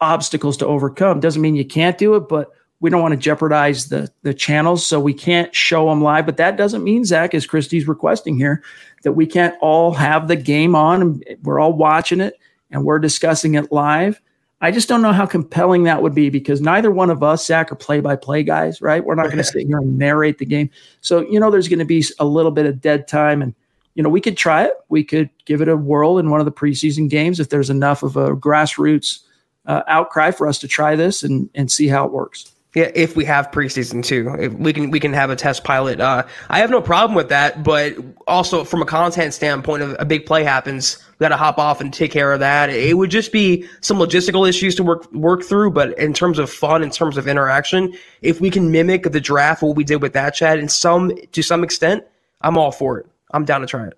obstacles 0.00 0.56
to 0.58 0.66
overcome. 0.66 1.20
Doesn't 1.20 1.42
mean 1.42 1.56
you 1.56 1.64
can't 1.64 1.98
do 1.98 2.14
it, 2.14 2.28
but 2.28 2.50
we 2.84 2.90
don't 2.90 3.00
want 3.00 3.12
to 3.12 3.18
jeopardize 3.18 3.88
the 3.88 4.12
the 4.24 4.34
channels, 4.34 4.84
so 4.84 5.00
we 5.00 5.14
can't 5.14 5.54
show 5.54 5.88
them 5.88 6.02
live. 6.02 6.26
But 6.26 6.36
that 6.36 6.58
doesn't 6.58 6.84
mean 6.84 7.06
Zach, 7.06 7.32
as 7.32 7.46
Christie's 7.46 7.88
requesting 7.88 8.36
here, 8.36 8.62
that 9.04 9.12
we 9.12 9.24
can't 9.24 9.54
all 9.62 9.94
have 9.94 10.28
the 10.28 10.36
game 10.36 10.74
on 10.74 11.00
and 11.00 11.24
we're 11.44 11.58
all 11.60 11.72
watching 11.72 12.20
it 12.20 12.38
and 12.70 12.84
we're 12.84 12.98
discussing 12.98 13.54
it 13.54 13.72
live. 13.72 14.20
I 14.60 14.70
just 14.70 14.86
don't 14.86 15.00
know 15.00 15.14
how 15.14 15.24
compelling 15.24 15.84
that 15.84 16.02
would 16.02 16.14
be 16.14 16.28
because 16.28 16.60
neither 16.60 16.90
one 16.90 17.08
of 17.08 17.22
us, 17.22 17.46
Zach, 17.46 17.72
are 17.72 17.74
play 17.74 18.00
by 18.00 18.16
play 18.16 18.42
guys, 18.42 18.82
right? 18.82 19.02
We're 19.02 19.14
not 19.14 19.28
going 19.28 19.38
to 19.38 19.44
sit 19.44 19.66
here 19.66 19.78
and 19.78 19.96
narrate 19.96 20.36
the 20.36 20.44
game. 20.44 20.68
So, 21.00 21.20
you 21.20 21.40
know, 21.40 21.50
there's 21.50 21.68
going 21.68 21.78
to 21.78 21.86
be 21.86 22.04
a 22.18 22.26
little 22.26 22.52
bit 22.52 22.66
of 22.66 22.82
dead 22.82 23.08
time. 23.08 23.40
And, 23.40 23.54
you 23.94 24.02
know, 24.02 24.10
we 24.10 24.20
could 24.20 24.36
try 24.36 24.62
it. 24.62 24.74
We 24.90 25.04
could 25.04 25.30
give 25.46 25.62
it 25.62 25.68
a 25.68 25.76
whirl 25.76 26.18
in 26.18 26.28
one 26.28 26.40
of 26.40 26.44
the 26.44 26.52
preseason 26.52 27.08
games 27.08 27.40
if 27.40 27.48
there's 27.48 27.70
enough 27.70 28.02
of 28.02 28.18
a 28.18 28.36
grassroots 28.36 29.20
uh, 29.64 29.80
outcry 29.86 30.32
for 30.32 30.46
us 30.46 30.58
to 30.58 30.68
try 30.68 30.96
this 30.96 31.22
and, 31.22 31.48
and 31.54 31.72
see 31.72 31.88
how 31.88 32.04
it 32.04 32.12
works. 32.12 32.53
Yeah, 32.74 32.90
if 32.92 33.14
we 33.14 33.24
have 33.26 33.52
preseason 33.52 34.04
too, 34.04 34.34
if 34.36 34.52
we 34.54 34.72
can 34.72 34.90
we 34.90 34.98
can 34.98 35.12
have 35.12 35.30
a 35.30 35.36
test 35.36 35.62
pilot. 35.62 36.00
Uh, 36.00 36.26
I 36.50 36.58
have 36.58 36.70
no 36.70 36.82
problem 36.82 37.14
with 37.14 37.28
that, 37.28 37.62
but 37.62 37.94
also 38.26 38.64
from 38.64 38.82
a 38.82 38.84
content 38.84 39.32
standpoint, 39.32 39.84
if 39.84 39.96
a 40.00 40.04
big 40.04 40.26
play 40.26 40.42
happens, 40.42 40.98
we 41.12 41.24
got 41.24 41.28
to 41.28 41.36
hop 41.36 41.58
off 41.58 41.80
and 41.80 41.94
take 41.94 42.10
care 42.10 42.32
of 42.32 42.40
that. 42.40 42.70
It 42.70 42.98
would 42.98 43.10
just 43.10 43.30
be 43.30 43.64
some 43.80 43.98
logistical 43.98 44.48
issues 44.48 44.74
to 44.74 44.82
work 44.82 45.10
work 45.12 45.44
through, 45.44 45.70
but 45.70 45.96
in 46.00 46.12
terms 46.12 46.40
of 46.40 46.50
fun, 46.50 46.82
in 46.82 46.90
terms 46.90 47.16
of 47.16 47.28
interaction, 47.28 47.94
if 48.22 48.40
we 48.40 48.50
can 48.50 48.72
mimic 48.72 49.04
the 49.04 49.20
draft, 49.20 49.62
what 49.62 49.76
we 49.76 49.84
did 49.84 50.02
with 50.02 50.12
that 50.14 50.34
chat, 50.34 50.58
in 50.58 50.68
some 50.68 51.12
to 51.30 51.42
some 51.42 51.62
extent, 51.62 52.02
I'm 52.40 52.58
all 52.58 52.72
for 52.72 52.98
it. 52.98 53.06
I'm 53.30 53.44
down 53.44 53.60
to 53.60 53.68
try 53.68 53.86
it. 53.86 53.96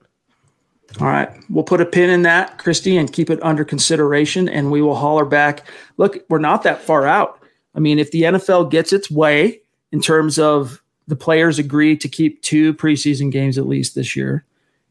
All 1.00 1.06
right. 1.06 1.30
We'll 1.48 1.64
put 1.64 1.80
a 1.80 1.86
pin 1.86 2.10
in 2.10 2.22
that, 2.22 2.58
Christy, 2.58 2.98
and 2.98 3.10
keep 3.10 3.30
it 3.30 3.42
under 3.42 3.64
consideration, 3.64 4.50
and 4.50 4.70
we 4.70 4.82
will 4.82 4.96
holler 4.96 5.24
back. 5.24 5.66
Look, 5.96 6.18
we're 6.28 6.38
not 6.38 6.62
that 6.64 6.82
far 6.82 7.06
out 7.06 7.42
I 7.76 7.80
mean, 7.80 7.98
if 7.98 8.10
the 8.10 8.22
NFL 8.22 8.70
gets 8.70 8.92
its 8.92 9.10
way 9.10 9.60
in 9.92 10.00
terms 10.00 10.38
of 10.38 10.82
the 11.06 11.16
players 11.16 11.58
agree 11.58 11.96
to 11.98 12.08
keep 12.08 12.42
two 12.42 12.74
preseason 12.74 13.30
games 13.30 13.58
at 13.58 13.68
least 13.68 13.94
this 13.94 14.16
year, 14.16 14.44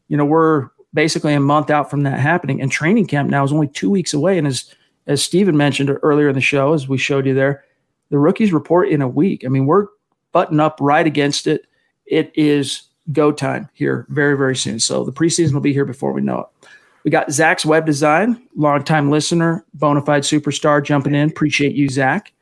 you 0.08 0.16
know, 0.16 0.24
we're 0.24 0.68
basically 0.94 1.34
a 1.34 1.40
month 1.40 1.68
out 1.68 1.90
from 1.90 2.04
that 2.04 2.20
happening. 2.20 2.60
And 2.62 2.70
training 2.70 3.06
camp 3.06 3.28
now 3.28 3.44
is 3.44 3.52
only 3.52 3.68
two 3.68 3.90
weeks 3.90 4.14
away. 4.14 4.38
And 4.38 4.46
as 4.46 4.72
as 5.08 5.22
Steven 5.22 5.56
mentioned 5.56 5.96
earlier 6.02 6.28
in 6.28 6.34
the 6.34 6.40
show, 6.40 6.72
as 6.72 6.88
we 6.88 6.98
showed 6.98 7.26
you 7.26 7.34
there, 7.34 7.64
the 8.10 8.18
rookies 8.18 8.52
report 8.52 8.88
in 8.88 9.02
a 9.02 9.08
week. 9.08 9.44
I 9.44 9.48
mean, 9.48 9.66
we're 9.66 9.86
button 10.32 10.58
up 10.58 10.78
right 10.80 11.06
against 11.06 11.46
it. 11.46 11.66
It 12.06 12.32
is 12.34 12.82
go 13.12 13.30
time 13.30 13.68
here 13.72 14.06
very, 14.08 14.36
very 14.36 14.56
soon. 14.56 14.80
So 14.80 15.04
the 15.04 15.12
preseason 15.12 15.52
will 15.52 15.60
be 15.60 15.72
here 15.72 15.84
before 15.84 16.12
we 16.12 16.22
know 16.22 16.40
it. 16.40 16.68
We 17.04 17.10
got 17.10 17.30
Zach's 17.30 17.64
web 17.64 17.86
design, 17.86 18.42
longtime 18.56 19.10
listener, 19.10 19.64
bona 19.74 20.02
fide 20.02 20.22
superstar 20.22 20.84
jumping 20.84 21.14
in. 21.14 21.30
Appreciate 21.30 21.76
you, 21.76 21.88
Zach. 21.88 22.32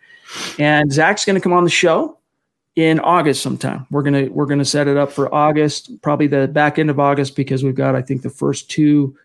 And 0.58 0.92
Zach's 0.92 1.24
going 1.24 1.34
to 1.34 1.40
come 1.40 1.52
on 1.52 1.64
the 1.64 1.70
show 1.70 2.18
in 2.76 2.98
August 3.00 3.42
sometime. 3.42 3.86
We're 3.90 4.02
gonna 4.02 4.26
we're 4.30 4.46
gonna 4.46 4.64
set 4.64 4.88
it 4.88 4.96
up 4.96 5.12
for 5.12 5.32
August, 5.32 5.90
probably 6.02 6.26
the 6.26 6.48
back 6.48 6.78
end 6.78 6.90
of 6.90 6.98
August, 6.98 7.36
because 7.36 7.62
we've 7.62 7.74
got 7.74 7.94
I 7.94 8.02
think 8.02 8.22
the 8.22 8.30
first 8.30 8.70
two 8.70 9.16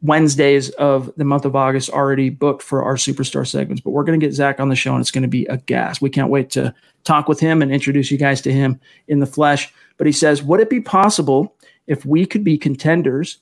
Wednesdays 0.00 0.70
of 0.70 1.12
the 1.16 1.24
month 1.24 1.44
of 1.44 1.56
August 1.56 1.90
already 1.90 2.30
booked 2.30 2.62
for 2.62 2.82
our 2.82 2.94
superstar 2.94 3.46
segments. 3.46 3.82
But 3.82 3.90
we're 3.90 4.04
gonna 4.04 4.18
get 4.18 4.32
Zach 4.32 4.58
on 4.58 4.68
the 4.68 4.76
show, 4.76 4.92
and 4.92 5.00
it's 5.00 5.10
gonna 5.10 5.28
be 5.28 5.44
a 5.46 5.58
gas. 5.58 6.00
We 6.00 6.10
can't 6.10 6.30
wait 6.30 6.50
to 6.50 6.74
talk 7.04 7.28
with 7.28 7.40
him 7.40 7.60
and 7.60 7.72
introduce 7.72 8.10
you 8.10 8.18
guys 8.18 8.40
to 8.42 8.52
him 8.52 8.80
in 9.08 9.20
the 9.20 9.26
flesh. 9.26 9.72
But 9.98 10.06
he 10.06 10.12
says, 10.12 10.42
would 10.42 10.60
it 10.60 10.70
be 10.70 10.80
possible 10.80 11.54
if 11.86 12.06
we 12.06 12.24
could 12.24 12.44
be 12.44 12.56
contenders 12.56 13.38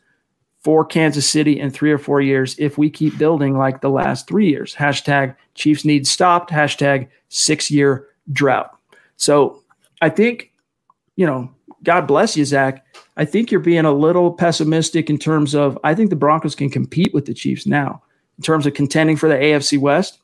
for 0.66 0.84
Kansas 0.84 1.30
City 1.30 1.60
in 1.60 1.70
three 1.70 1.92
or 1.92 1.98
four 1.98 2.20
years 2.20 2.56
if 2.58 2.76
we 2.76 2.90
keep 2.90 3.16
building 3.16 3.56
like 3.56 3.82
the 3.82 3.88
last 3.88 4.26
three 4.26 4.48
years? 4.48 4.74
Hashtag 4.74 5.36
Chiefs 5.54 5.84
need 5.84 6.08
stopped. 6.08 6.50
Hashtag 6.50 7.06
six 7.28 7.70
year 7.70 8.08
drought. 8.32 8.76
So 9.16 9.62
I 10.02 10.08
think, 10.08 10.50
you 11.14 11.24
know, 11.24 11.48
God 11.84 12.08
bless 12.08 12.36
you, 12.36 12.44
Zach. 12.44 12.84
I 13.16 13.24
think 13.24 13.52
you're 13.52 13.60
being 13.60 13.84
a 13.84 13.92
little 13.92 14.32
pessimistic 14.32 15.08
in 15.08 15.18
terms 15.18 15.54
of 15.54 15.78
I 15.84 15.94
think 15.94 16.10
the 16.10 16.16
Broncos 16.16 16.56
can 16.56 16.68
compete 16.68 17.14
with 17.14 17.26
the 17.26 17.34
Chiefs 17.34 17.64
now 17.64 18.02
in 18.36 18.42
terms 18.42 18.66
of 18.66 18.74
contending 18.74 19.16
for 19.16 19.28
the 19.28 19.36
AFC 19.36 19.78
West. 19.78 20.18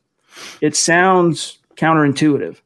It 0.61 0.74
sounds 0.74 1.59
counterintuitive, 1.76 2.61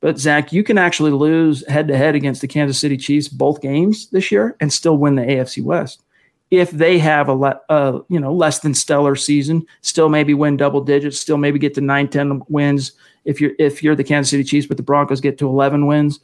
but 0.00 0.18
Zach, 0.18 0.52
you 0.52 0.62
can 0.62 0.76
actually 0.76 1.12
lose 1.12 1.66
head 1.66 1.88
to 1.88 1.96
head 1.96 2.14
against 2.14 2.42
the 2.42 2.48
Kansas 2.48 2.78
City 2.78 2.98
Chiefs 2.98 3.28
both 3.28 3.62
games 3.62 4.10
this 4.10 4.30
year 4.30 4.54
and 4.60 4.70
still 4.70 4.98
win 4.98 5.14
the 5.14 5.22
AFC 5.22 5.64
West 5.64 6.02
if 6.52 6.70
they 6.70 6.98
have 6.98 7.28
a 7.28 7.32
le- 7.32 8.04
you 8.10 8.20
know 8.20 8.32
less 8.32 8.58
than 8.58 8.74
stellar 8.74 9.16
season, 9.16 9.66
still 9.80 10.10
maybe 10.10 10.34
win 10.34 10.58
double 10.58 10.82
digits, 10.82 11.18
still 11.18 11.38
maybe 11.38 11.58
get 11.58 11.72
to 11.74 11.80
9, 11.80 12.08
10 12.08 12.42
wins. 12.46 12.92
If 13.24 13.40
you're 13.40 13.52
if 13.58 13.82
you're 13.82 13.96
the 13.96 14.04
Kansas 14.04 14.30
City 14.30 14.44
Chiefs, 14.44 14.66
but 14.66 14.76
the 14.76 14.82
Broncos 14.82 15.22
get 15.22 15.38
to 15.38 15.48
11 15.48 15.86
wins, 15.86 16.20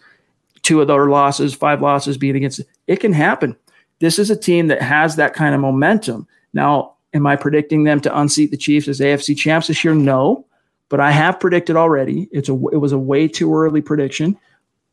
two 0.63 0.83
of 0.83 0.87
their 0.87 1.07
losses, 1.07 1.55
five 1.55 1.81
losses 1.81 2.19
being 2.19 2.37
against 2.37 2.61
it 2.87 3.01
can 3.01 3.15
happen. 3.15 3.57
This 4.01 4.19
is 4.19 4.31
a 4.31 4.37
team 4.37 4.67
that 4.67 4.83
has 4.83 5.17
that 5.17 5.33
kind 5.33 5.55
of 5.55 5.63
momentum. 5.63 6.29
Now, 6.53 6.97
am 7.15 7.27
I 7.27 7.35
predicting 7.35 7.85
them 7.85 8.01
to 8.03 8.21
unseat 8.21 8.51
the 8.51 8.57
Chiefs 8.59 8.87
as 8.87 9.01
AFC 9.01 9.35
champs 9.35 9.69
this 9.69 9.83
year? 9.83 9.95
No, 9.95 10.45
but 10.91 11.01
I 11.01 11.11
have 11.11 11.41
predicted 11.41 11.75
already. 11.75 12.29
It's 12.33 12.51
a 12.51 12.53
it 12.71 12.81
was 12.83 12.93
a 12.93 12.99
way 12.99 13.29
too 13.29 13.55
early 13.55 13.81
prediction 13.81 14.37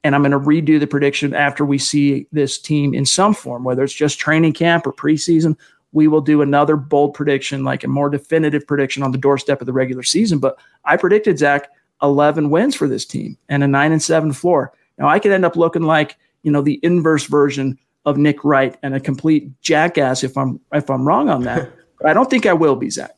and 0.05 0.13
I'm 0.13 0.21
going 0.21 0.31
to 0.33 0.39
redo 0.39 0.79
the 0.79 0.85
prediction 0.85 1.33
after 1.33 1.65
we 1.65 1.79
see 1.79 2.27
this 2.31 2.59
team 2.59 2.93
in 2.93 3.07
some 3.07 3.33
form, 3.33 3.63
whether 3.63 3.83
it's 3.83 3.91
just 3.91 4.19
training 4.19 4.53
camp 4.53 4.85
or 4.85 4.93
preseason. 4.93 5.57
We 5.93 6.07
will 6.07 6.21
do 6.21 6.43
another 6.43 6.75
bold 6.75 7.15
prediction, 7.15 7.63
like 7.63 7.83
a 7.83 7.87
more 7.87 8.11
definitive 8.11 8.67
prediction 8.67 9.01
on 9.01 9.11
the 9.11 9.17
doorstep 9.17 9.61
of 9.61 9.65
the 9.65 9.73
regular 9.73 10.03
season. 10.03 10.37
But 10.37 10.59
I 10.83 10.95
predicted 10.95 11.39
Zach 11.39 11.69
11 12.03 12.51
wins 12.51 12.75
for 12.75 12.87
this 12.87 13.03
team 13.03 13.35
and 13.49 13.63
a 13.63 13.67
nine 13.67 13.91
and 13.91 14.03
seven 14.03 14.31
floor. 14.31 14.73
Now 14.99 15.07
I 15.07 15.17
could 15.17 15.31
end 15.31 15.43
up 15.43 15.55
looking 15.55 15.83
like 15.83 16.17
you 16.43 16.51
know 16.51 16.61
the 16.61 16.79
inverse 16.83 17.25
version 17.25 17.79
of 18.05 18.15
Nick 18.15 18.43
Wright 18.43 18.77
and 18.83 18.93
a 18.93 18.99
complete 18.99 19.59
jackass 19.61 20.23
if 20.23 20.37
I'm 20.37 20.59
if 20.71 20.87
I'm 20.91 21.07
wrong 21.07 21.29
on 21.29 21.41
that. 21.45 21.71
but 21.99 22.07
I 22.07 22.13
don't 22.13 22.29
think 22.29 22.45
I 22.45 22.53
will 22.53 22.75
be 22.75 22.91
Zach 22.91 23.14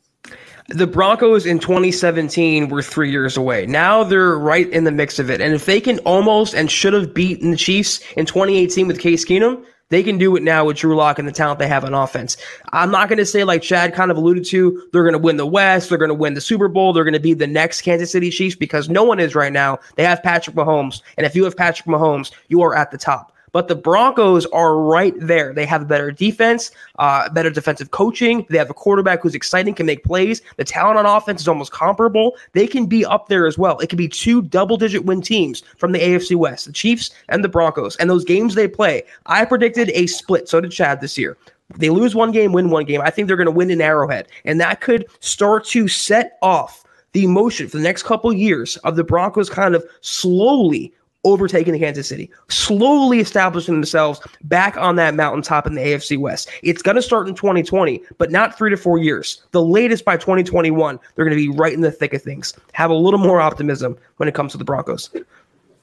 the 0.70 0.88
Broncos 0.88 1.46
in 1.46 1.60
2017 1.60 2.68
were 2.68 2.82
three 2.82 3.10
years 3.10 3.38
away. 3.38 3.66
Now 3.66 4.04
they're 4.04 4.38
right 4.38 4.70
in 4.70 4.84
the 4.84 4.92
mix 4.92 5.18
of 5.18 5.30
it. 5.30 5.40
And 5.40 5.54
if 5.54 5.66
they 5.66 5.80
can 5.80 6.00
almost 6.00 6.54
and 6.54 6.70
should 6.70 6.94
have 6.94 7.14
beaten 7.14 7.52
the 7.52 7.58
Chiefs 7.58 8.02
in 8.18 8.26
2018 8.26 8.88
with 8.88 9.00
Case 9.00 9.24
Keenum, 9.24 9.64
they 9.90 10.04
can 10.04 10.18
do 10.18 10.36
it 10.36 10.44
now 10.44 10.66
with 10.66 10.76
Drew 10.76 10.98
Lock 10.98 11.18
and 11.18 11.26
the 11.26 11.32
talent 11.32 11.60
they 11.60 11.68
have 11.70 11.86
on 11.86 11.94
offense. 11.94 12.36
I'm 12.74 12.92
not 12.92 13.08
going 13.08 13.20
to 13.20 13.26
say, 13.26 13.46
like 13.46 13.62
Chad 13.62 13.94
kind 13.94 14.12
of 14.12 14.18
alluded 14.18 14.44
to, 14.48 14.90
they're 14.92 15.04
going 15.04 15.14
to 15.14 15.20
win 15.20 15.38
the 15.38 15.48
West, 15.48 15.88
they're 15.88 15.98
going 15.98 16.10
to 16.10 16.16
win 16.16 16.34
the 16.34 16.42
Super 16.42 16.68
Bowl, 16.68 16.92
they're 16.92 17.06
going 17.06 17.14
to 17.14 17.20
be 17.22 17.34
the 17.34 17.48
next 17.48 17.84
Kansas 17.84 18.12
City 18.12 18.30
Chiefs 18.30 18.58
because 18.58 18.90
no 18.90 19.06
one 19.06 19.22
is 19.22 19.34
right 19.34 19.54
now. 19.54 19.80
They 19.96 20.04
have 20.04 20.22
Patrick 20.22 20.58
Mahomes. 20.58 21.02
And 21.16 21.26
if 21.26 21.36
you 21.36 21.46
have 21.46 21.56
Patrick 21.56 21.88
Mahomes, 21.88 22.32
you 22.50 22.62
are 22.62 22.76
at 22.76 22.92
the 22.92 22.98
top. 22.98 23.32
But 23.58 23.70
the 23.70 23.76
Broncos 23.76 24.46
are 24.54 24.78
right 24.78 25.16
there. 25.18 25.52
They 25.52 25.66
have 25.66 25.82
a 25.82 25.86
better 25.86 26.12
defense, 26.12 26.70
uh, 27.00 27.28
better 27.32 27.50
defensive 27.50 27.90
coaching. 27.90 28.46
They 28.52 28.60
have 28.60 28.70
a 28.70 28.74
quarterback 28.76 29.24
who's 29.24 29.34
exciting, 29.34 29.74
can 29.74 29.88
make 29.88 30.04
plays. 30.04 30.44
The 30.58 30.64
talent 30.64 31.00
on 31.00 31.08
offense 31.08 31.42
is 31.42 31.48
almost 31.48 31.72
comparable. 31.72 32.36
They 32.52 32.68
can 32.68 32.86
be 32.86 33.04
up 33.04 33.30
there 33.30 33.48
as 33.48 33.58
well. 33.58 33.80
It 33.80 33.90
could 33.90 33.98
be 33.98 34.10
two 34.10 34.44
double 34.44 34.78
digit 34.78 35.06
win 35.06 35.24
teams 35.24 35.64
from 35.78 35.92
the 35.92 35.98
AFC 35.98 36.36
West, 36.36 36.68
the 36.68 36.72
Chiefs 36.72 37.10
and 37.30 37.44
the 37.44 37.50
Broncos. 37.50 37.96
And 37.96 38.12
those 38.12 38.24
games 38.24 38.54
they 38.54 38.68
play, 38.68 39.02
I 39.26 39.44
predicted 39.44 39.90
a 39.96 40.06
split. 40.06 40.48
So 40.48 40.62
did 40.62 40.72
Chad 40.72 41.02
this 41.02 41.18
year. 41.18 41.36
They 41.80 41.90
lose 41.90 42.14
one 42.14 42.32
game, 42.32 42.52
win 42.52 42.70
one 42.70 42.86
game. 42.86 43.02
I 43.02 43.10
think 43.10 43.28
they're 43.28 43.38
going 43.38 43.46
to 43.46 43.52
win 43.52 43.72
in 43.72 43.82
Arrowhead. 43.82 44.28
And 44.46 44.62
that 44.62 44.82
could 44.82 45.08
start 45.20 45.66
to 45.70 45.88
set 45.88 46.38
off 46.44 46.86
the 47.14 47.26
motion 47.26 47.68
for 47.70 47.78
the 47.78 47.84
next 47.84 48.04
couple 48.04 48.32
years 48.32 48.78
of 48.84 48.98
the 48.98 49.04
Broncos 49.04 49.50
kind 49.50 49.74
of 49.74 49.84
slowly 50.02 50.94
overtaking 51.24 51.74
the 51.74 51.80
Kansas 51.80 52.08
City, 52.08 52.30
slowly 52.50 53.20
establishing 53.20 53.76
themselves 53.76 54.20
back 54.44 54.78
on 54.78 54.96
that 54.96 55.16
mountaintop 55.16 55.68
in 55.68 55.76
the 55.76 55.82
AFC 55.82 56.18
West. 56.18 56.50
It's 56.64 56.82
going 56.82 56.96
to 56.96 57.02
start 57.02 57.28
in 57.28 57.36
2020, 57.36 58.02
but 58.18 58.32
not 58.32 58.58
three 58.58 58.70
to 58.70 58.78
four 58.78 58.98
years. 58.98 59.44
The 59.52 59.62
latest 59.62 60.06
by 60.06 60.18
2021, 60.18 61.00
they're 61.16 61.26
going 61.26 61.38
to 61.38 61.52
be 61.52 61.56
right 61.58 61.74
in 61.74 61.82
the 61.82 61.92
thick 61.92 62.14
of 62.14 62.22
things. 62.22 62.54
Have 62.74 62.90
a 62.90 62.96
little 62.96 63.20
more 63.20 63.42
optimism 63.42 63.98
when 64.18 64.30
it 64.30 64.36
comes 64.36 64.52
to 64.54 64.58
the 64.58 64.64
Broncos. 64.64 65.10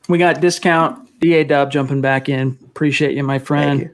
We 0.08 0.18
got 0.18 0.40
discount 0.40 1.20
DA 1.20 1.44
Dub 1.44 1.70
jumping 1.70 2.00
back 2.00 2.28
in. 2.28 2.58
Appreciate 2.64 3.16
you, 3.16 3.22
my 3.22 3.38
friend. 3.38 3.80
You. 3.80 3.90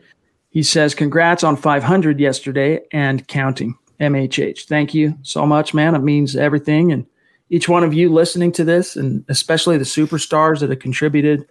He 0.50 0.62
says, 0.62 0.94
Congrats 0.94 1.44
on 1.44 1.56
500 1.56 2.18
yesterday 2.18 2.80
and 2.92 3.26
counting. 3.28 3.76
MHH. 4.00 4.64
Thank 4.64 4.94
you 4.94 5.16
so 5.22 5.46
much, 5.46 5.74
man. 5.74 5.94
It 5.94 6.02
means 6.02 6.34
everything. 6.34 6.90
And 6.90 7.06
each 7.50 7.68
one 7.68 7.84
of 7.84 7.92
you 7.92 8.08
listening 8.08 8.52
to 8.52 8.64
this, 8.64 8.96
and 8.96 9.24
especially 9.28 9.76
the 9.76 9.84
superstars 9.84 10.60
that 10.60 10.70
have 10.70 10.78
contributed 10.78 11.48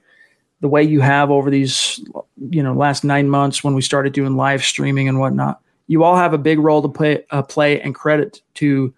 the 0.62 0.70
way 0.70 0.84
you 0.84 1.02
have 1.02 1.30
over 1.30 1.50
these, 1.50 2.04
you 2.50 2.64
know, 2.64 2.74
last 2.74 3.04
nine 3.04 3.30
months 3.30 3.64
when 3.64 3.76
we 3.76 3.82
started 3.82 4.14
doing 4.14 4.36
live 4.36 4.64
streaming 4.64 5.08
and 5.08 5.20
whatnot. 5.20 5.62
You 5.88 6.04
all 6.04 6.16
have 6.16 6.34
a 6.34 6.38
big 6.38 6.60
role 6.60 6.82
to 6.82 6.90
play, 6.90 7.24
uh, 7.32 7.44
play 7.44 7.80
and 7.82 7.94
credit 7.94 8.42
to 8.56 8.94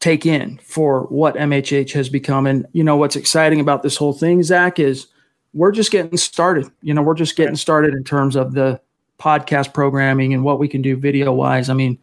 take 0.00 0.26
in 0.26 0.58
for 0.58 1.02
what 1.04 1.36
MHH 1.36 1.92
has 1.92 2.08
become. 2.08 2.46
And 2.46 2.66
you 2.72 2.84
know 2.84 2.96
what's 2.96 3.16
exciting 3.16 3.60
about 3.60 3.82
this 3.82 3.96
whole 3.96 4.12
thing, 4.12 4.42
Zach, 4.42 4.78
is 4.78 5.06
we're 5.52 5.72
just 5.72 5.90
getting 5.90 6.18
started. 6.18 6.66
You 6.82 6.94
know, 6.94 7.02
we're 7.02 7.14
just 7.14 7.36
getting 7.36 7.56
started 7.56 7.94
in 7.94 8.04
terms 8.04 8.36
of 8.36 8.52
the 8.52 8.80
podcast 9.18 9.72
programming 9.72 10.34
and 10.34 10.44
what 10.44 10.58
we 10.58 10.68
can 10.68 10.82
do 10.82 10.96
video 10.96 11.32
wise. 11.32 11.70
I 11.70 11.74
mean, 11.74 11.98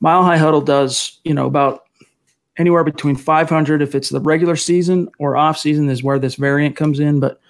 Mile 0.00 0.22
High 0.22 0.36
Huddle 0.36 0.60
does, 0.60 1.18
you 1.24 1.34
know, 1.34 1.46
about 1.46 1.84
anywhere 2.60 2.84
between 2.84 3.16
500 3.16 3.82
if 3.82 3.94
it's 3.94 4.10
the 4.10 4.20
regular 4.20 4.54
season 4.54 5.08
or 5.18 5.36
off 5.36 5.58
season 5.58 5.88
is 5.88 6.02
where 6.02 6.18
this 6.18 6.34
variant 6.34 6.76
comes 6.76 7.00
in 7.00 7.18
but 7.18 7.40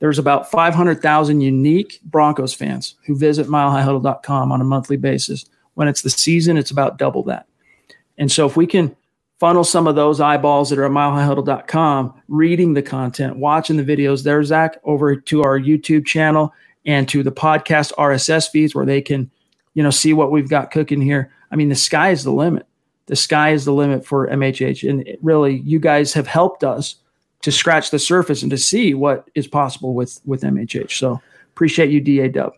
there's 0.00 0.18
about 0.18 0.50
500,000 0.50 1.40
unique 1.40 2.00
Broncos 2.04 2.54
fans 2.54 2.94
who 3.04 3.16
visit 3.16 3.48
milehighhuddle.com 3.48 4.52
on 4.52 4.60
a 4.60 4.64
monthly 4.64 4.96
basis. 4.96 5.44
When 5.74 5.88
it's 5.88 6.02
the 6.02 6.10
season, 6.10 6.56
it's 6.56 6.70
about 6.70 6.98
double 6.98 7.24
that. 7.24 7.46
And 8.16 8.30
so 8.30 8.46
if 8.46 8.56
we 8.56 8.66
can 8.66 8.94
funnel 9.40 9.64
some 9.64 9.86
of 9.86 9.96
those 9.96 10.20
eyeballs 10.20 10.70
that 10.70 10.78
are 10.78 10.84
at 10.84 10.92
milehighhuddle.com, 10.92 12.22
reading 12.28 12.74
the 12.74 12.82
content, 12.82 13.38
watching 13.38 13.76
the 13.76 13.84
videos 13.84 14.22
there, 14.22 14.42
Zach, 14.44 14.78
over 14.84 15.16
to 15.16 15.42
our 15.42 15.58
YouTube 15.58 16.06
channel 16.06 16.52
and 16.86 17.08
to 17.08 17.22
the 17.22 17.32
podcast 17.32 17.92
RSS 17.94 18.48
feeds 18.50 18.74
where 18.74 18.86
they 18.86 19.00
can, 19.00 19.30
you 19.74 19.82
know, 19.82 19.90
see 19.90 20.12
what 20.12 20.30
we've 20.30 20.48
got 20.48 20.70
cooking 20.70 21.00
here. 21.00 21.32
I 21.50 21.56
mean, 21.56 21.70
the 21.70 21.74
sky 21.74 22.10
is 22.10 22.22
the 22.22 22.32
limit 22.32 22.67
the 23.08 23.16
sky 23.16 23.50
is 23.50 23.64
the 23.64 23.72
limit 23.72 24.06
for 24.06 24.28
MHH. 24.28 24.88
And 24.88 25.16
really, 25.20 25.58
you 25.60 25.80
guys 25.80 26.12
have 26.12 26.26
helped 26.26 26.62
us 26.62 26.96
to 27.42 27.50
scratch 27.50 27.90
the 27.90 27.98
surface 27.98 28.42
and 28.42 28.50
to 28.50 28.58
see 28.58 28.94
what 28.94 29.28
is 29.34 29.46
possible 29.46 29.94
with 29.94 30.20
with 30.24 30.42
MHH. 30.42 30.92
So 30.92 31.20
appreciate 31.54 31.90
you, 31.90 32.00
DA 32.00 32.28
Dub. 32.28 32.52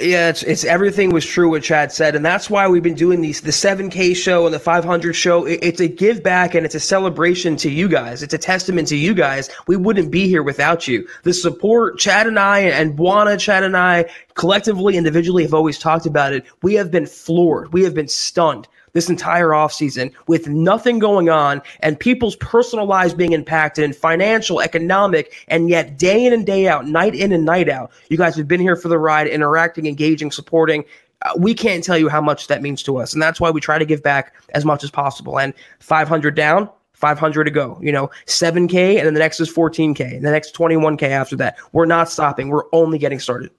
Yeah, 0.00 0.28
it's 0.28 0.42
it's 0.42 0.64
everything 0.64 1.10
was 1.10 1.24
true 1.24 1.48
what 1.50 1.62
Chad 1.62 1.92
said, 1.92 2.16
and 2.16 2.24
that's 2.24 2.50
why 2.50 2.68
we've 2.68 2.82
been 2.82 2.94
doing 2.94 3.20
these 3.20 3.40
the 3.40 3.50
7K 3.50 4.16
show 4.16 4.44
and 4.44 4.52
the 4.52 4.58
500 4.58 5.12
show. 5.14 5.44
It, 5.46 5.60
it's 5.62 5.80
a 5.80 5.88
give 5.88 6.22
back 6.22 6.54
and 6.54 6.66
it's 6.66 6.74
a 6.74 6.80
celebration 6.80 7.56
to 7.58 7.70
you 7.70 7.88
guys. 7.88 8.22
It's 8.22 8.34
a 8.34 8.38
testament 8.38 8.88
to 8.88 8.96
you 8.96 9.14
guys. 9.14 9.48
We 9.68 9.76
wouldn't 9.76 10.10
be 10.10 10.28
here 10.28 10.42
without 10.42 10.88
you. 10.88 11.08
The 11.22 11.32
support, 11.32 11.98
Chad 11.98 12.26
and 12.26 12.38
I 12.38 12.60
and 12.60 12.98
Buana, 12.98 13.38
Chad 13.38 13.62
and 13.62 13.76
I 13.76 14.10
collectively, 14.34 14.96
individually 14.96 15.44
have 15.44 15.54
always 15.54 15.78
talked 15.78 16.04
about 16.04 16.32
it. 16.32 16.44
We 16.62 16.74
have 16.74 16.90
been 16.90 17.06
floored. 17.06 17.72
We 17.72 17.84
have 17.84 17.94
been 17.94 18.08
stunned 18.08 18.68
this 18.96 19.10
entire 19.10 19.50
offseason 19.50 20.10
with 20.26 20.48
nothing 20.48 20.98
going 20.98 21.28
on 21.28 21.60
and 21.80 22.00
people's 22.00 22.34
personal 22.36 22.86
lives 22.86 23.12
being 23.12 23.32
impacted 23.32 23.84
and 23.84 23.94
financial, 23.94 24.60
economic, 24.60 25.44
and 25.48 25.68
yet 25.68 25.98
day 25.98 26.24
in 26.24 26.32
and 26.32 26.46
day 26.46 26.66
out, 26.66 26.86
night 26.88 27.14
in 27.14 27.30
and 27.30 27.44
night 27.44 27.68
out, 27.68 27.92
you 28.08 28.16
guys 28.16 28.34
have 28.34 28.48
been 28.48 28.60
here 28.60 28.74
for 28.74 28.88
the 28.88 28.98
ride, 28.98 29.26
interacting, 29.26 29.86
engaging, 29.86 30.30
supporting. 30.30 30.82
Uh, 31.22 31.32
we 31.36 31.52
can't 31.52 31.84
tell 31.84 31.98
you 31.98 32.08
how 32.08 32.22
much 32.22 32.46
that 32.46 32.62
means 32.62 32.82
to 32.82 32.96
us. 32.96 33.12
And 33.12 33.20
that's 33.20 33.38
why 33.38 33.50
we 33.50 33.60
try 33.60 33.78
to 33.78 33.84
give 33.84 34.02
back 34.02 34.34
as 34.54 34.64
much 34.64 34.82
as 34.82 34.90
possible. 34.90 35.38
And 35.38 35.52
500 35.80 36.34
down, 36.34 36.70
500 36.94 37.44
to 37.44 37.50
go, 37.50 37.78
you 37.82 37.92
know, 37.92 38.10
7K, 38.24 38.96
and 38.96 39.06
then 39.06 39.12
the 39.12 39.20
next 39.20 39.40
is 39.40 39.52
14K, 39.52 40.16
and 40.16 40.24
the 40.24 40.30
next 40.30 40.54
21K 40.54 41.02
after 41.02 41.36
that. 41.36 41.58
We're 41.72 41.84
not 41.84 42.10
stopping. 42.10 42.48
We're 42.48 42.64
only 42.72 42.96
getting 42.96 43.20
started. 43.20 43.50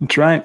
That's 0.00 0.18
right. 0.18 0.44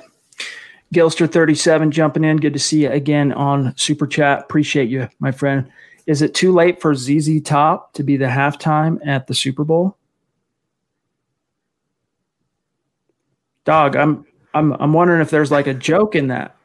Gilster37 0.94 1.92
jumping 1.92 2.24
in. 2.24 2.38
Good 2.38 2.54
to 2.54 2.60
see 2.60 2.84
you 2.84 2.92
again 2.92 3.32
on 3.34 3.76
Super 3.78 4.08
Chat. 4.08 4.42
Appreciate 4.42 4.90
you, 4.90 5.08
my 5.20 5.32
friend. 5.32 5.72
Is 6.08 6.22
it 6.22 6.34
too 6.34 6.52
late 6.52 6.82
for 6.82 6.96
ZZ 6.96 7.42
Top 7.42 7.94
to 7.94 8.04
be 8.04 8.18
the 8.18 8.26
halftime 8.26 9.00
at 9.06 9.28
the 9.28 9.36
Super 9.36 9.64
Bowl? 9.64 9.96
dog, 13.70 13.96
I'm 13.96 14.26
I'm 14.56 14.74
I'm 14.74 14.94
wondering 14.94 15.22
if 15.22 15.30
there's 15.30 15.52
like 15.52 15.68
a 15.68 15.76
joke 15.76 16.16
in 16.16 16.28
that. 16.28 16.56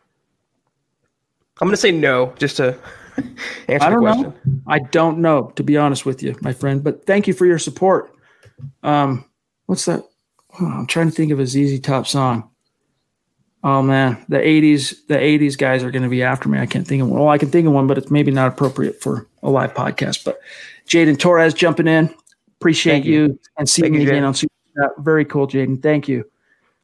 I'm 1.60 1.68
gonna 1.68 1.76
say 1.76 1.92
no, 1.92 2.32
just 2.38 2.56
to 2.56 2.78
answer 3.68 3.86
I 3.86 3.90
don't 3.90 4.02
the 4.04 4.10
question. 4.12 4.22
know. 4.22 4.62
I 4.66 4.78
don't 4.78 5.18
know, 5.18 5.52
to 5.56 5.62
be 5.62 5.76
honest 5.76 6.06
with 6.06 6.22
you, 6.22 6.34
my 6.40 6.54
friend. 6.54 6.82
But 6.82 7.04
thank 7.04 7.26
you 7.26 7.34
for 7.34 7.44
your 7.44 7.58
support. 7.58 8.14
Um, 8.82 9.26
what's 9.66 9.84
that? 9.84 10.02
Oh, 10.58 10.66
I'm 10.66 10.86
trying 10.86 11.10
to 11.10 11.14
think 11.14 11.30
of 11.30 11.40
a 11.40 11.46
ZZ 11.46 11.78
Top 11.80 12.06
song. 12.06 12.48
Oh 13.66 13.80
man, 13.82 14.22
the 14.28 14.36
'80s, 14.36 14.94
the 15.08 15.14
'80s 15.16 15.56
guys 15.56 15.82
are 15.82 15.90
going 15.90 16.02
to 16.02 16.08
be 16.10 16.22
after 16.22 16.50
me. 16.50 16.58
I 16.58 16.66
can't 16.66 16.86
think 16.86 17.00
of 17.02 17.08
one. 17.08 17.18
Well, 17.20 17.30
I 17.30 17.38
can 17.38 17.50
think 17.50 17.66
of 17.66 17.72
one, 17.72 17.86
but 17.86 17.96
it's 17.96 18.10
maybe 18.10 18.30
not 18.30 18.48
appropriate 18.48 19.00
for 19.00 19.26
a 19.42 19.48
live 19.48 19.72
podcast. 19.72 20.22
But 20.22 20.38
Jaden 20.86 21.18
Torres 21.18 21.54
jumping 21.54 21.86
in, 21.88 22.14
appreciate 22.60 22.92
Thank 22.92 23.04
you. 23.06 23.12
you. 23.22 23.38
and 23.56 23.66
Thank 23.68 23.92
me 23.94 24.02
you, 24.02 24.08
again 24.08 24.22
on 24.22 24.34
Super 24.34 24.52
Chat. 24.76 24.90
Very 24.98 25.24
cool, 25.24 25.48
Jaden. 25.48 25.82
Thank 25.82 26.08
you. 26.08 26.30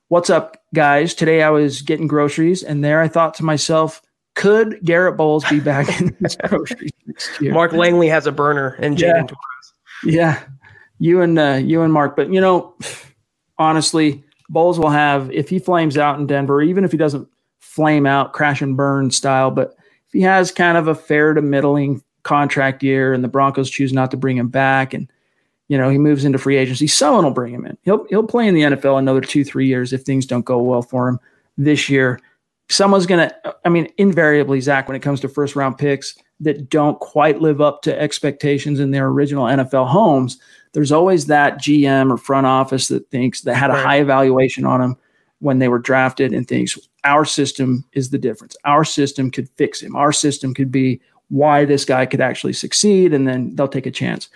What's 0.09 0.31
up, 0.31 0.57
guys? 0.72 1.12
Today 1.14 1.43
I 1.43 1.51
was 1.51 1.83
getting 1.83 2.07
groceries, 2.09 2.62
and 2.62 2.83
there 2.83 3.01
I 3.03 3.09
thought 3.09 3.35
to 3.35 3.45
myself, 3.45 4.01
could 4.35 4.81
Garrett 4.83 5.18
Bolles 5.18 5.45
be 5.51 5.61
back 5.61 6.01
in 6.01 6.16
his 6.22 6.35
groceries 6.49 6.93
next 7.07 7.41
year? 7.43 7.53
Mark 7.53 7.72
Langley 7.74 8.09
has 8.09 8.26
a 8.26 8.33
burner, 8.33 8.70
and 8.78 8.99
Yeah. 8.99 9.09
Jaden 9.12 9.28
Torres. 9.28 9.72
Yeah, 10.03 10.43
you 10.99 11.20
and 11.20 11.39
uh, 11.39 11.61
you 11.62 11.83
and 11.83 11.93
Mark. 11.93 12.16
But 12.16 12.33
you 12.33 12.41
know, 12.41 12.74
honestly, 13.59 14.24
Bolles 14.51 14.81
will 14.81 14.91
have 14.91 15.31
if 15.31 15.49
he 15.49 15.61
flames 15.61 15.97
out 15.97 16.19
in 16.19 16.27
Denver, 16.27 16.61
even 16.61 16.85
if 16.85 16.91
he 16.91 16.99
doesn't 16.99 17.29
flame 17.61 18.05
out, 18.05 18.33
crash 18.33 18.61
and 18.61 18.77
burn 18.77 19.11
style. 19.13 19.51
But 19.53 19.77
if 20.09 20.13
he 20.13 20.21
has 20.23 20.51
kind 20.51 20.77
of 20.77 20.89
a 20.89 20.95
fair 20.95 21.33
to 21.35 21.41
middling 21.41 22.03
contract 22.25 22.83
year, 22.83 23.15
and 23.15 23.23
the 23.23 23.29
Broncos 23.29 23.71
choose 23.71 23.93
not 23.93 24.11
to 24.11 24.17
bring 24.17 24.37
him 24.37 24.49
back, 24.49 24.93
and 24.93 25.11
you 25.69 25.79
know 25.79 25.89
he 25.89 25.99
moves 25.99 26.25
into 26.25 26.37
free 26.37 26.57
agency, 26.57 26.89
someone 26.89 27.25
will 27.25 27.31
bring 27.31 27.55
him 27.55 27.65
in. 27.65 27.79
He'll 27.83 28.05
he'll 28.11 28.27
play 28.27 28.49
in 28.49 28.55
the 28.55 28.63
NFL 28.63 28.99
another 28.99 29.21
two 29.21 29.45
three 29.45 29.69
years 29.69 29.93
if 29.93 30.03
things 30.03 30.27
don't 30.27 30.45
go 30.45 30.61
well 30.61 30.83
for 30.83 31.09
him 31.09 31.21
this 31.57 31.89
year. 31.89 32.19
Someone's 32.69 33.07
gonna. 33.07 33.33
I 33.65 33.69
mean, 33.69 33.89
invariably, 33.99 34.61
Zach, 34.61 34.89
when 34.89 34.97
it 34.97 35.03
comes 35.03 35.21
to 35.21 35.29
first 35.29 35.55
round 35.55 35.79
picks 35.79 36.17
that 36.41 36.71
don't 36.71 36.99
quite 36.99 37.41
live 37.41 37.61
up 37.61 37.83
to 37.83 38.01
expectations 38.01 38.81
in 38.81 38.91
their 38.91 39.07
original 39.07 39.45
NFL 39.45 39.87
homes, 39.87 40.41
there's 40.73 40.93
always 40.93 41.27
that 41.27 41.59
GM 41.59 42.12
or 42.12 42.16
front 42.16 42.47
office 42.47 42.89
that 42.89 43.11
thinks 43.11 43.43
that 43.43 43.55
had 43.57 43.71
a 43.71 43.75
Right. 43.75 43.85
high 43.85 44.01
evaluation 44.01 44.64
on 44.64 44.81
them 44.81 44.97
when 45.41 45.59
they 45.59 45.68
were 45.68 45.79
drafted 45.79 46.33
and 46.33 46.47
thinks 46.47 46.79
our 47.05 47.25
system 47.25 47.85
is 47.93 48.11
the 48.11 48.18
difference. 48.18 48.57
Our 48.64 48.85
system 48.85 49.31
could 49.31 49.49
fix 49.57 49.81
him. 49.81 49.97
Our 49.97 50.12
system 50.12 50.55
could 50.55 50.71
be 50.71 51.01
why 51.29 51.64
this 51.64 51.85
guy 51.85 52.07
could 52.07 52.21
actually 52.21 52.53
succeed, 52.53 53.14
and 53.14 53.27
then 53.27 53.55
they'll 53.55 53.68
take 53.68 53.87
a 53.87 53.91
chance. 53.91 54.29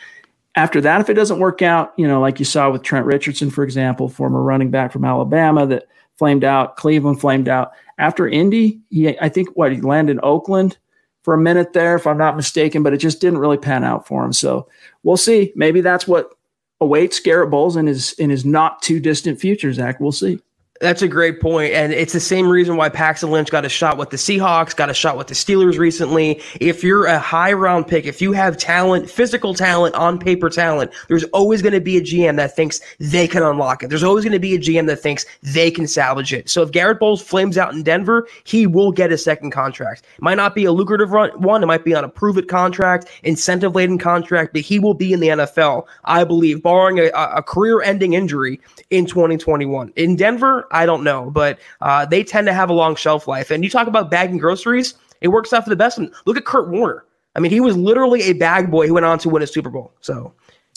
After 0.56 0.80
that, 0.80 1.00
if 1.00 1.10
it 1.10 1.14
doesn't 1.14 1.40
work 1.40 1.62
out, 1.62 1.92
you 1.96 2.06
know, 2.06 2.20
like 2.20 2.38
you 2.38 2.44
saw 2.44 2.70
with 2.70 2.82
Trent 2.82 3.04
Richardson, 3.06 3.50
for 3.50 3.64
example, 3.64 4.08
former 4.08 4.42
running 4.42 4.70
back 4.70 4.92
from 4.92 5.04
Alabama 5.04 5.66
that 5.66 5.86
flamed 6.16 6.44
out, 6.44 6.76
Cleveland 6.76 7.20
flamed 7.20 7.48
out. 7.48 7.72
After 7.98 8.28
Indy, 8.28 8.80
he 8.90 9.18
I 9.18 9.28
think 9.28 9.48
what 9.56 9.72
he 9.72 9.80
landed 9.80 10.12
in 10.12 10.20
Oakland 10.22 10.78
for 11.24 11.34
a 11.34 11.38
minute 11.38 11.72
there, 11.72 11.96
if 11.96 12.06
I'm 12.06 12.18
not 12.18 12.36
mistaken, 12.36 12.82
but 12.82 12.92
it 12.92 12.98
just 12.98 13.20
didn't 13.20 13.38
really 13.38 13.56
pan 13.56 13.82
out 13.82 14.06
for 14.06 14.24
him. 14.24 14.32
So 14.32 14.68
we'll 15.02 15.16
see. 15.16 15.52
Maybe 15.56 15.80
that's 15.80 16.06
what 16.06 16.34
awaits 16.80 17.18
Garrett 17.18 17.50
Bolles 17.50 17.76
in 17.76 17.86
his 17.86 18.12
in 18.14 18.30
his 18.30 18.44
not 18.44 18.82
too 18.82 19.00
distant 19.00 19.40
future, 19.40 19.72
Zach. 19.72 19.98
We'll 20.00 20.12
see. 20.12 20.38
That's 20.80 21.02
a 21.02 21.08
great 21.08 21.40
point, 21.40 21.72
and 21.72 21.92
it's 21.92 22.12
the 22.12 22.18
same 22.18 22.48
reason 22.48 22.76
why 22.76 22.88
Paxton 22.88 23.30
Lynch 23.30 23.48
got 23.48 23.64
a 23.64 23.68
shot 23.68 23.96
with 23.96 24.10
the 24.10 24.16
Seahawks, 24.16 24.74
got 24.74 24.90
a 24.90 24.94
shot 24.94 25.16
with 25.16 25.28
the 25.28 25.34
Steelers 25.34 25.78
recently. 25.78 26.42
If 26.60 26.82
you're 26.82 27.06
a 27.06 27.20
high 27.20 27.52
round 27.52 27.86
pick, 27.86 28.06
if 28.06 28.20
you 28.20 28.32
have 28.32 28.56
talent, 28.56 29.08
physical 29.08 29.54
talent, 29.54 29.94
on 29.94 30.18
paper 30.18 30.50
talent, 30.50 30.90
there's 31.06 31.22
always 31.26 31.62
going 31.62 31.74
to 31.74 31.80
be 31.80 31.96
a 31.96 32.00
GM 32.00 32.34
that 32.38 32.56
thinks 32.56 32.80
they 32.98 33.28
can 33.28 33.44
unlock 33.44 33.84
it. 33.84 33.88
There's 33.88 34.02
always 34.02 34.24
going 34.24 34.32
to 34.32 34.40
be 34.40 34.56
a 34.56 34.58
GM 34.58 34.88
that 34.88 34.96
thinks 34.96 35.24
they 35.44 35.70
can 35.70 35.86
salvage 35.86 36.32
it. 36.32 36.50
So 36.50 36.62
if 36.62 36.72
Garrett 36.72 36.98
Bolles 36.98 37.22
flames 37.22 37.56
out 37.56 37.72
in 37.72 37.84
Denver, 37.84 38.26
he 38.42 38.66
will 38.66 38.90
get 38.90 39.12
a 39.12 39.16
second 39.16 39.52
contract. 39.52 40.02
It 40.16 40.22
might 40.22 40.34
not 40.34 40.56
be 40.56 40.64
a 40.64 40.72
lucrative 40.72 41.12
run, 41.12 41.30
one, 41.40 41.62
it 41.62 41.66
might 41.66 41.84
be 41.84 41.94
on 41.94 42.02
a 42.02 42.08
prove 42.08 42.36
it 42.36 42.48
contract, 42.48 43.08
incentive 43.22 43.76
laden 43.76 43.98
contract, 43.98 44.52
but 44.52 44.62
he 44.62 44.80
will 44.80 44.94
be 44.94 45.12
in 45.12 45.20
the 45.20 45.28
NFL, 45.28 45.86
I 46.04 46.24
believe, 46.24 46.64
barring 46.64 46.98
a, 46.98 47.10
a 47.14 47.44
career 47.44 47.80
ending 47.80 48.14
injury 48.14 48.60
in 48.90 49.06
2021. 49.06 49.92
In 49.94 50.16
Denver, 50.16 50.64
I 50.74 50.86
don't 50.86 51.04
know, 51.04 51.30
but 51.30 51.58
uh, 51.80 52.04
they 52.04 52.22
tend 52.24 52.46
to 52.48 52.52
have 52.52 52.68
a 52.68 52.74
long 52.74 52.96
shelf 52.96 53.26
life. 53.28 53.50
And 53.50 53.64
you 53.64 53.70
talk 53.70 53.86
about 53.86 54.10
bagging 54.10 54.38
groceries, 54.38 54.94
it 55.20 55.28
works 55.28 55.52
out 55.52 55.64
for 55.64 55.70
the 55.70 55.76
best. 55.76 55.98
Look 56.26 56.36
at 56.36 56.44
Kurt 56.44 56.68
Warner. 56.68 57.04
I 57.34 57.40
mean, 57.40 57.50
he 57.50 57.60
was 57.60 57.76
literally 57.76 58.22
a 58.22 58.32
bag 58.34 58.70
boy 58.70 58.86
who 58.86 58.94
went 58.94 59.06
on 59.06 59.18
to 59.20 59.28
win 59.28 59.42
a 59.42 59.46
Super 59.46 59.70
Bowl. 59.70 59.92
So 60.00 60.34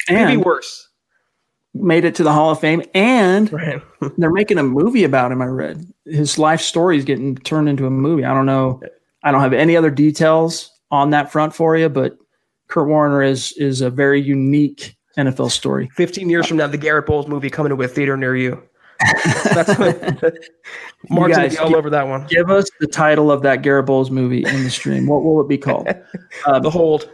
could 0.08 0.28
be 0.28 0.38
worse. 0.38 0.88
made 1.74 2.06
it 2.06 2.16
to 2.16 2.24
the 2.24 2.32
Hall 2.32 2.52
of 2.52 2.60
Fame, 2.60 2.82
and 2.94 3.52
Right. 3.52 3.82
they're 4.18 4.32
making 4.32 4.58
a 4.58 4.64
movie 4.64 5.04
about 5.04 5.32
him. 5.32 5.42
I 5.42 5.46
read 5.46 5.86
his 6.06 6.40
life 6.40 6.62
story 6.62 6.98
is 6.98 7.06
getting 7.06 7.36
turned 7.36 7.68
into 7.70 7.86
a 7.86 7.90
movie. 7.92 8.24
I 8.24 8.34
don't 8.34 8.46
know. 8.46 8.82
I 9.24 9.32
don't 9.32 9.42
have 9.42 9.54
any 9.54 9.76
other 9.76 9.92
details 9.92 10.72
on 10.90 11.10
that 11.10 11.32
front 11.32 11.54
for 11.54 11.76
you, 11.76 11.90
but 11.90 12.18
Kurt 12.70 12.88
Warner 12.88 13.22
is 13.22 13.52
is 13.54 13.82
a 13.82 13.90
very 13.90 14.22
unique 14.22 14.96
NFL 15.18 15.52
story. 15.52 15.90
15 15.96 16.30
years 16.30 16.48
from 16.48 16.58
now, 16.58 16.68
the 16.68 16.78
Garrett 16.78 17.06
Bolles 17.08 17.28
movie 17.28 17.50
coming 17.50 17.76
to 17.76 17.84
a 17.84 17.88
theater 17.88 18.16
near 18.16 18.36
you. 18.36 18.62
That's 19.54 19.78
what 19.78 20.34
Mark's 21.10 21.38
guys 21.38 21.58
all 21.58 21.70
give- 21.70 21.78
over 21.78 21.90
that 21.92 22.08
one. 22.08 22.26
Give 22.28 22.50
us 22.50 22.70
the 22.80 22.88
title 22.88 23.32
of 23.32 23.42
that 23.44 23.62
Garrett 23.62 23.86
Bolles 23.86 24.12
movie 24.12 24.44
in 24.46 24.64
the 24.64 24.70
stream. 24.70 25.08
What 25.08 25.24
will 25.24 25.42
it 25.42 25.48
be 25.48 25.58
called? 25.58 25.88
Um, 26.46 26.62
The 26.62 26.70
hold. 26.70 27.10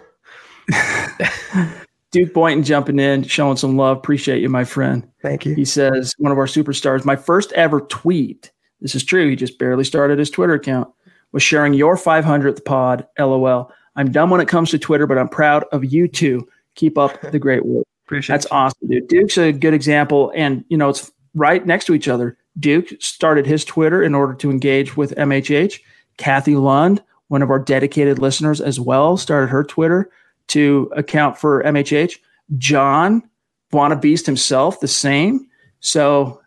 Duke 2.12 2.34
Boynton 2.34 2.64
jumping 2.64 3.00
in, 3.00 3.24
showing 3.24 3.58
some 3.58 3.76
love. 3.76 3.98
Appreciate 3.98 4.42
you, 4.42 4.50
my 4.50 4.64
friend. 4.64 5.08
Thank 5.22 5.46
you. 5.46 5.56
He 5.56 5.66
says, 5.66 6.14
one 6.20 6.32
of 6.32 6.38
our 6.38 6.46
superstars, 6.46 7.06
my 7.06 7.16
first 7.16 7.52
ever 7.54 7.82
tweet, 7.82 8.52
this 8.82 8.94
is 8.94 9.04
true, 9.04 9.30
he 9.30 9.36
just 9.36 9.58
barely 9.58 9.84
started 9.84 10.20
his 10.20 10.30
Twitter 10.30 10.54
account, 10.54 10.90
was 11.32 11.42
sharing 11.42 11.74
your 11.74 11.96
500th 11.98 12.64
pod. 12.66 13.08
LOL. 13.18 13.72
I'm 13.96 14.12
dumb 14.12 14.30
when 14.30 14.42
it 14.42 14.48
comes 14.48 14.70
to 14.72 14.80
Twitter, 14.80 15.08
but 15.08 15.18
I'm 15.18 15.28
proud 15.30 15.66
of 15.72 15.84
you 15.86 16.08
too. 16.08 16.48
Keep 16.76 16.98
up 17.00 17.20
the 17.32 17.40
great 17.40 17.66
work. 17.66 17.86
Appreciate 18.06 18.34
That's 18.36 18.48
awesome, 18.52 18.88
dude. 18.90 19.08
Duke's 19.08 19.38
a 19.38 19.52
good 19.52 19.74
example. 19.74 20.32
And, 20.36 20.66
you 20.70 20.78
know, 20.78 20.90
it's 20.90 21.12
right 21.34 21.66
next 21.66 21.86
to 21.86 21.94
each 21.94 22.08
other. 22.08 22.38
Duke 22.60 22.90
started 23.00 23.46
his 23.46 23.66
Twitter 23.66 24.04
in 24.04 24.14
order 24.14 24.34
to 24.36 24.52
engage 24.52 24.96
with 24.96 25.16
MHH. 25.16 25.80
Kathy 26.18 26.56
Lund, 26.56 27.02
one 27.30 27.42
of 27.42 27.50
our 27.50 27.60
dedicated 27.60 28.20
listeners 28.20 28.62
as 28.62 28.80
well, 28.80 29.18
started 29.18 29.48
her 29.48 29.64
Twitter 29.64 30.12
to 30.50 30.92
account 30.96 31.38
for 31.38 31.64
MHH. 31.64 32.14
John, 32.58 33.24
Buona 33.72 33.96
Beast 33.96 34.26
himself, 34.26 34.80
the 34.80 34.88
same. 34.88 35.48
So 35.80 36.40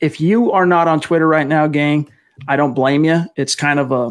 if 0.00 0.20
you 0.20 0.52
are 0.52 0.66
not 0.66 0.88
on 0.88 1.00
Twitter 1.00 1.26
right 1.26 1.46
now, 1.46 1.66
gang, 1.66 2.10
I 2.48 2.56
don't 2.56 2.74
blame 2.74 3.04
you. 3.04 3.24
It's 3.36 3.54
kind 3.54 3.80
of 3.80 3.92
a, 3.92 4.10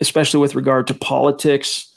especially 0.00 0.38
with 0.40 0.54
regard 0.54 0.86
to 0.86 0.94
politics, 0.94 1.90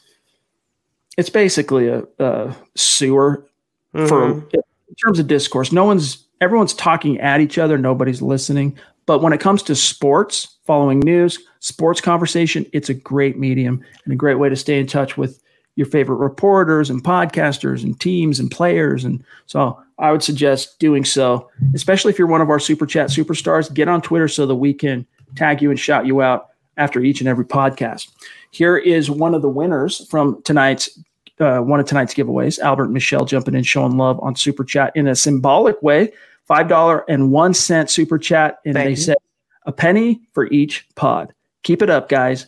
it's 1.17 1.29
basically 1.29 1.87
a, 1.87 2.03
a 2.19 2.55
sewer 2.75 3.45
for 3.93 4.33
Mhm. 4.33 4.53
in 4.53 4.95
terms 5.03 5.19
of 5.19 5.27
discourse. 5.27 5.71
No 5.71 5.83
one's 5.85 6.26
everyone's 6.41 6.73
talking 6.73 7.19
at 7.19 7.41
each 7.41 7.57
other. 7.57 7.77
Nobody's 7.77 8.21
listening. 8.21 8.77
But 9.05 9.21
when 9.21 9.33
it 9.33 9.39
comes 9.39 9.63
to 9.63 9.75
sports, 9.75 10.57
following 10.65 10.99
news, 10.99 11.39
sports 11.59 12.01
conversation, 12.01 12.65
it's 12.73 12.89
a 12.89 12.93
great 12.93 13.37
medium 13.37 13.83
and 14.03 14.13
a 14.13 14.17
great 14.17 14.35
way 14.35 14.49
to 14.49 14.55
stay 14.55 14.79
in 14.79 14.87
touch 14.87 15.17
with 15.17 15.41
your 15.75 15.87
favorite 15.87 16.17
reporters 16.17 16.89
and 16.89 17.03
podcasters 17.03 17.83
and 17.83 17.99
teams 17.99 18.39
and 18.39 18.51
players. 18.51 19.05
And 19.05 19.23
so 19.45 19.79
I 19.99 20.11
would 20.11 20.23
suggest 20.23 20.79
doing 20.79 21.05
so, 21.05 21.49
especially 21.73 22.11
if 22.11 22.19
you're 22.19 22.27
one 22.27 22.41
of 22.41 22.49
our 22.49 22.59
super 22.59 22.85
chat 22.85 23.09
superstars. 23.09 23.73
Get 23.73 23.87
on 23.87 24.01
Twitter 24.01 24.27
so 24.27 24.45
that 24.45 24.55
we 24.55 24.73
can 24.73 25.05
tag 25.35 25.61
you 25.61 25.69
and 25.69 25.79
shout 25.79 26.05
you 26.05 26.21
out 26.21 26.49
after 26.77 26.99
each 26.99 27.21
and 27.21 27.27
every 27.27 27.45
podcast. 27.45 28.09
Here 28.51 28.77
is 28.77 29.09
one 29.09 29.33
of 29.33 29.41
the 29.41 29.49
winners 29.49 30.07
from 30.09 30.41
tonight's 30.43 30.99
uh, 31.39 31.59
one 31.59 31.79
of 31.79 31.85
tonight's 31.85 32.15
giveaways. 32.15 32.57
Albert 32.59 32.87
Michelle 32.87 33.25
jumping 33.25 33.53
in, 33.53 33.61
showing 33.63 33.97
love 33.97 34.19
on 34.23 34.35
super 34.35 34.63
chat 34.63 34.91
in 34.95 35.07
a 35.07 35.15
symbolic 35.15 35.79
way. 35.83 36.11
Five 36.47 36.67
dollar 36.69 37.03
and 37.09 37.31
one 37.31 37.53
cent 37.53 37.89
super 37.89 38.17
chat, 38.17 38.59
and 38.65 38.73
Thank 38.73 38.85
they 38.85 38.89
you. 38.91 38.95
said 38.95 39.17
a 39.65 39.71
penny 39.71 40.21
for 40.33 40.47
each 40.47 40.87
pod. 40.95 41.33
Keep 41.63 41.81
it 41.81 41.89
up, 41.89 42.07
guys. 42.07 42.47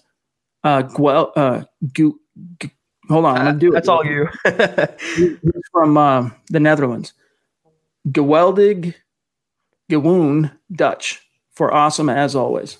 Uh, 0.64 0.84
Guel, 0.84 1.32
uh, 1.36 1.64
gu, 1.94 2.18
gu- 2.60 2.70
hold 3.10 3.26
on, 3.26 3.38
I'm 3.38 3.46
gonna 3.46 3.60
do 3.60 3.70
it. 3.70 3.74
That's 3.74 3.90
all 3.90 4.06
you. 4.06 4.28
From 5.72 5.98
um, 5.98 6.34
the 6.50 6.60
Netherlands. 6.60 7.14
Geweldig 8.10 8.94
Gewoon 9.90 10.52
Dutch 10.72 11.20
for 11.52 11.74
awesome 11.74 12.10
as 12.10 12.36
always. 12.36 12.78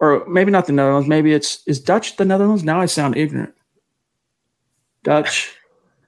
Or 0.00 0.26
maybe 0.26 0.50
not 0.50 0.66
the 0.66 0.72
Netherlands. 0.72 1.08
Maybe 1.08 1.32
it's 1.32 1.62
is 1.66 1.78
Dutch 1.78 2.16
the 2.16 2.24
Netherlands? 2.24 2.64
Now 2.64 2.80
I 2.80 2.86
sound 2.86 3.16
ignorant. 3.16 3.54
Dutch. 5.04 5.54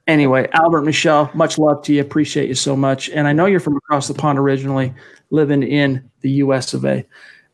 Anyway, 0.07 0.47
Albert 0.53 0.81
Michelle, 0.81 1.31
much 1.33 1.57
love 1.57 1.81
to 1.83 1.93
you. 1.93 2.01
Appreciate 2.01 2.47
you 2.47 2.55
so 2.55 2.75
much. 2.75 3.09
And 3.09 3.27
I 3.27 3.33
know 3.33 3.47
you're 3.47 3.59
from 3.59 3.77
across 3.77 4.07
the 4.07 4.13
pond 4.13 4.37
originally, 4.37 4.93
living 5.31 5.63
in 5.63 6.09
the 6.21 6.29
US 6.31 6.73
of 6.73 6.85
A. 6.85 7.05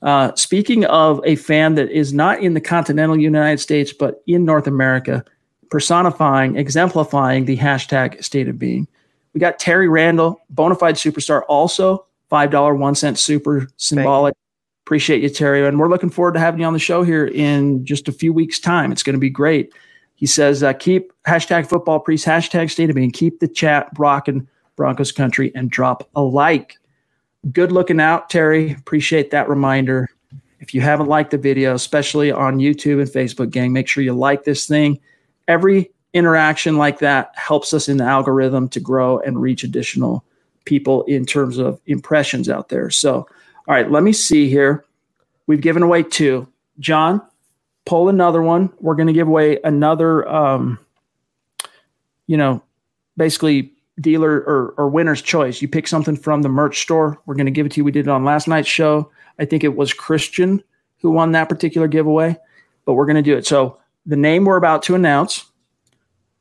Uh, 0.01 0.33
speaking 0.35 0.83
of 0.85 1.21
a 1.23 1.35
fan 1.35 1.75
that 1.75 1.89
is 1.91 2.11
not 2.11 2.41
in 2.41 2.53
the 2.53 2.61
continental 2.61 3.17
United 3.17 3.59
States, 3.59 3.93
but 3.93 4.21
in 4.27 4.43
North 4.43 4.67
America, 4.67 5.23
personifying, 5.69 6.57
exemplifying 6.57 7.45
the 7.45 7.57
hashtag 7.57 8.21
state 8.23 8.49
of 8.49 8.59
being. 8.59 8.87
We 9.33 9.39
got 9.39 9.59
Terry 9.59 9.87
Randall, 9.87 10.41
bona 10.49 10.75
fide 10.75 10.95
superstar, 10.95 11.43
also 11.47 12.05
$5 12.31 12.77
one 12.77 12.95
cent 12.95 13.19
super 13.19 13.67
symbolic. 13.77 14.33
Appreciate 14.85 15.21
you, 15.21 15.29
Terry. 15.29 15.65
And 15.65 15.79
we're 15.79 15.89
looking 15.89 16.09
forward 16.09 16.33
to 16.33 16.39
having 16.39 16.59
you 16.59 16.65
on 16.65 16.73
the 16.73 16.79
show 16.79 17.03
here 17.03 17.27
in 17.27 17.85
just 17.85 18.07
a 18.07 18.11
few 18.11 18.33
weeks' 18.33 18.59
time. 18.59 18.91
It's 18.91 19.03
going 19.03 19.13
to 19.13 19.19
be 19.19 19.29
great. 19.29 19.73
He 20.22 20.28
says, 20.28 20.61
uh, 20.61 20.74
keep 20.74 21.11
hashtag 21.24 21.67
football 21.67 21.99
priest, 21.99 22.28
hashtag 22.28 22.69
state 22.69 22.91
of 22.91 22.95
being, 22.95 23.09
keep 23.09 23.39
the 23.39 23.47
chat 23.47 23.89
rocking 23.97 24.47
Broncos 24.76 25.11
country, 25.11 25.51
and 25.55 25.72
drop 25.72 26.07
a 26.15 26.22
like. 26.22 26.78
Good 27.51 27.72
looking 27.72 27.99
out, 27.99 28.30
Terry. 28.30 28.72
Appreciate 28.72 29.32
that 29.32 29.49
reminder. 29.49 30.11
If 30.59 30.76
you 30.76 30.82
haven't 30.82 31.07
liked 31.07 31.32
the 31.32 31.39
video, 31.39 31.74
especially 31.74 32.32
on 32.32 32.59
YouTube 32.59 33.01
and 33.01 33.09
Facebook, 33.09 33.49
gang, 33.49 33.74
make 33.74 33.88
sure 33.88 34.03
you 34.03 34.13
like 34.13 34.43
this 34.43 34.67
thing. 34.67 34.99
Every 35.47 35.89
interaction 36.13 36.78
like 36.78 36.99
that 36.99 37.32
helps 37.36 37.74
us 37.74 37.89
in 37.89 37.97
the 37.97 38.03
algorithm 38.03 38.69
to 38.69 38.80
grow 38.80 39.17
and 39.22 39.41
reach 39.41 39.63
additional 39.63 40.24
people 40.65 41.01
in 41.05 41.26
terms 41.26 41.57
of 41.57 41.82
impressions 41.88 42.47
out 42.47 42.69
there. 42.69 42.91
So, 42.91 43.15
all 43.67 43.74
right, 43.74 43.89
let 43.89 44.03
me 44.03 44.13
see 44.13 44.49
here. 44.49 44.86
We've 45.47 45.61
given 45.61 45.82
away 45.82 46.03
two. 46.03 46.47
John, 46.78 47.24
pull 47.86 48.09
another 48.09 48.41
one. 48.41 48.71
We're 48.79 48.95
going 48.95 49.07
to 49.07 49.13
give 49.13 49.27
away 49.27 49.59
another, 49.63 50.27
um, 50.27 50.79
you 52.27 52.38
know, 52.38 52.63
basically 53.17 53.73
dealer 53.99 54.38
or, 54.38 54.73
or 54.77 54.89
winner's 54.89 55.21
choice. 55.21 55.61
You 55.61 55.67
pick 55.67 55.88
something 55.88 56.15
from 56.15 56.41
the 56.41 56.49
merch 56.49 56.82
store. 56.82 57.21
We're 57.25 57.36
going 57.36 57.45
to 57.45 57.51
give 57.51 57.65
it 57.65 57.73
to 57.73 57.77
you. 57.79 57.84
We 57.84 57.91
did 57.91 58.07
it 58.07 58.09
on 58.09 58.23
last 58.23 58.47
night's 58.47 58.67
show. 58.67 59.11
I 59.39 59.45
think 59.45 59.63
it 59.63 59.75
was 59.75 59.93
Christian 59.93 60.63
who 61.01 61.11
won 61.11 61.32
that 61.32 61.49
particular 61.49 61.88
giveaway, 61.88 62.38
but 62.86 62.93
we're 62.93 63.05
going 63.05 63.15
to 63.15 63.21
do 63.21 63.36
it. 63.36 63.45
So 63.45 63.77
the 64.05 64.15
name 64.15 64.45
we're 64.45 64.57
about 64.57 64.84
to 64.84 64.95
announce 64.95 65.45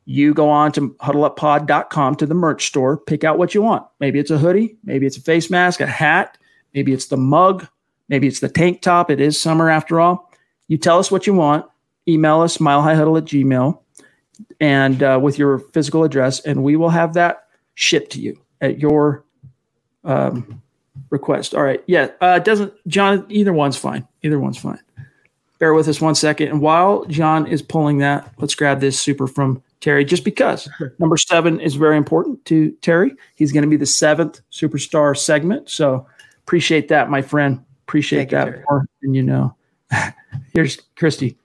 you 0.04 0.34
go 0.34 0.48
on 0.48 0.72
to 0.72 0.90
huddleuppod.com 0.94 2.16
to 2.16 2.26
the 2.26 2.34
merch 2.34 2.66
store, 2.66 2.96
pick 2.96 3.22
out 3.22 3.38
what 3.38 3.54
you 3.54 3.62
want. 3.62 3.86
Maybe 4.00 4.18
it's 4.18 4.30
a 4.30 4.38
hoodie, 4.38 4.76
maybe 4.82 5.06
it's 5.06 5.16
a 5.16 5.20
face 5.20 5.50
mask, 5.50 5.80
a 5.80 5.86
hat, 5.86 6.36
maybe 6.74 6.92
it's 6.92 7.06
the 7.06 7.16
mug, 7.16 7.68
maybe 8.08 8.26
it's 8.26 8.40
the 8.40 8.48
tank 8.48 8.82
top. 8.82 9.10
It 9.10 9.20
is 9.20 9.40
summer 9.40 9.70
after 9.70 10.00
all. 10.00 10.29
You 10.70 10.78
tell 10.78 11.00
us 11.00 11.10
what 11.10 11.26
you 11.26 11.34
want. 11.34 11.66
Email 12.06 12.40
us 12.42 12.58
milehighhuddle 12.58 13.18
at 13.18 13.24
gmail 13.24 13.80
and 14.60 15.02
uh, 15.02 15.18
with 15.20 15.36
your 15.36 15.58
physical 15.58 16.04
address, 16.04 16.38
and 16.40 16.62
we 16.62 16.76
will 16.76 16.90
have 16.90 17.14
that 17.14 17.48
shipped 17.74 18.12
to 18.12 18.20
you 18.20 18.38
at 18.60 18.78
your 18.78 19.24
um, 20.04 20.62
request. 21.10 21.56
All 21.56 21.64
right. 21.64 21.82
Yeah. 21.88 22.12
Uh, 22.20 22.38
doesn't 22.38 22.72
John? 22.86 23.26
Either 23.28 23.52
one's 23.52 23.76
fine. 23.76 24.06
Either 24.22 24.38
one's 24.38 24.58
fine. 24.58 24.78
Bear 25.58 25.74
with 25.74 25.88
us 25.88 26.00
one 26.00 26.14
second. 26.14 26.48
And 26.48 26.60
while 26.60 27.04
John 27.06 27.48
is 27.48 27.62
pulling 27.62 27.98
that, 27.98 28.32
let's 28.38 28.54
grab 28.54 28.78
this 28.78 28.98
super 28.98 29.26
from 29.26 29.62
Terry, 29.80 30.04
just 30.04 30.24
because 30.24 30.68
number 31.00 31.16
seven 31.16 31.58
is 31.58 31.74
very 31.74 31.96
important 31.96 32.44
to 32.44 32.70
Terry. 32.80 33.12
He's 33.34 33.50
going 33.50 33.64
to 33.64 33.68
be 33.68 33.76
the 33.76 33.86
seventh 33.86 34.40
superstar 34.52 35.16
segment. 35.18 35.68
So 35.68 36.06
appreciate 36.44 36.86
that, 36.88 37.10
my 37.10 37.22
friend. 37.22 37.64
Appreciate 37.88 38.30
Thank 38.30 38.30
that 38.30 38.46
you, 38.46 38.64
more 38.70 38.86
than 39.02 39.14
you 39.14 39.22
know. 39.24 39.56
Here's 40.52 40.76
Christy. 40.96 41.36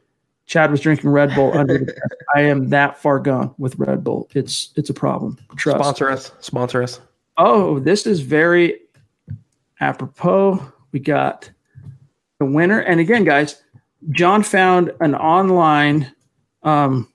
Chad 0.45 0.69
was 0.69 0.79
drinking 0.79 1.09
Red 1.09 1.33
Bull 1.33 1.57
under 1.57 1.79
the 1.79 1.95
I 2.35 2.41
am 2.41 2.69
that 2.69 2.99
far 2.99 3.19
gone 3.19 3.55
with 3.57 3.77
Red 3.79 4.03
Bull. 4.03 4.29
It's 4.33 4.71
it's 4.75 4.89
a 4.89 4.93
problem. 4.93 5.39
Trust. 5.55 5.79
Sponsor 5.79 6.09
us. 6.09 6.31
Sponsor 6.39 6.83
us. 6.83 6.99
Oh, 7.37 7.79
this 7.79 8.05
is 8.05 8.19
very 8.19 8.79
apropos. 9.81 10.61
We 10.91 10.99
got 10.99 11.49
the 12.39 12.45
winner. 12.45 12.79
And 12.79 12.99
again, 12.99 13.23
guys, 13.23 13.61
John 14.11 14.43
found 14.43 14.91
an 15.01 15.15
online 15.15 16.13
um, 16.61 17.07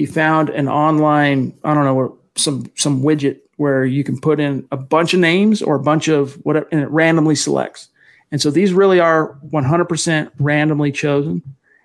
he 0.00 0.06
found 0.06 0.48
an 0.48 0.66
online, 0.66 1.58
I 1.62 1.74
don't 1.74 1.84
know, 1.84 2.18
some 2.34 2.70
some 2.74 3.02
widget 3.02 3.40
where 3.56 3.84
you 3.84 4.02
can 4.02 4.18
put 4.18 4.40
in 4.40 4.66
a 4.72 4.76
bunch 4.78 5.12
of 5.12 5.20
names 5.20 5.60
or 5.60 5.74
a 5.74 5.82
bunch 5.82 6.08
of 6.08 6.34
whatever, 6.36 6.66
and 6.72 6.80
it 6.80 6.88
randomly 6.88 7.34
selects. 7.34 7.88
And 8.32 8.40
so 8.40 8.50
these 8.50 8.72
really 8.72 9.00
are 9.00 9.38
100% 9.52 10.30
randomly 10.38 10.92
chosen. 10.92 11.42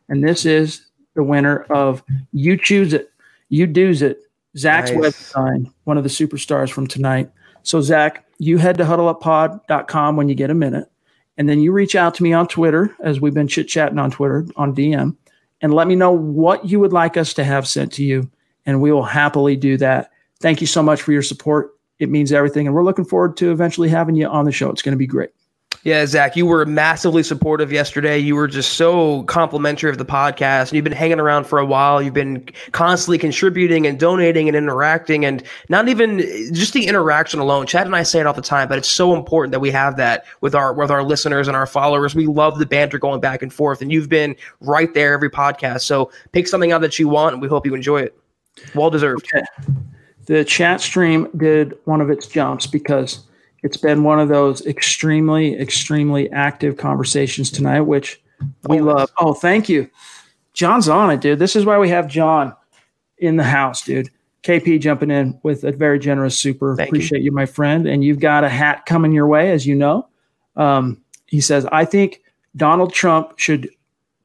And 0.10 0.24
this 0.24 0.46
is 0.46 0.86
the 1.16 1.24
winner 1.24 1.64
of 1.70 2.04
You 2.32 2.58
Choose 2.58 2.94
It, 2.94 3.12
You 3.50 3.66
Do's 3.68 4.02
It, 4.02 4.20
Zach's 4.58 4.92
nice. 4.92 5.00
web 5.00 5.14
design, 5.14 5.74
one 5.86 5.98
of 5.98 6.04
the 6.04 6.10
superstars 6.10 6.72
from 6.72 6.88
tonight. 6.88 7.30
So, 7.64 7.82
Zach, 7.82 8.26
you 8.38 8.58
head 8.58 8.78
to 8.78 8.84
huddleuppod.com 8.84 10.16
when 10.16 10.30
you 10.30 10.36
get 10.36 10.50
a 10.50 10.56
minute. 10.56 10.90
And 11.38 11.50
then 11.50 11.60
you 11.60 11.72
reach 11.72 11.96
out 11.96 12.16
to 12.16 12.24
me 12.24 12.32
on 12.32 12.48
Twitter, 12.48 12.96
as 13.02 13.20
we've 13.20 13.34
been 13.34 13.48
chit 13.48 13.68
chatting 13.68 14.00
on 14.00 14.12
Twitter 14.12 14.46
on 14.56 14.74
DM 14.74 15.18
and 15.62 15.74
let 15.74 15.88
me 15.88 15.96
know 15.96 16.12
what 16.12 16.66
you 16.66 16.80
would 16.80 16.94
like 16.94 17.18
us 17.18 17.34
to 17.34 17.44
have 17.44 17.68
sent 17.68 17.92
to 17.94 18.04
you. 18.04 18.30
And 18.66 18.82
we 18.82 18.92
will 18.92 19.04
happily 19.04 19.56
do 19.56 19.78
that. 19.78 20.12
Thank 20.40 20.62
you 20.62 20.68
so 20.68 20.84
much 20.84 21.02
for 21.02 21.12
your 21.12 21.22
support. 21.22 21.72
It 22.00 22.10
means 22.10 22.32
everything. 22.32 22.68
And 22.68 22.76
we're 22.76 22.84
looking 22.84 23.06
forward 23.06 23.38
to 23.38 23.52
eventually 23.52 23.90
having 23.90 24.16
you 24.16 24.28
on 24.28 24.46
the 24.46 24.52
show. 24.52 24.70
It's 24.70 24.82
going 24.82 24.94
to 24.94 24.98
be 24.98 25.08
great. 25.08 25.32
Yeah, 25.86 26.04
Zach, 26.08 26.36
you 26.36 26.48
were 26.48 26.66
massively 26.66 27.22
supportive 27.22 27.72
yesterday. 27.72 28.18
You 28.18 28.36
were 28.36 28.48
just 28.48 28.74
so 28.74 29.22
complimentary 29.26 29.92
of 29.92 30.00
the 30.00 30.06
podcast. 30.06 30.70
And 30.70 30.74
you've 30.74 30.84
been 30.84 30.92
hanging 30.92 31.20
around 31.20 31.46
for 31.46 31.60
a 31.60 31.66
while. 31.66 32.02
You've 32.02 32.16
been 32.16 32.44
constantly 32.72 33.20
contributing 33.20 33.86
and 33.86 34.00
donating 34.00 34.48
and 34.48 34.58
interacting, 34.58 35.26
and 35.26 35.44
not 35.70 35.88
even 35.88 36.22
just 36.54 36.74
the 36.74 36.88
interaction 36.88 37.40
alone. 37.40 37.68
Chad 37.68 37.86
and 37.86 37.96
I 37.96 38.02
say 38.02 38.20
it 38.20 38.26
all 38.26 38.34
the 38.34 38.42
time, 38.42 38.68
but 38.68 38.80
it's 38.80 38.88
so 38.88 39.14
important 39.14 39.52
that 39.52 39.60
we 39.60 39.70
have 39.70 39.96
that 39.98 40.26
with 40.42 40.56
our 40.56 40.74
with 40.74 40.90
our 40.90 41.04
listeners 41.04 41.48
and 41.48 41.56
our 41.56 41.68
followers. 41.68 42.16
We 42.16 42.26
love 42.26 42.58
the 42.58 42.66
banter 42.66 42.98
going 42.98 43.22
back 43.22 43.44
and 43.44 43.54
forth, 43.54 43.80
and 43.80 43.92
you've 43.92 44.10
been 44.10 44.36
right 44.62 44.92
there 44.96 45.14
every 45.14 45.30
podcast. 45.30 45.82
So 45.82 46.12
pick 46.32 46.48
something 46.48 46.72
out 46.72 46.82
that 46.82 46.98
you 46.98 47.10
want, 47.10 47.34
and 47.34 47.42
we 47.44 47.48
hope 47.48 47.64
you 47.64 47.76
enjoy 47.76 48.02
it. 48.02 48.18
Well 48.74 48.90
deserved. 48.90 49.28
Okay. 49.32 49.46
The 50.26 50.44
chat 50.44 50.82
stream 50.82 51.28
did 51.38 51.78
one 51.86 52.02
of 52.02 52.10
its 52.10 52.26
jumps 52.26 52.66
because 52.66 53.20
it's 53.66 53.78
been 53.78 54.04
one 54.04 54.20
of 54.20 54.30
those 54.30 54.64
extremely, 54.68 55.60
extremely 55.60 56.32
active 56.32 56.78
conversations 56.78 57.50
tonight, 57.50 57.82
which 57.82 58.22
we 58.70 58.80
love. 58.80 59.10
Oh, 59.18 59.34
thank 59.34 59.68
you. 59.68 59.90
John's 60.54 60.88
on 60.88 61.10
it, 61.10 61.20
dude. 61.20 61.40
This 61.40 61.56
is 61.56 61.66
why 61.66 61.80
we 61.80 61.90
have 61.90 62.08
John 62.08 62.54
in 63.18 63.38
the 63.38 63.44
house, 63.44 63.84
dude. 63.84 64.12
KP 64.44 64.80
jumping 64.80 65.10
in 65.10 65.40
with 65.42 65.64
a 65.64 65.72
very 65.72 65.98
generous 65.98 66.38
super. 66.38 66.76
Thank 66.76 66.90
Appreciate 66.90 67.22
you. 67.22 67.26
you. 67.26 67.32
my 67.32 67.48
friend. 67.48 67.88
And 67.88 68.04
you've 68.04 68.20
got 68.20 68.44
a 68.44 68.50
hat 68.50 68.86
coming 68.86 69.12
your 69.12 69.26
way, 69.26 69.50
as 69.50 69.66
you 69.66 69.74
know. 69.74 70.08
Um, 70.56 71.02
he 71.26 71.42
says, 71.42 71.66
I 71.72 71.86
think 71.86 72.22
Donald 72.56 72.94
Trump 72.94 73.40
should 73.40 73.72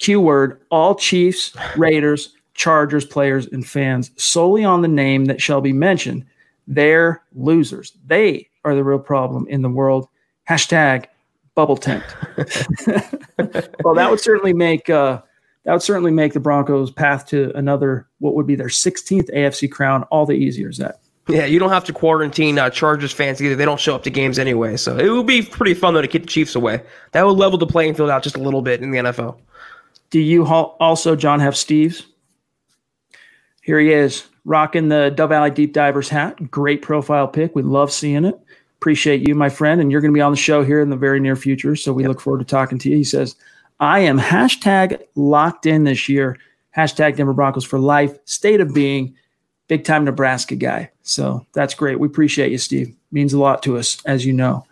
keyword 0.00 0.60
all 0.70 0.94
Chiefs, 0.96 1.56
Raiders, 1.78 2.34
Chargers 2.52 3.06
players 3.06 3.46
and 3.46 3.66
fans 3.66 4.10
solely 4.16 4.64
on 4.64 4.82
the 4.82 4.88
name 4.88 5.24
that 5.24 5.40
shall 5.40 5.62
be 5.62 5.72
mentioned. 5.72 6.26
They're 6.66 7.22
losers. 7.32 7.94
They 8.06 8.49
are 8.64 8.74
the 8.74 8.84
real 8.84 8.98
problem 8.98 9.46
in 9.48 9.62
the 9.62 9.70
world. 9.70 10.08
Hashtag 10.48 11.06
bubble 11.54 11.76
tent. 11.76 12.04
well, 13.84 13.94
that 13.94 14.08
would 14.10 14.20
certainly 14.20 14.52
make 14.52 14.88
uh, 14.90 15.20
that 15.64 15.72
would 15.72 15.82
certainly 15.82 16.10
make 16.10 16.32
the 16.32 16.40
Broncos' 16.40 16.90
path 16.90 17.26
to 17.28 17.52
another 17.56 18.08
what 18.18 18.34
would 18.34 18.46
be 18.46 18.54
their 18.54 18.68
16th 18.68 19.32
AFC 19.34 19.70
crown 19.70 20.04
all 20.04 20.26
the 20.26 20.34
easier. 20.34 20.68
Is 20.68 20.78
that? 20.78 21.00
Yeah, 21.28 21.44
you 21.44 21.58
don't 21.58 21.70
have 21.70 21.84
to 21.84 21.92
quarantine 21.92 22.58
uh, 22.58 22.70
Chargers 22.70 23.12
fans 23.12 23.40
either. 23.42 23.54
They 23.54 23.64
don't 23.64 23.78
show 23.78 23.94
up 23.94 24.02
to 24.04 24.10
games 24.10 24.38
anyway, 24.38 24.76
so 24.76 24.96
it 24.96 25.08
would 25.10 25.26
be 25.26 25.42
pretty 25.42 25.74
fun 25.74 25.94
though 25.94 26.02
to 26.02 26.08
keep 26.08 26.22
the 26.22 26.28
Chiefs 26.28 26.54
away. 26.54 26.82
That 27.12 27.26
would 27.26 27.36
level 27.36 27.58
the 27.58 27.66
playing 27.66 27.94
field 27.94 28.10
out 28.10 28.22
just 28.22 28.36
a 28.36 28.40
little 28.40 28.62
bit 28.62 28.82
in 28.82 28.90
the 28.90 28.98
NFL. 28.98 29.38
Do 30.10 30.18
you 30.18 30.44
also, 30.44 31.14
John, 31.14 31.38
have 31.38 31.56
Steve's? 31.56 32.04
Here 33.62 33.78
he 33.78 33.92
is, 33.92 34.26
rocking 34.44 34.88
the 34.88 35.10
Dove 35.10 35.28
Valley 35.28 35.50
Deep 35.50 35.72
Divers 35.72 36.08
hat. 36.08 36.50
Great 36.50 36.82
profile 36.82 37.28
pic. 37.28 37.54
We 37.54 37.62
love 37.62 37.92
seeing 37.92 38.24
it. 38.24 38.40
Appreciate 38.80 39.28
you, 39.28 39.34
my 39.34 39.50
friend. 39.50 39.78
And 39.78 39.92
you're 39.92 40.00
going 40.00 40.12
to 40.12 40.16
be 40.16 40.22
on 40.22 40.32
the 40.32 40.38
show 40.38 40.64
here 40.64 40.80
in 40.80 40.88
the 40.88 40.96
very 40.96 41.20
near 41.20 41.36
future. 41.36 41.76
So 41.76 41.92
we 41.92 42.02
yep. 42.02 42.08
look 42.08 42.20
forward 42.20 42.38
to 42.38 42.46
talking 42.46 42.78
to 42.78 42.88
you. 42.88 42.96
He 42.96 43.04
says, 43.04 43.36
I 43.78 44.00
am 44.00 44.18
hashtag 44.18 45.02
locked 45.16 45.66
in 45.66 45.84
this 45.84 46.08
year. 46.08 46.38
Hashtag 46.74 47.16
Denver 47.16 47.34
Broncos 47.34 47.64
for 47.64 47.78
life. 47.78 48.16
State 48.24 48.60
of 48.60 48.72
being. 48.72 49.14
Big 49.68 49.84
time 49.84 50.04
Nebraska 50.04 50.56
guy. 50.56 50.90
So 51.02 51.46
that's 51.52 51.74
great. 51.74 52.00
We 52.00 52.06
appreciate 52.06 52.52
you, 52.52 52.58
Steve. 52.58 52.96
Means 53.12 53.34
a 53.34 53.38
lot 53.38 53.62
to 53.64 53.76
us, 53.76 54.02
as 54.06 54.24
you 54.24 54.32
know. 54.32 54.64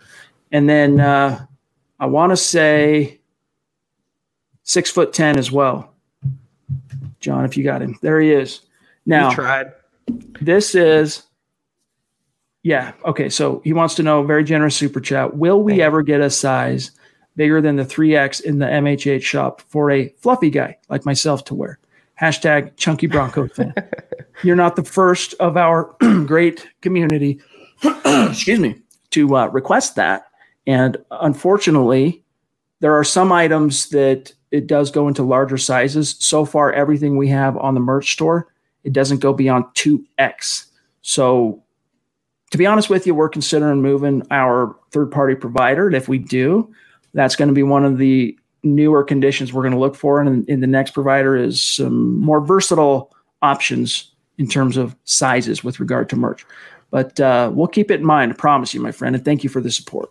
And 0.53 0.69
then 0.69 1.01
uh, 1.01 1.45
I 2.01 2.07
want 2.07 2.31
to 2.31 2.37
say 2.37 3.21
six 4.63 4.91
foot 4.91 5.13
10 5.13 5.39
as 5.39 5.53
well. 5.53 5.93
John, 7.21 7.45
if 7.45 7.59
you 7.59 7.65
got 7.65 7.83
him. 7.83 7.99
There 8.01 8.21
he 8.21 8.33
is. 8.33 8.63
Now, 9.05 9.31
tried. 9.31 9.73
This 10.41 10.75
is 10.75 11.25
yeah. 12.63 12.93
Okay. 13.05 13.29
So 13.29 13.61
he 13.65 13.73
wants 13.73 13.95
to 13.97 14.03
know 14.03 14.23
very 14.23 14.45
generous 14.45 14.77
super 14.77 15.01
chat. 15.01 15.37
Will 15.37 15.63
we 15.63 15.81
ever 15.81 16.03
get 16.03 16.21
a 16.21 16.31
size 16.31 16.91
bigger 17.37 17.61
than 17.61 17.77
the 17.77 17.85
3X 17.85 18.41
in 18.41 18.59
the 18.59 18.67
MHH 18.67 19.23
shop 19.23 19.61
for 19.63 19.91
a 19.91 20.09
fluffy 20.19 20.51
guy 20.51 20.77
like 20.89 21.07
myself 21.07 21.45
to 21.45 21.55
wear? 21.55 21.79
Hashtag 22.21 22.77
chunky 22.77 23.07
Bronco 23.07 23.47
fan. 23.55 23.75
You're 24.43 24.57
not 24.57 24.77
the 24.77 24.85
first 24.85 25.35
of 25.35 25.57
our 25.57 25.95
great 26.27 26.69
community, 26.81 27.41
excuse 28.05 28.59
me, 28.59 28.77
to 29.11 29.37
uh, 29.37 29.47
request 29.47 29.97
that. 29.97 30.27
And 30.67 30.97
unfortunately, 31.11 32.23
there 32.81 32.95
are 32.95 33.05
some 33.05 33.33
items 33.33 33.89
that 33.91 34.33
it 34.51 34.67
does 34.67 34.91
go 34.91 35.09
into 35.09 35.23
larger 35.23 35.59
sizes. 35.59 36.17
So 36.19 36.45
far, 36.45 36.73
everything 36.73 37.17
we 37.17 37.29
have 37.29 37.57
on 37.57 37.75
the 37.75 37.81
merch 37.81 38.13
store, 38.13 38.53
it 38.85 38.93
doesn't 38.93 39.21
go 39.21 39.33
beyond 39.33 39.65
2X. 39.75 40.67
So 41.03 41.63
to 42.51 42.59
be 42.59 42.67
honest 42.67 42.89
with 42.89 43.07
you, 43.07 43.15
we're 43.15 43.29
considering 43.29 43.83
moving 43.83 44.23
our 44.31 44.75
third 44.91 45.11
party 45.11 45.35
provider. 45.35 45.87
And 45.87 45.97
if 45.97 46.09
we 46.09 46.19
do, 46.19 46.73
that's 47.15 47.37
going 47.37 47.49
to 47.49 47.55
be 47.55 47.63
one 47.63 47.85
of 47.85 47.99
the 47.99 48.39
newer 48.63 49.05
conditions 49.05 49.53
we're 49.53 49.63
going 49.63 49.75
to 49.75 49.79
look 49.79 49.95
for. 49.95 50.21
And 50.21 50.49
in 50.49 50.61
the 50.61 50.67
next 50.67 50.93
provider 50.93 51.37
is 51.37 51.61
some 51.61 52.19
more 52.21 52.41
versatile 52.41 53.15
options 53.43 54.11
in 54.39 54.49
terms 54.49 54.77
of 54.77 54.97
sizes 55.05 55.63
with 55.63 55.81
regard 55.81 56.09
to 56.11 56.17
merch. 56.17 56.47
But 56.91 57.21
uh, 57.21 57.51
we'll 57.53 57.67
keep 57.67 57.91
it 57.91 58.01
in 58.01 58.07
mind. 58.07 58.33
I 58.33 58.35
promise 58.35 58.73
you, 58.73 58.81
my 58.81 58.93
friend. 58.93 59.15
And 59.15 59.25
thank 59.25 59.45
you 59.45 59.51
for 59.51 59.61
the 59.61 59.71
support. 59.71 60.09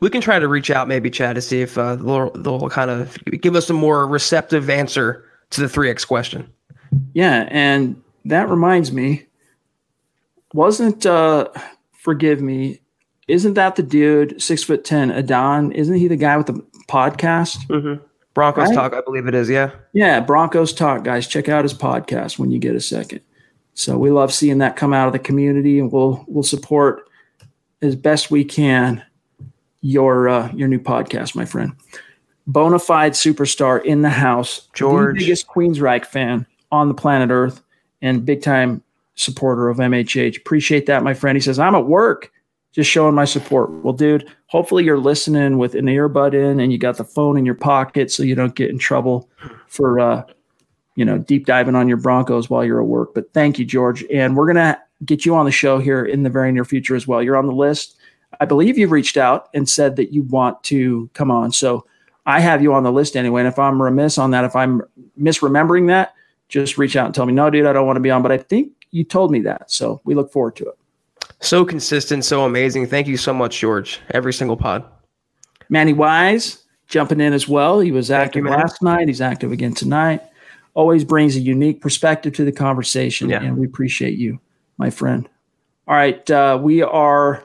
We 0.00 0.10
can 0.10 0.20
try 0.20 0.38
to 0.38 0.48
reach 0.48 0.70
out, 0.70 0.88
maybe 0.88 1.10
Chad, 1.10 1.36
to 1.36 1.42
see 1.42 1.62
if 1.62 1.78
uh, 1.78 1.96
they'll, 1.96 2.30
they'll 2.30 2.68
kind 2.68 2.90
of 2.90 3.16
give 3.40 3.56
us 3.56 3.70
a 3.70 3.72
more 3.72 4.06
receptive 4.06 4.68
answer 4.68 5.24
to 5.50 5.60
the 5.60 5.66
3X 5.66 6.06
question. 6.06 6.52
Yeah. 7.14 7.48
And 7.50 8.00
that 8.24 8.48
reminds 8.48 8.92
me, 8.92 9.25
wasn't 10.56 11.06
uh 11.06 11.48
forgive 11.92 12.40
me, 12.40 12.80
isn't 13.28 13.54
that 13.54 13.76
the 13.76 13.82
dude 13.82 14.40
six 14.40 14.64
foot 14.64 14.84
ten, 14.84 15.10
Adon? 15.10 15.70
Isn't 15.72 15.96
he 15.96 16.08
the 16.08 16.16
guy 16.16 16.36
with 16.36 16.46
the 16.46 16.64
podcast? 16.88 17.58
Mm-hmm. 17.68 18.02
Broncos 18.34 18.68
right? 18.68 18.74
talk, 18.74 18.92
I 18.92 19.00
believe 19.00 19.26
it 19.26 19.34
is. 19.34 19.48
Yeah, 19.48 19.70
yeah, 19.92 20.20
Broncos 20.20 20.72
talk, 20.72 21.04
guys. 21.04 21.26
Check 21.26 21.48
out 21.48 21.64
his 21.64 21.74
podcast 21.74 22.38
when 22.38 22.50
you 22.50 22.58
get 22.58 22.74
a 22.74 22.80
second. 22.80 23.20
So 23.74 23.98
we 23.98 24.10
love 24.10 24.32
seeing 24.32 24.58
that 24.58 24.76
come 24.76 24.92
out 24.92 25.06
of 25.06 25.12
the 25.12 25.18
community, 25.18 25.78
and 25.78 25.92
we'll 25.92 26.24
we'll 26.26 26.42
support 26.42 27.08
as 27.82 27.94
best 27.94 28.30
we 28.30 28.44
can 28.44 29.02
your 29.82 30.28
uh, 30.28 30.50
your 30.52 30.68
new 30.68 30.80
podcast, 30.80 31.36
my 31.36 31.44
friend. 31.44 31.72
Bonafide 32.48 33.12
superstar 33.12 33.84
in 33.84 34.02
the 34.02 34.10
house, 34.10 34.68
George, 34.72 35.18
the 35.18 35.24
biggest 35.24 35.48
Queensryche 35.48 36.06
fan 36.06 36.46
on 36.70 36.88
the 36.88 36.94
planet 36.94 37.30
Earth, 37.30 37.62
and 38.00 38.24
big 38.24 38.40
time 38.40 38.82
supporter 39.16 39.68
of 39.68 39.78
MHH. 39.78 40.38
Appreciate 40.38 40.86
that, 40.86 41.02
my 41.02 41.14
friend. 41.14 41.36
He 41.36 41.40
says, 41.40 41.58
I'm 41.58 41.74
at 41.74 41.86
work, 41.86 42.30
just 42.72 42.90
showing 42.90 43.14
my 43.14 43.24
support. 43.24 43.70
Well, 43.82 43.92
dude, 43.92 44.30
hopefully 44.46 44.84
you're 44.84 44.98
listening 44.98 45.58
with 45.58 45.74
an 45.74 45.86
earbud 45.86 46.34
in 46.34 46.60
and 46.60 46.70
you 46.70 46.78
got 46.78 46.96
the 46.96 47.04
phone 47.04 47.36
in 47.36 47.44
your 47.44 47.54
pocket 47.54 48.10
so 48.12 48.22
you 48.22 48.34
don't 48.34 48.54
get 48.54 48.70
in 48.70 48.78
trouble 48.78 49.28
for, 49.66 49.98
uh, 49.98 50.22
you 50.94 51.04
know, 51.04 51.18
deep 51.18 51.46
diving 51.46 51.74
on 51.74 51.88
your 51.88 51.96
Broncos 51.96 52.48
while 52.48 52.64
you're 52.64 52.80
at 52.80 52.86
work. 52.86 53.14
But 53.14 53.32
thank 53.32 53.58
you, 53.58 53.64
George. 53.64 54.04
And 54.12 54.36
we're 54.36 54.52
going 54.52 54.56
to 54.56 54.80
get 55.04 55.26
you 55.26 55.34
on 55.34 55.44
the 55.44 55.50
show 55.50 55.78
here 55.78 56.04
in 56.04 56.22
the 56.22 56.30
very 56.30 56.52
near 56.52 56.64
future 56.64 56.94
as 56.94 57.06
well. 57.06 57.22
You're 57.22 57.36
on 57.36 57.46
the 57.46 57.52
list. 57.52 57.96
I 58.40 58.44
believe 58.44 58.78
you've 58.78 58.90
reached 58.90 59.16
out 59.16 59.48
and 59.54 59.68
said 59.68 59.96
that 59.96 60.12
you 60.12 60.22
want 60.22 60.62
to 60.64 61.10
come 61.14 61.30
on. 61.30 61.52
So 61.52 61.86
I 62.26 62.40
have 62.40 62.62
you 62.62 62.74
on 62.74 62.82
the 62.82 62.92
list 62.92 63.16
anyway. 63.16 63.42
And 63.42 63.48
if 63.48 63.58
I'm 63.58 63.80
remiss 63.80 64.18
on 64.18 64.32
that, 64.32 64.44
if 64.44 64.56
I'm 64.56 64.82
misremembering 65.20 65.88
that, 65.88 66.14
just 66.48 66.78
reach 66.78 66.96
out 66.96 67.06
and 67.06 67.14
tell 67.14 67.26
me, 67.26 67.32
no, 67.32 67.50
dude, 67.50 67.66
I 67.66 67.72
don't 67.72 67.86
want 67.86 67.96
to 67.96 68.00
be 68.00 68.10
on. 68.10 68.22
But 68.22 68.32
I 68.32 68.38
think 68.38 68.72
you 68.96 69.04
told 69.04 69.30
me 69.30 69.40
that. 69.40 69.70
So 69.70 70.00
we 70.04 70.14
look 70.14 70.32
forward 70.32 70.56
to 70.56 70.68
it. 70.68 70.78
So 71.40 71.64
consistent, 71.64 72.24
so 72.24 72.44
amazing. 72.44 72.86
Thank 72.86 73.06
you 73.06 73.18
so 73.18 73.34
much, 73.34 73.60
George. 73.60 74.00
Every 74.10 74.32
single 74.32 74.56
pod. 74.56 74.84
Manny 75.68 75.92
Wise 75.92 76.64
jumping 76.86 77.20
in 77.20 77.34
as 77.34 77.46
well. 77.46 77.80
He 77.80 77.92
was 77.92 78.10
active 78.10 78.44
you, 78.44 78.50
last 78.50 78.82
night. 78.82 79.08
He's 79.08 79.20
active 79.20 79.52
again 79.52 79.74
tonight. 79.74 80.22
Always 80.72 81.04
brings 81.04 81.36
a 81.36 81.40
unique 81.40 81.82
perspective 81.82 82.32
to 82.34 82.44
the 82.44 82.52
conversation, 82.52 83.28
yeah. 83.28 83.42
and 83.42 83.58
we 83.58 83.66
appreciate 83.66 84.18
you, 84.18 84.40
my 84.78 84.88
friend. 84.88 85.28
All 85.86 85.94
right, 85.94 86.28
uh, 86.30 86.58
we 86.60 86.82
are. 86.82 87.44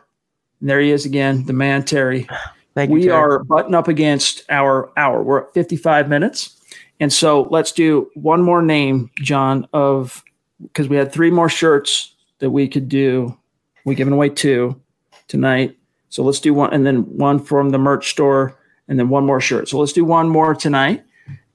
There 0.61 0.79
he 0.79 0.91
is 0.91 1.05
again, 1.05 1.45
the 1.45 1.53
man 1.53 1.83
Terry. 1.83 2.29
Thank 2.75 2.89
you. 2.89 2.93
We 2.93 3.03
Terry. 3.03 3.13
are 3.13 3.43
button 3.43 3.75
up 3.75 3.89
against 3.89 4.43
our 4.49 4.91
hour. 4.95 5.21
We're 5.21 5.41
at 5.41 5.53
55 5.53 6.07
minutes. 6.07 6.57
And 7.01 7.11
so 7.11 7.47
let's 7.49 7.73
do 7.73 8.09
one 8.13 8.41
more 8.41 8.61
name, 8.61 9.09
John, 9.17 9.67
of 9.73 10.23
because 10.63 10.87
we 10.87 10.95
had 10.95 11.11
three 11.11 11.31
more 11.31 11.49
shirts 11.49 12.13
that 12.39 12.49
we 12.49 12.67
could 12.67 12.89
do. 12.89 13.37
We're 13.85 13.95
giving 13.95 14.13
away 14.13 14.29
two 14.29 14.79
tonight. 15.27 15.77
So 16.09 16.23
let's 16.23 16.39
do 16.39 16.53
one 16.53 16.73
and 16.73 16.85
then 16.85 17.17
one 17.17 17.39
from 17.39 17.69
the 17.69 17.77
merch 17.77 18.09
store 18.09 18.57
and 18.87 18.99
then 18.99 19.09
one 19.09 19.25
more 19.25 19.39
shirt. 19.39 19.69
So 19.69 19.79
let's 19.79 19.93
do 19.93 20.05
one 20.05 20.29
more 20.29 20.53
tonight. 20.53 21.03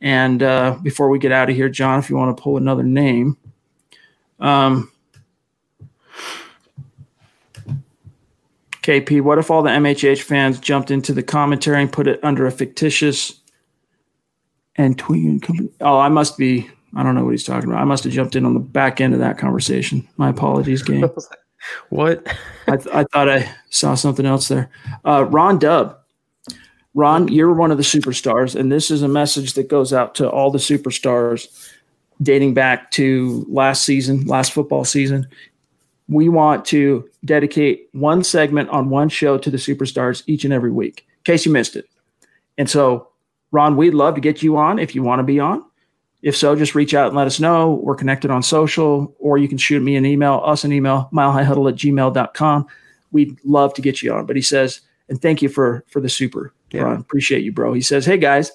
And 0.01 0.43
uh, 0.43 0.79
before 0.83 1.09
we 1.09 1.19
get 1.19 1.33
out 1.33 1.51
of 1.51 1.57
here, 1.57 1.69
John, 1.69 1.99
if 1.99 2.11
you 2.11 2.17
want 2.17 2.37
to 2.37 2.43
pull 2.43 2.57
another 2.57 2.83
name. 2.83 3.37
Um, 4.39 4.91
KP, 8.83 9.21
what 9.21 9.39
if 9.39 9.51
all 9.51 9.63
the 9.63 9.71
MHH 9.71 10.23
fans 10.23 10.61
jumped 10.61 10.91
into 10.91 11.13
the 11.13 11.23
commentary 11.23 11.83
and 11.83 11.93
put 11.93 12.07
it 12.07 12.21
under 12.23 12.47
a 12.47 12.53
fictitious 12.53 13.41
and 14.77 14.99
tweet 14.99 15.43
company. 15.43 15.71
Oh, 15.81 15.99
I 15.99 16.09
must 16.09 16.39
be. 16.39 16.71
I 16.97 17.03
don't 17.03 17.15
know 17.15 17.25
what 17.25 17.31
he's 17.31 17.45
talking 17.45 17.69
about. 17.69 17.81
I 17.81 17.85
must 17.85 18.05
have 18.05 18.13
jumped 18.13 18.37
in 18.37 18.45
on 18.45 18.55
the 18.55 18.61
back 18.61 19.01
end 19.01 19.15
of 19.15 19.21
that 19.21 19.39
conversation. 19.39 20.07
My 20.17 20.31
apologies, 20.31 20.83
game. 20.83 21.09
what? 21.91 22.27
I, 22.67 22.77
th- 22.77 22.95
I 22.95 23.05
thought 23.05 23.29
I 23.29 23.49
saw 23.71 23.95
something 23.95 24.27
else 24.27 24.49
there. 24.49 24.71
Uh, 25.05 25.25
Ron 25.25 25.59
Dub. 25.59 25.99
Ron, 26.95 27.29
you're 27.29 27.53
one 27.53 27.71
of 27.71 27.77
the 27.77 27.85
superstars, 27.85 28.59
and 28.59 28.73
this 28.73 28.91
is 28.91 29.03
a 29.03 29.09
message 29.09 29.53
that 29.53 29.69
goes 29.69 29.93
out 29.93 30.15
to 30.15 30.31
all 30.31 30.51
the 30.51 30.59
superstars 30.59 31.71
dating 32.23 32.55
back 32.55 32.91
to 32.93 33.45
last 33.51 33.85
season, 33.85 34.25
last 34.27 34.53
football 34.53 34.85
season. 34.85 35.29
We 36.09 36.31
want 36.31 36.65
to 36.67 37.07
dedicate 37.23 37.89
one 37.93 38.25
segment 38.25 38.71
on 38.71 38.89
one 38.89 39.11
show 39.11 39.37
to 39.37 39.51
the 39.51 39.59
superstars 39.59 40.23
each 40.27 40.45
and 40.45 40.55
every 40.55 40.71
week, 40.71 41.07
in 41.19 41.33
case 41.33 41.45
you 41.45 41.53
missed 41.53 41.77
it. 41.77 41.87
And 42.57 42.71
so 42.71 43.09
Ron, 43.51 43.77
we'd 43.77 43.93
love 43.93 44.15
to 44.15 44.21
get 44.21 44.43
you 44.43 44.57
on 44.57 44.79
if 44.79 44.95
you 44.95 45.03
want 45.03 45.19
to 45.19 45.25
be 45.25 45.41
on. 45.41 45.65
If 46.27 46.37
so, 46.37 46.57
just 46.57 46.75
reach 46.75 46.93
out 46.93 47.07
and 47.07 47.17
let 47.17 47.29
us 47.29 47.39
know. 47.39 47.75
We're 47.85 47.95
connected 47.95 48.33
on 48.33 48.43
social, 48.43 49.15
or 49.21 49.39
you 49.39 49.47
can 49.47 49.59
shoot 49.59 49.81
me 49.81 49.95
an 49.95 50.05
email, 50.05 50.43
us 50.45 50.65
an 50.65 50.73
email, 50.73 51.09
milehighhuddle 51.13 51.71
at 51.71 51.77
gmail.com. 51.77 52.67
We'd 53.13 53.39
love 53.45 53.73
to 53.75 53.81
get 53.81 54.03
you 54.03 54.13
on. 54.13 54.27
But 54.27 54.35
he 54.35 54.43
says, 54.43 54.81
and 55.09 55.23
thank 55.23 55.41
you 55.41 55.49
for 55.49 55.85
for 55.87 56.01
the 56.01 56.09
super, 56.09 56.53
yeah. 56.73 56.83
Ron. 56.83 56.97
Appreciate 57.01 57.45
you, 57.45 57.53
bro. 57.53 57.73
He 57.75 57.81
says, 57.81 58.05
Hey 58.05 58.17
guys, 58.17 58.51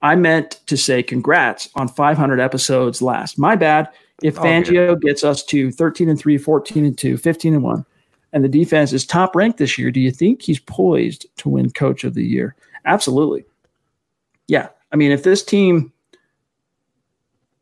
I 0.00 0.16
meant 0.16 0.60
to 0.68 0.78
say 0.78 1.02
congrats 1.02 1.68
on 1.74 1.86
500 1.86 2.40
episodes 2.40 3.02
last. 3.02 3.38
My 3.38 3.56
bad. 3.56 3.90
If 4.22 4.38
oh, 4.38 4.42
Fangio 4.42 4.88
oh, 4.88 4.96
gets 4.96 5.22
us 5.22 5.44
to 5.44 5.70
13 5.70 6.08
and 6.08 6.18
3, 6.18 6.38
14 6.38 6.86
and 6.86 6.96
2, 6.96 7.18
15 7.18 7.52
and 7.52 7.62
1, 7.62 7.84
and 8.32 8.42
the 8.42 8.48
defense 8.48 8.94
is 8.94 9.04
top 9.04 9.36
ranked 9.36 9.58
this 9.58 9.76
year, 9.76 9.90
do 9.90 10.00
you 10.00 10.10
think 10.10 10.40
he's 10.40 10.60
poised 10.60 11.26
to 11.36 11.50
win 11.50 11.70
coach 11.70 12.04
of 12.04 12.14
the 12.14 12.24
year? 12.24 12.56
Absolutely 12.86 13.44
yeah, 14.48 14.68
I 14.92 14.96
mean, 14.96 15.12
if 15.12 15.22
this 15.22 15.44
team 15.44 15.92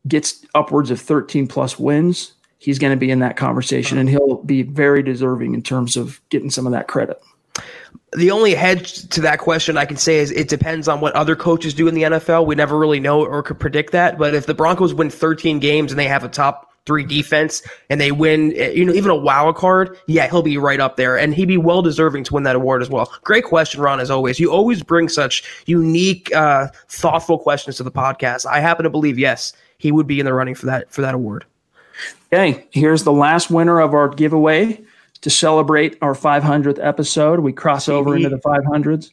gets 0.09 0.45
upwards 0.55 0.91
of 0.91 1.01
13 1.01 1.47
plus 1.47 1.79
wins, 1.79 2.35
he's 2.59 2.79
going 2.79 2.93
to 2.93 2.97
be 2.97 3.11
in 3.11 3.21
that 3.21 3.37
conversation 3.37 3.99
and 3.99 4.09
he'll 4.09 4.43
be 4.43 4.63
very 4.63 5.03
deserving 5.03 5.55
in 5.55 5.63
terms 5.63 5.97
of 5.97 6.21
getting 6.31 6.51
some 6.51 6.67
of 6.67 6.73
that 6.73 6.89
credit. 6.89 7.21
The 8.17 8.31
only 8.31 8.55
hedge 8.55 9.09
to 9.09 9.21
that 9.23 9.41
question 9.41 9.77
I 9.77 9.85
can 9.85 9.97
say 9.97 10.19
is 10.19 10.31
it 10.31 10.49
depends 10.49 10.87
on 10.87 11.01
what 11.01 11.15
other 11.15 11.35
coaches 11.35 11.75
do 11.75 11.89
in 11.89 11.95
the 11.95 12.03
NFL. 12.03 12.47
We 12.47 12.55
never 12.55 12.79
really 12.79 13.01
know 13.01 13.25
or 13.25 13.43
could 13.43 13.59
predict 13.59 13.93
that. 13.93 14.19
But 14.19 14.35
if 14.35 14.47
the 14.47 14.55
Broncos 14.55 14.95
win 14.95 15.11
13 15.11 15.59
games 15.59 15.91
and 15.91 15.99
they 15.99 16.07
have 16.07 16.23
a 16.23 16.29
top 16.29 16.71
three 16.87 17.05
defense 17.05 17.63
and 17.91 18.01
they 18.01 18.13
win, 18.13 18.51
you 18.53 18.85
know, 18.85 18.93
even 18.93 19.11
a 19.11 19.17
wild 19.17 19.57
card, 19.57 19.97
yeah, 20.07 20.29
he'll 20.29 20.43
be 20.43 20.59
right 20.59 20.81
up 20.81 20.97
there 20.97 21.19
and 21.19 21.35
he'd 21.35 21.47
be 21.47 21.57
well 21.57 21.83
deserving 21.83 22.25
to 22.25 22.35
win 22.35 22.45
that 22.45 22.57
award 22.57 22.83
as 22.83 22.91
well. 22.91 23.11
Great 23.25 23.45
question, 23.45 23.81
Ron, 23.81 24.01
as 24.01 24.11
always. 24.11 24.39
You 24.39 24.53
always 24.53 24.83
bring 24.83 25.09
such 25.09 25.43
unique, 25.67 26.35
uh, 26.35 26.69
thoughtful 26.89 27.39
questions 27.39 27.77
to 27.79 27.83
the 27.83 27.93
podcast. 27.93 28.47
I 28.47 28.61
happen 28.61 28.85
to 28.85 28.91
believe, 28.91 29.19
yes, 29.19 29.53
he 29.79 29.93
would 29.93 30.07
be 30.07 30.21
in 30.21 30.27
the 30.27 30.35
running 30.35 30.55
for 30.55 30.67
that, 30.67 30.91
for 30.91 31.03
that 31.03 31.15
award. 31.15 31.45
Okay. 32.33 32.67
Here's 32.71 33.05
the 33.05 33.13
last 33.13 33.51
winner 33.51 33.81
of 33.81 33.95
our 33.95 34.09
giveaway 34.09 34.83
to 35.21 35.31
celebrate 35.31 35.97
our 36.03 36.15
500th 36.15 36.85
episode. 36.85 37.41
We 37.41 37.53
cross 37.53 37.89
over 37.89 38.17
into 38.17 38.29
the 38.29 38.39
500s. 38.39 39.11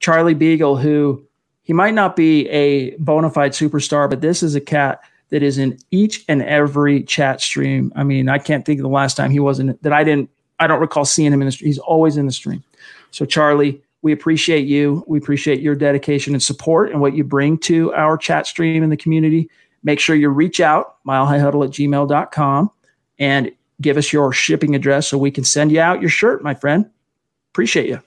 Charlie 0.00 0.34
Beagle, 0.34 0.76
who 0.76 1.24
he 1.62 1.72
might 1.72 1.94
not 1.94 2.16
be 2.16 2.48
a 2.48 2.96
bona 2.96 3.30
fide 3.30 3.52
superstar, 3.52 4.10
but 4.10 4.20
this 4.20 4.42
is 4.42 4.54
a 4.54 4.60
cat– 4.60 5.00
that 5.34 5.42
is 5.42 5.58
in 5.58 5.76
each 5.90 6.24
and 6.28 6.42
every 6.42 7.02
chat 7.02 7.40
stream. 7.40 7.92
I 7.96 8.04
mean, 8.04 8.28
I 8.28 8.38
can't 8.38 8.64
think 8.64 8.78
of 8.78 8.84
the 8.84 8.88
last 8.88 9.16
time 9.16 9.32
he 9.32 9.40
wasn't 9.40 9.82
that 9.82 9.92
I 9.92 10.04
didn't 10.04 10.30
I 10.60 10.68
don't 10.68 10.80
recall 10.80 11.04
seeing 11.04 11.32
him 11.32 11.42
in 11.42 11.46
the 11.46 11.52
stream. 11.52 11.66
He's 11.66 11.78
always 11.78 12.16
in 12.16 12.26
the 12.26 12.32
stream. 12.32 12.62
So 13.10 13.24
Charlie, 13.24 13.82
we 14.02 14.12
appreciate 14.12 14.66
you. 14.66 15.02
We 15.08 15.18
appreciate 15.18 15.60
your 15.60 15.74
dedication 15.74 16.34
and 16.34 16.42
support 16.42 16.92
and 16.92 17.00
what 17.00 17.16
you 17.16 17.24
bring 17.24 17.58
to 17.58 17.92
our 17.94 18.16
chat 18.16 18.46
stream 18.46 18.84
in 18.84 18.90
the 18.90 18.96
community. 18.96 19.50
Make 19.84 20.00
sure 20.00 20.16
you 20.16 20.30
reach 20.30 20.60
out, 20.60 20.96
milehighhuddle 21.06 21.64
at 21.64 21.70
gmail.com 21.70 22.70
and 23.18 23.52
give 23.80 23.96
us 23.96 24.12
your 24.12 24.32
shipping 24.32 24.74
address 24.74 25.08
so 25.08 25.18
we 25.18 25.30
can 25.30 25.44
send 25.44 25.70
you 25.70 25.80
out 25.80 26.00
your 26.00 26.10
shirt, 26.10 26.42
my 26.42 26.54
friend. 26.54 26.90
Appreciate 27.52 27.88
you. 27.88 28.00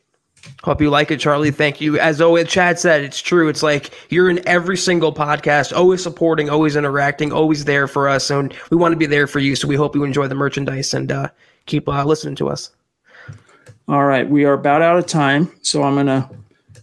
Hope 0.63 0.81
you 0.81 0.89
like 0.89 1.11
it, 1.11 1.19
Charlie. 1.19 1.51
Thank 1.51 1.81
you. 1.81 1.99
As 1.99 2.21
always, 2.21 2.47
Chad 2.47 2.79
said, 2.79 3.03
it's 3.03 3.21
true. 3.21 3.47
It's 3.49 3.63
like 3.63 3.91
you're 4.09 4.29
in 4.29 4.45
every 4.47 4.77
single 4.77 5.13
podcast, 5.13 5.75
always 5.75 6.01
supporting, 6.01 6.49
always 6.49 6.75
interacting, 6.75 7.31
always 7.31 7.65
there 7.65 7.87
for 7.87 8.07
us. 8.07 8.29
And 8.29 8.53
we 8.69 8.77
want 8.77 8.93
to 8.93 8.97
be 8.97 9.05
there 9.05 9.27
for 9.27 9.39
you. 9.39 9.55
So 9.55 9.67
we 9.67 9.75
hope 9.75 9.95
you 9.95 10.03
enjoy 10.03 10.27
the 10.27 10.35
merchandise 10.35 10.93
and 10.93 11.11
uh, 11.11 11.29
keep 11.65 11.87
uh, 11.87 12.03
listening 12.05 12.35
to 12.35 12.49
us. 12.49 12.71
All 13.87 14.05
right. 14.05 14.29
We 14.29 14.45
are 14.45 14.53
about 14.53 14.81
out 14.81 14.97
of 14.97 15.05
time. 15.05 15.51
So 15.61 15.83
I'm 15.83 15.95
going 15.95 16.07
to 16.07 16.29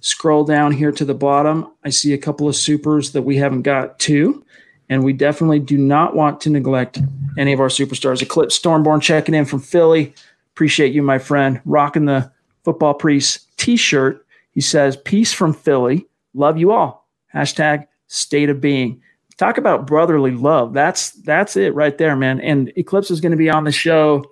scroll 0.01 0.45
down 0.45 0.72
here 0.72 0.92
to 0.92 1.05
the 1.05 1.14
bottom. 1.14 1.70
I 1.84 1.90
see 1.90 2.12
a 2.12 2.18
couple 2.18 2.49
of 2.49 2.57
supers 2.57 3.12
that 3.12 3.22
we 3.22 3.36
haven't 3.36 3.62
got 3.62 3.99
to. 4.01 4.43
And 4.89 5.03
we 5.03 5.12
definitely 5.12 5.61
do 5.61 5.78
not 5.78 6.14
want 6.14 6.41
to 6.43 6.51
neglect 6.51 6.99
any 7.39 7.53
of 7.53 7.61
our 7.61 7.68
superstars. 7.68 8.22
Eclipse 8.22 8.59
Stormborn 8.59 9.01
checking 9.01 9.35
in 9.35 9.45
from 9.45 9.61
Philly. 9.61 10.12
Appreciate 10.53 10.93
you, 10.93 11.03
my 11.03 11.18
friend. 11.18 11.61
Rocking 11.64 12.05
the 12.05 12.30
football 12.64 12.95
priest 12.95 13.47
t-shirt. 13.57 14.24
He 14.53 14.61
says, 14.61 14.97
"Peace 14.97 15.32
from 15.32 15.53
Philly. 15.53 16.07
Love 16.35 16.59
you 16.59 16.70
all." 16.70 17.09
Hashtag 17.35 17.87
state 18.07 18.51
of 18.51 18.61
being. 18.61 19.01
Talk 19.37 19.59
about 19.59 19.87
brotherly 19.87 20.30
love. 20.30 20.74
That's 20.74 21.11
that's 21.11 21.57
it 21.57 21.74
right 21.74 21.99
there, 21.99 22.14
man. 22.14 22.41
And 22.41 22.72
Eclipse 22.76 23.11
is 23.11 23.20
going 23.20 23.32
to 23.32 23.39
be 23.39 23.51
on 23.51 23.64
the 23.64 23.72
show 23.72 24.24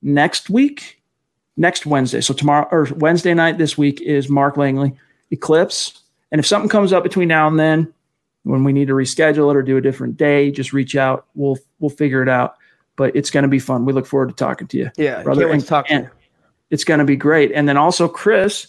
next 0.00 0.48
week, 0.48 1.02
next 1.58 1.84
Wednesday. 1.84 2.22
So 2.22 2.32
tomorrow 2.32 2.66
or 2.70 2.88
Wednesday 2.96 3.34
night 3.34 3.58
this 3.58 3.76
week 3.76 4.00
is 4.00 4.30
Mark 4.30 4.56
Langley, 4.56 4.94
Eclipse. 5.30 6.00
And 6.32 6.38
if 6.38 6.46
something 6.46 6.70
comes 6.70 6.92
up 6.92 7.02
between 7.02 7.28
now 7.28 7.48
and 7.48 7.58
then, 7.58 7.92
when 8.44 8.64
we 8.64 8.72
need 8.72 8.88
to 8.88 8.94
reschedule 8.94 9.50
it 9.50 9.56
or 9.56 9.62
do 9.62 9.76
a 9.76 9.80
different 9.80 10.16
day, 10.16 10.50
just 10.50 10.72
reach 10.72 10.96
out. 10.96 11.26
We'll 11.34 11.58
we'll 11.78 11.90
figure 11.90 12.22
it 12.22 12.28
out. 12.28 12.56
But 12.96 13.16
it's 13.16 13.30
going 13.30 13.44
to 13.44 13.48
be 13.48 13.58
fun. 13.58 13.84
We 13.84 13.92
look 13.92 14.06
forward 14.06 14.28
to 14.28 14.34
talking 14.34 14.66
to 14.68 14.76
you. 14.76 14.90
Yeah, 14.96 15.22
brother. 15.22 15.42
can't 15.42 15.52
wait 15.52 15.60
to 15.60 15.66
talk 15.66 15.86
to 15.88 15.94
you. 15.94 16.10
It's 16.70 16.84
going 16.84 16.98
to 16.98 17.04
be 17.04 17.16
great. 17.16 17.52
And 17.52 17.68
then 17.68 17.76
also, 17.76 18.08
Chris, 18.08 18.68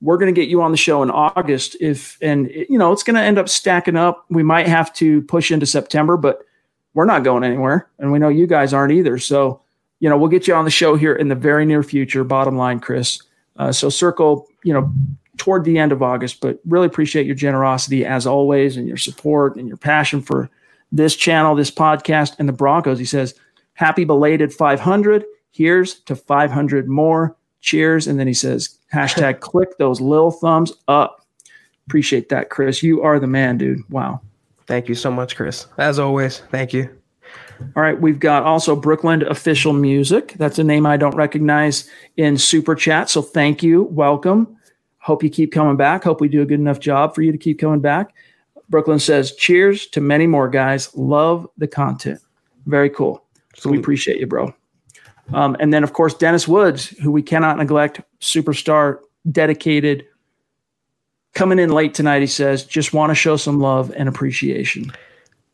we're 0.00 0.16
going 0.16 0.32
to 0.32 0.40
get 0.40 0.48
you 0.48 0.62
on 0.62 0.70
the 0.70 0.76
show 0.76 1.02
in 1.02 1.10
August. 1.10 1.76
If 1.80 2.18
and 2.20 2.50
you 2.50 2.78
know, 2.78 2.92
it's 2.92 3.02
going 3.02 3.16
to 3.16 3.22
end 3.22 3.38
up 3.38 3.48
stacking 3.48 3.96
up. 3.96 4.24
We 4.28 4.42
might 4.42 4.68
have 4.68 4.92
to 4.94 5.22
push 5.22 5.50
into 5.50 5.66
September, 5.66 6.16
but 6.16 6.42
we're 6.94 7.04
not 7.04 7.24
going 7.24 7.44
anywhere, 7.44 7.88
and 7.98 8.10
we 8.10 8.18
know 8.18 8.28
you 8.28 8.46
guys 8.46 8.72
aren't 8.72 8.92
either. 8.92 9.18
So, 9.18 9.60
you 10.00 10.08
know, 10.08 10.16
we'll 10.16 10.30
get 10.30 10.48
you 10.48 10.54
on 10.54 10.64
the 10.64 10.70
show 10.70 10.96
here 10.96 11.14
in 11.14 11.28
the 11.28 11.34
very 11.34 11.66
near 11.66 11.82
future. 11.82 12.24
Bottom 12.24 12.56
line, 12.56 12.80
Chris. 12.80 13.20
Uh, 13.56 13.72
so 13.72 13.88
circle, 13.88 14.46
you 14.64 14.72
know, 14.72 14.92
toward 15.36 15.64
the 15.64 15.78
end 15.78 15.92
of 15.92 16.02
August. 16.02 16.40
But 16.40 16.60
really 16.66 16.86
appreciate 16.86 17.26
your 17.26 17.34
generosity 17.34 18.04
as 18.04 18.26
always, 18.26 18.76
and 18.76 18.88
your 18.88 18.96
support 18.96 19.56
and 19.56 19.68
your 19.68 19.76
passion 19.76 20.20
for 20.22 20.50
this 20.92 21.16
channel, 21.16 21.54
this 21.54 21.70
podcast, 21.70 22.36
and 22.38 22.48
the 22.48 22.52
Broncos. 22.52 22.98
He 22.98 23.04
says, 23.04 23.34
"Happy 23.74 24.04
belated 24.04 24.52
500. 24.52 25.24
Here's 25.50 26.00
to 26.00 26.16
500 26.16 26.88
more. 26.88 27.36
Cheers!" 27.60 28.06
And 28.06 28.18
then 28.18 28.26
he 28.26 28.34
says, 28.34 28.78
"Hashtag 28.92 29.40
click 29.40 29.78
those 29.78 30.00
little 30.00 30.30
thumbs 30.30 30.72
up." 30.88 31.26
Appreciate 31.86 32.28
that, 32.30 32.50
Chris. 32.50 32.82
You 32.82 33.02
are 33.02 33.20
the 33.20 33.26
man, 33.26 33.58
dude. 33.58 33.78
Wow. 33.90 34.20
Thank 34.66 34.88
you 34.88 34.96
so 34.96 35.10
much, 35.10 35.36
Chris. 35.36 35.66
As 35.78 35.98
always, 35.98 36.40
thank 36.50 36.72
you. 36.72 36.90
All 37.74 37.82
right, 37.82 37.98
we've 37.98 38.18
got 38.18 38.42
also 38.42 38.78
Brookland 38.78 39.28
Official 39.28 39.72
Music. 39.72 40.34
That's 40.36 40.58
a 40.58 40.64
name 40.64 40.84
I 40.84 40.96
don't 40.96 41.14
recognize 41.14 41.88
in 42.16 42.36
Super 42.36 42.74
Chat. 42.74 43.08
So 43.08 43.22
thank 43.22 43.62
you. 43.62 43.84
Welcome. 43.84 44.55
Hope 45.06 45.22
you 45.22 45.30
keep 45.30 45.52
coming 45.52 45.76
back. 45.76 46.04
Hope 46.04 46.20
we 46.20 46.28
do 46.28 46.42
a 46.42 46.44
good 46.44 46.60
enough 46.60 46.80
job 46.80 47.14
for 47.14 47.22
you 47.22 47.32
to 47.32 47.38
keep 47.38 47.58
coming 47.58 47.80
back. 47.80 48.14
Brooklyn 48.68 48.98
says, 48.98 49.34
Cheers 49.36 49.86
to 49.88 50.00
many 50.00 50.26
more 50.26 50.48
guys. 50.48 50.94
Love 50.96 51.48
the 51.56 51.68
content. 51.68 52.20
Very 52.66 52.90
cool. 52.90 53.24
So 53.54 53.70
we 53.70 53.78
appreciate 53.78 54.18
you, 54.18 54.26
bro. 54.26 54.52
Um, 55.32 55.56
and 55.60 55.72
then, 55.72 55.82
of 55.84 55.92
course, 55.92 56.14
Dennis 56.14 56.46
Woods, 56.46 56.88
who 56.88 57.10
we 57.10 57.22
cannot 57.22 57.56
neglect, 57.56 58.00
superstar, 58.20 58.98
dedicated, 59.30 60.04
coming 61.34 61.58
in 61.58 61.70
late 61.70 61.94
tonight. 61.94 62.20
He 62.20 62.26
says, 62.26 62.64
Just 62.64 62.92
want 62.92 63.10
to 63.10 63.14
show 63.14 63.36
some 63.36 63.60
love 63.60 63.92
and 63.96 64.08
appreciation. 64.08 64.92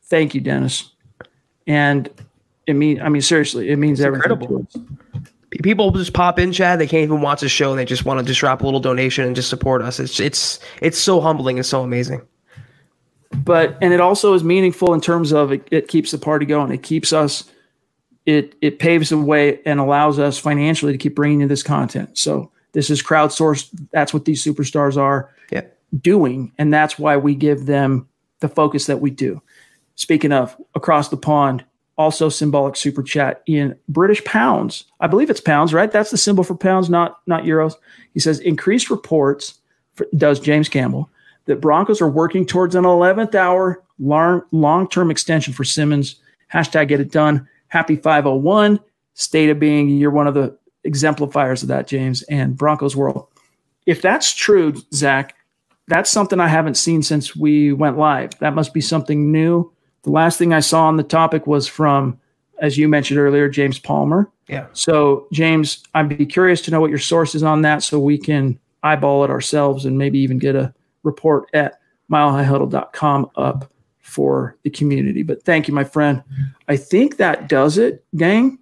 Thank 0.05 0.35
you, 0.35 0.41
Dennis 0.41 0.93
and 1.67 2.09
it 2.67 2.75
mean 2.75 3.01
I 3.01 3.09
mean 3.09 3.23
seriously, 3.23 3.71
it 3.71 3.77
means 3.77 4.01
everything. 4.01 4.33
incredible. 4.33 4.67
To 5.53 5.59
us. 5.59 5.63
P- 5.63 5.63
People 5.63 5.91
just 5.93 6.13
pop 6.13 6.39
in, 6.39 6.53
Chad. 6.53 6.79
They 6.79 6.87
can't 6.87 7.03
even 7.05 7.21
watch 7.21 7.41
the 7.41 7.49
show. 7.49 7.75
They 7.77 7.85
just 7.85 8.05
want 8.05 8.21
to 8.21 8.25
just 8.27 8.41
drop 8.41 8.63
a 8.63 8.65
little 8.65 8.81
donation 8.81 9.25
and 9.27 9.37
just 9.37 9.49
support 9.51 9.83
us. 9.83 10.01
It's 10.01 10.21
it's 10.21 10.59
it's 10.81 10.99
so 10.99 11.21
humbling 11.21 11.59
and 11.59 11.67
so 11.67 11.83
amazing. 11.83 12.23
But 13.45 13.79
and 13.81 13.93
it 13.95 14.01
also 14.01 14.35
is 14.35 14.45
meaningful 14.45 14.93
in 14.95 15.01
terms 15.01 15.33
of 15.33 15.53
it, 15.53 15.67
it 15.71 15.89
keeps 15.89 16.11
the 16.11 16.19
party 16.19 16.45
going. 16.47 16.71
It 16.73 16.83
keeps 16.83 17.13
us. 17.13 17.45
It 18.27 18.55
it 18.61 18.79
paves 18.79 19.09
the 19.09 19.19
way 19.19 19.61
and 19.65 19.81
allows 19.81 20.19
us 20.19 20.39
financially 20.39 20.93
to 20.93 20.99
keep 20.99 21.15
bringing 21.17 21.41
you 21.41 21.49
this 21.49 21.63
content. 21.63 22.17
So 22.19 22.51
this 22.73 22.91
is 22.91 23.03
crowdsourced. 23.03 23.69
That's 23.91 24.15
what 24.15 24.25
these 24.27 24.45
superstars 24.45 24.97
are 24.97 25.31
Yeah. 25.51 25.63
doing, 26.01 26.53
and 26.59 26.73
that's 26.73 26.99
why 26.99 27.17
we 27.17 27.35
give 27.35 27.67
them 27.67 28.07
the 28.41 28.49
focus 28.49 28.87
that 28.87 29.01
we 29.01 29.11
do. 29.11 29.41
Speaking 29.97 30.33
of 30.33 30.57
across 30.75 31.09
the 31.09 31.17
pond, 31.17 31.65
also 32.03 32.29
symbolic 32.29 32.77
super 32.77 33.03
chat 33.03 33.43
in 33.47 33.79
British 33.89 34.23
pounds. 34.25 34.85
I 35.01 35.07
believe 35.07 35.31
it's 35.31 35.41
pounds, 35.41 35.73
right? 35.73 35.91
That's 35.91 36.11
the 36.11 36.19
symbol 36.19 36.45
for 36.45 36.57
pounds, 36.57 36.91
not 36.91 37.21
not 37.27 37.45
euros. 37.45 37.75
He 38.13 38.21
says 38.21 38.41
increased 38.41 38.91
reports 38.91 39.55
for, 39.95 40.07
does 40.17 40.41
James 40.41 40.69
Campbell 40.69 41.09
that 41.47 41.61
Broncos 41.61 42.01
are 42.01 42.09
working 42.09 42.47
towards 42.47 42.75
an 42.75 42.85
11th 42.85 43.35
hour 43.35 43.83
long 43.99 44.89
term 44.89 45.11
extension 45.11 45.53
for 45.53 45.65
Simmons. 45.65 46.17
Hashtag 46.53 46.89
get 46.89 47.01
it 47.01 47.11
done. 47.11 47.49
Happy 47.69 47.97
501. 47.97 48.81
State 49.15 49.51
of 49.51 49.59
being. 49.59 49.89
You're 49.89 50.11
one 50.11 50.27
of 50.27 50.35
the 50.35 50.57
exemplifiers 50.87 51.63
of 51.63 51.69
that, 51.69 51.87
James, 51.87 52.23
and 52.23 52.57
Broncos 52.57 52.97
world. 52.97 53.29
If 53.87 54.03
that's 54.03 54.35
true, 54.35 54.75
Zach, 54.93 55.35
that's 55.89 56.11
something 56.11 56.41
I 56.41 56.49
haven't 56.49 56.77
seen 56.77 57.03
since 57.03 57.35
we 57.35 57.73
went 57.73 57.99
live. 57.99 58.39
That 58.39 58.55
must 58.55 58.73
be 58.73 58.81
something 58.81 59.33
new. 59.33 59.73
The 60.03 60.11
last 60.11 60.39
thing 60.39 60.53
I 60.53 60.61
saw 60.61 60.87
on 60.87 60.97
the 60.97 61.03
topic 61.03 61.47
was 61.47 61.67
from, 61.69 62.19
as 62.59 62.77
you 62.77 62.89
mentioned 62.89 63.21
earlier, 63.21 63.49
James 63.49 63.79
Palmer. 63.79 64.31
Yeah. 64.49 64.67
So, 64.73 65.27
James, 65.33 65.83
I'd 65.95 66.09
be 66.09 66.27
curious 66.27 66.61
to 66.63 66.71
know 66.71 66.81
what 66.81 66.91
your 66.91 66.99
source 66.99 67.35
is 67.35 67.43
on 67.43 67.63
that 67.63 67.83
so 67.83 67.99
we 67.99 68.19
can 68.19 68.59
eyeball 68.83 69.25
it 69.25 69.31
ourselves 69.31 69.85
and 69.85 69.97
maybe 69.97 70.19
even 70.19 70.39
get 70.39 70.57
a 70.57 70.75
report 71.03 71.49
at 71.55 71.81
milehighhuddle.com 72.11 73.31
up 73.37 73.71
for 74.01 74.57
the 74.63 74.71
community. 74.71 75.23
But 75.23 75.43
thank 75.45 75.69
you, 75.69 75.75
my 75.75 75.85
friend. 75.85 76.23
I 76.69 76.77
think 76.77 77.17
that 77.17 77.49
does 77.49 77.79
it, 77.79 78.05
gang. 78.17 78.59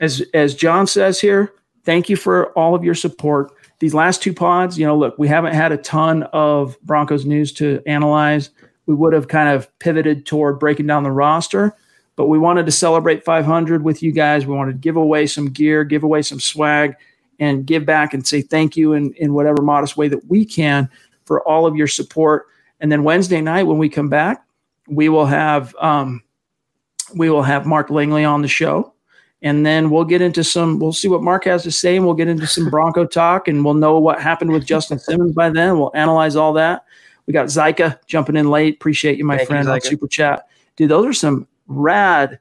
As 0.00 0.22
as 0.34 0.54
John 0.54 0.86
says 0.86 1.20
here, 1.20 1.52
thank 1.84 2.08
you 2.08 2.16
for 2.16 2.52
all 2.52 2.74
of 2.74 2.84
your 2.84 2.94
support. 2.94 3.52
These 3.78 3.94
last 3.94 4.22
two 4.22 4.34
pods, 4.34 4.78
you 4.78 4.86
know, 4.86 4.96
look, 4.96 5.18
we 5.18 5.28
haven't 5.28 5.54
had 5.54 5.72
a 5.72 5.76
ton 5.76 6.24
of 6.32 6.80
Broncos 6.82 7.24
news 7.24 7.52
to 7.54 7.82
analyze. 7.86 8.50
We 8.86 8.94
would 8.94 9.12
have 9.12 9.28
kind 9.28 9.48
of 9.48 9.76
pivoted 9.78 10.26
toward 10.26 10.58
breaking 10.58 10.86
down 10.86 11.02
the 11.02 11.10
roster, 11.10 11.74
but 12.14 12.26
we 12.26 12.38
wanted 12.38 12.66
to 12.66 12.72
celebrate 12.72 13.24
500 13.24 13.82
with 13.82 14.02
you 14.02 14.12
guys. 14.12 14.46
We 14.46 14.54
wanted 14.54 14.72
to 14.72 14.78
give 14.78 14.96
away 14.96 15.26
some 15.26 15.50
gear, 15.50 15.84
give 15.84 16.02
away 16.02 16.22
some 16.22 16.40
swag, 16.40 16.94
and 17.38 17.66
give 17.66 17.84
back 17.84 18.14
and 18.14 18.26
say 18.26 18.40
thank 18.40 18.76
you 18.76 18.94
in, 18.94 19.12
in 19.14 19.34
whatever 19.34 19.62
modest 19.62 19.96
way 19.96 20.08
that 20.08 20.26
we 20.28 20.44
can 20.44 20.88
for 21.24 21.46
all 21.46 21.66
of 21.66 21.76
your 21.76 21.88
support. 21.88 22.46
And 22.80 22.90
then 22.90 23.04
Wednesday 23.04 23.40
night 23.40 23.64
when 23.64 23.78
we 23.78 23.88
come 23.88 24.08
back, 24.08 24.46
we 24.88 25.08
will 25.08 25.26
have 25.26 25.74
um, 25.80 26.22
we 27.14 27.30
will 27.30 27.42
have 27.42 27.66
Mark 27.66 27.90
Langley 27.90 28.24
on 28.24 28.42
the 28.42 28.48
show. 28.48 28.92
And 29.42 29.66
then 29.66 29.90
we'll 29.90 30.04
get 30.04 30.22
into 30.22 30.42
some, 30.42 30.78
we'll 30.78 30.94
see 30.94 31.08
what 31.08 31.22
Mark 31.22 31.44
has 31.44 31.62
to 31.64 31.70
say, 31.70 31.96
and 31.96 32.06
we'll 32.06 32.14
get 32.14 32.26
into 32.26 32.46
some 32.46 32.70
Bronco 32.70 33.04
talk, 33.04 33.48
and 33.48 33.64
we'll 33.64 33.74
know 33.74 33.98
what 33.98 34.20
happened 34.20 34.50
with 34.50 34.64
Justin 34.64 34.98
Simmons 34.98 35.32
by 35.32 35.50
then. 35.50 35.78
We'll 35.78 35.92
analyze 35.94 36.36
all 36.36 36.54
that. 36.54 36.85
We 37.26 37.32
got 37.32 37.46
Zyka 37.46 37.98
jumping 38.06 38.36
in 38.36 38.50
late. 38.50 38.74
Appreciate 38.74 39.18
you, 39.18 39.24
my 39.24 39.36
Thank 39.36 39.48
you, 39.48 39.54
friend, 39.54 39.68
on 39.68 39.80
Super 39.80 40.06
Chat. 40.06 40.48
Dude, 40.76 40.90
those 40.90 41.06
are 41.06 41.12
some 41.12 41.46
rad 41.66 42.38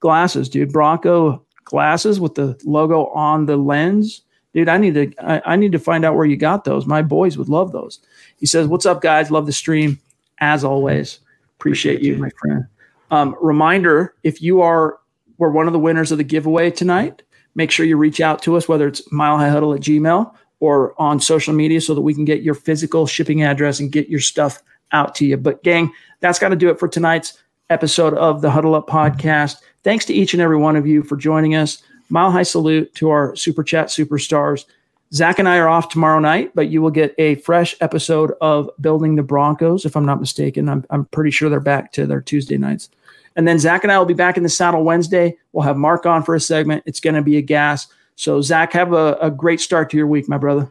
glasses, 0.00 0.48
dude. 0.48 0.72
Bronco 0.72 1.42
glasses 1.64 2.20
with 2.20 2.34
the 2.34 2.58
logo 2.64 3.06
on 3.06 3.46
the 3.46 3.56
lens. 3.56 4.22
Dude, 4.52 4.68
I 4.68 4.78
need 4.78 4.94
to 4.94 5.12
I, 5.22 5.42
I 5.52 5.56
need 5.56 5.72
to 5.72 5.78
find 5.78 6.04
out 6.04 6.14
where 6.14 6.26
you 6.26 6.36
got 6.36 6.64
those. 6.64 6.86
My 6.86 7.02
boys 7.02 7.38
would 7.38 7.48
love 7.48 7.72
those. 7.72 8.00
He 8.38 8.46
says, 8.46 8.66
What's 8.66 8.86
up, 8.86 9.00
guys? 9.00 9.30
Love 9.30 9.46
the 9.46 9.52
stream. 9.52 9.98
As 10.40 10.64
always. 10.64 11.20
Appreciate, 11.58 12.02
you, 12.02 12.18
my 12.18 12.28
friend. 12.38 12.66
Um, 13.10 13.36
reminder 13.40 14.14
if 14.22 14.42
you 14.42 14.60
are 14.60 14.98
were 15.38 15.50
one 15.50 15.66
of 15.66 15.72
the 15.72 15.78
winners 15.78 16.12
of 16.12 16.18
the 16.18 16.24
giveaway 16.24 16.70
tonight, 16.70 17.22
make 17.54 17.70
sure 17.70 17.86
you 17.86 17.96
reach 17.96 18.20
out 18.20 18.42
to 18.42 18.56
us, 18.56 18.68
whether 18.68 18.86
it's 18.86 19.06
milehighhuddle 19.08 19.74
at 19.74 19.82
Gmail 19.82 20.34
or 20.60 21.00
on 21.00 21.20
social 21.20 21.54
media 21.54 21.80
so 21.80 21.94
that 21.94 22.00
we 22.00 22.14
can 22.14 22.24
get 22.24 22.42
your 22.42 22.54
physical 22.54 23.06
shipping 23.06 23.42
address 23.42 23.80
and 23.80 23.92
get 23.92 24.08
your 24.08 24.20
stuff 24.20 24.62
out 24.92 25.14
to 25.16 25.26
you. 25.26 25.36
But 25.36 25.62
gang, 25.62 25.92
that's 26.20 26.38
got 26.38 26.48
to 26.48 26.56
do 26.56 26.70
it 26.70 26.78
for 26.78 26.88
tonight's 26.88 27.38
episode 27.70 28.14
of 28.14 28.40
the 28.40 28.50
Huddle 28.50 28.74
Up 28.74 28.86
podcast. 28.86 29.56
Thanks 29.82 30.04
to 30.06 30.14
each 30.14 30.32
and 30.32 30.40
every 30.40 30.56
one 30.56 30.76
of 30.76 30.86
you 30.86 31.02
for 31.02 31.16
joining 31.16 31.54
us. 31.54 31.82
Mile 32.08 32.30
high 32.30 32.44
salute 32.44 32.94
to 32.94 33.10
our 33.10 33.34
super 33.36 33.62
chat 33.62 33.88
superstars. 33.88 34.64
Zach 35.12 35.38
and 35.38 35.48
I 35.48 35.58
are 35.58 35.68
off 35.68 35.88
tomorrow 35.88 36.18
night, 36.18 36.52
but 36.54 36.68
you 36.68 36.82
will 36.82 36.90
get 36.90 37.14
a 37.18 37.36
fresh 37.36 37.76
episode 37.80 38.32
of 38.40 38.70
Building 38.80 39.14
the 39.14 39.22
Broncos, 39.22 39.84
if 39.84 39.96
I'm 39.96 40.06
not 40.06 40.20
mistaken. 40.20 40.68
I'm, 40.68 40.84
I'm 40.90 41.04
pretty 41.06 41.30
sure 41.30 41.48
they're 41.48 41.60
back 41.60 41.92
to 41.92 42.06
their 42.06 42.20
Tuesday 42.20 42.56
nights. 42.56 42.90
And 43.36 43.46
then 43.46 43.58
Zach 43.58 43.84
and 43.84 43.92
I 43.92 43.98
will 43.98 44.06
be 44.06 44.14
back 44.14 44.36
in 44.36 44.42
the 44.42 44.48
saddle 44.48 44.82
Wednesday. 44.82 45.36
We'll 45.52 45.64
have 45.64 45.76
Mark 45.76 46.06
on 46.06 46.22
for 46.22 46.34
a 46.34 46.40
segment. 46.40 46.82
It's 46.86 47.00
going 47.00 47.14
to 47.14 47.22
be 47.22 47.36
a 47.36 47.42
gas. 47.42 47.86
So, 48.16 48.40
Zach, 48.40 48.72
have 48.72 48.92
a, 48.92 49.14
a 49.20 49.30
great 49.30 49.60
start 49.60 49.90
to 49.90 49.96
your 49.96 50.06
week, 50.06 50.28
my 50.28 50.38
brother. 50.38 50.68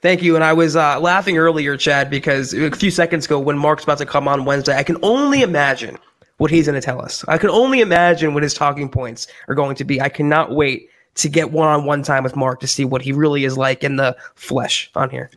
Thank 0.00 0.22
you. 0.22 0.34
And 0.34 0.44
I 0.44 0.52
was 0.52 0.76
uh, 0.76 1.00
laughing 1.00 1.38
earlier, 1.38 1.76
Chad, 1.76 2.10
because 2.10 2.52
a 2.54 2.70
few 2.70 2.90
seconds 2.90 3.26
ago 3.26 3.40
when 3.40 3.58
Mark's 3.58 3.84
about 3.84 3.98
to 3.98 4.06
come 4.06 4.28
on 4.28 4.44
Wednesday, 4.44 4.76
I 4.76 4.82
can 4.82 4.96
only 5.02 5.42
imagine 5.42 5.98
what 6.36 6.50
he's 6.50 6.66
going 6.66 6.80
to 6.80 6.84
tell 6.84 7.00
us. 7.00 7.24
I 7.26 7.38
can 7.38 7.50
only 7.50 7.80
imagine 7.80 8.32
what 8.34 8.44
his 8.44 8.54
talking 8.54 8.88
points 8.88 9.26
are 9.48 9.54
going 9.56 9.74
to 9.76 9.84
be. 9.84 10.00
I 10.00 10.08
cannot 10.08 10.54
wait 10.54 10.88
to 11.16 11.28
get 11.28 11.50
one-on-one 11.50 12.04
time 12.04 12.22
with 12.22 12.36
Mark 12.36 12.60
to 12.60 12.68
see 12.68 12.84
what 12.84 13.02
he 13.02 13.12
really 13.12 13.44
is 13.44 13.58
like 13.58 13.82
in 13.82 13.96
the 13.96 14.16
flesh 14.36 14.88
on 14.94 15.10
here. 15.10 15.30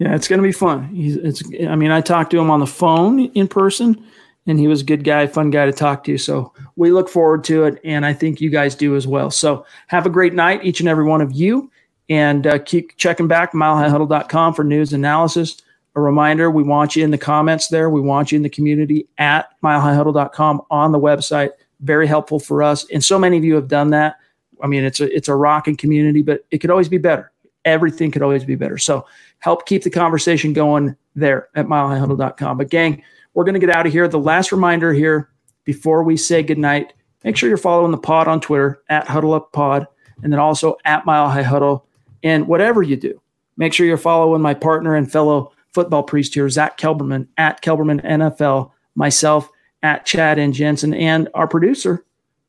Yeah, 0.00 0.12
it's 0.16 0.26
going 0.26 0.40
to 0.40 0.42
be 0.42 0.50
fun. 0.50 0.88
He's, 0.88 1.16
it's, 1.16 1.42
I 1.68 1.76
mean, 1.76 1.92
I 1.92 2.00
talked 2.00 2.32
to 2.32 2.38
him 2.40 2.50
on 2.50 2.58
the 2.58 2.66
phone 2.66 3.20
in 3.20 3.46
person, 3.46 4.04
and 4.46 4.58
he 4.58 4.68
was 4.68 4.82
a 4.82 4.84
good 4.84 5.04
guy, 5.04 5.26
fun 5.26 5.50
guy 5.50 5.66
to 5.66 5.72
talk 5.72 6.04
to. 6.04 6.18
So 6.18 6.52
we 6.76 6.90
look 6.90 7.08
forward 7.08 7.44
to 7.44 7.64
it, 7.64 7.80
and 7.84 8.04
I 8.04 8.12
think 8.12 8.40
you 8.40 8.50
guys 8.50 8.74
do 8.74 8.96
as 8.96 9.06
well. 9.06 9.30
So 9.30 9.64
have 9.86 10.06
a 10.06 10.10
great 10.10 10.34
night, 10.34 10.64
each 10.64 10.80
and 10.80 10.88
every 10.88 11.04
one 11.04 11.20
of 11.20 11.32
you, 11.32 11.70
and 12.08 12.46
uh, 12.46 12.58
keep 12.58 12.96
checking 12.96 13.28
back 13.28 13.52
milehighhuddle.com 13.52 14.54
for 14.54 14.64
news 14.64 14.92
analysis. 14.92 15.62
A 15.96 16.00
reminder: 16.00 16.50
we 16.50 16.62
want 16.62 16.96
you 16.96 17.04
in 17.04 17.10
the 17.10 17.18
comments 17.18 17.68
there. 17.68 17.88
We 17.88 18.00
want 18.00 18.32
you 18.32 18.36
in 18.36 18.42
the 18.42 18.50
community 18.50 19.06
at 19.18 19.50
milehighhuddle.com 19.62 20.62
on 20.70 20.92
the 20.92 21.00
website. 21.00 21.50
Very 21.80 22.06
helpful 22.06 22.38
for 22.38 22.62
us, 22.62 22.88
and 22.90 23.02
so 23.02 23.18
many 23.18 23.36
of 23.38 23.44
you 23.44 23.54
have 23.54 23.68
done 23.68 23.90
that. 23.90 24.16
I 24.62 24.66
mean, 24.66 24.84
it's 24.84 25.00
a 25.00 25.14
it's 25.14 25.28
a 25.28 25.34
rocking 25.34 25.76
community, 25.76 26.22
but 26.22 26.44
it 26.50 26.58
could 26.58 26.70
always 26.70 26.88
be 26.88 26.98
better. 26.98 27.32
Everything 27.64 28.10
could 28.10 28.22
always 28.22 28.44
be 28.44 28.56
better. 28.56 28.76
So 28.76 29.06
help 29.38 29.66
keep 29.66 29.84
the 29.84 29.90
conversation 29.90 30.52
going 30.52 30.96
there 31.16 31.48
at 31.54 31.66
milehighhuddle.com. 31.66 32.58
But 32.58 32.68
gang 32.68 33.02
we're 33.34 33.44
going 33.44 33.54
to 33.54 33.60
get 33.60 33.74
out 33.74 33.86
of 33.86 33.92
here. 33.92 34.08
The 34.08 34.18
last 34.18 34.52
reminder 34.52 34.92
here 34.92 35.30
before 35.64 36.02
we 36.02 36.16
say 36.16 36.42
goodnight 36.42 36.94
make 37.22 37.36
sure 37.36 37.48
you're 37.48 37.58
following 37.58 37.90
the 37.90 37.98
pod 37.98 38.28
on 38.28 38.40
Twitter 38.40 38.82
at 38.88 39.08
Huddle 39.08 39.34
Up 39.34 39.52
Pod 39.52 39.86
and 40.22 40.32
then 40.32 40.40
also 40.40 40.76
at 40.84 41.06
Mile 41.06 41.28
High 41.28 41.42
Huddle. 41.42 41.86
And 42.22 42.46
whatever 42.46 42.82
you 42.82 42.96
do, 42.96 43.20
make 43.56 43.72
sure 43.72 43.86
you're 43.86 43.96
following 43.96 44.42
my 44.42 44.54
partner 44.54 44.94
and 44.94 45.10
fellow 45.10 45.52
football 45.72 46.02
priest 46.02 46.34
here, 46.34 46.48
Zach 46.48 46.78
Kelberman 46.78 47.26
at 47.36 47.62
Kelberman 47.62 48.04
NFL, 48.04 48.70
myself 48.94 49.50
at 49.82 50.06
Chad 50.06 50.38
and 50.38 50.54
Jensen, 50.54 50.94
and 50.94 51.28
our 51.34 51.48
producer, 51.48 52.04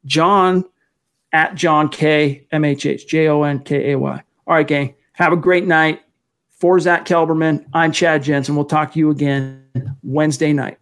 John 0.06 0.64
at 1.34 1.56
John 1.56 1.90
K 1.90 2.48
M 2.52 2.64
H 2.64 2.86
H 2.86 3.08
J 3.08 3.28
O 3.28 3.44
N 3.44 3.60
K 3.60 3.92
A 3.92 4.00
Y. 4.00 4.24
All 4.48 4.56
right, 4.56 4.68
gang. 4.68 4.96
Have 5.14 5.34
a 5.34 5.38
great 5.38 5.66
night. 5.66 6.02
For 6.66 6.80
Zach 6.80 7.06
Kelberman, 7.06 7.64
I'm 7.76 7.92
Chad 7.92 8.24
Jensen. 8.24 8.56
We'll 8.56 8.66
talk 8.66 8.94
to 8.94 9.00
you 9.00 9.12
again 9.12 9.62
Wednesday 10.02 10.52
night. 10.52 10.80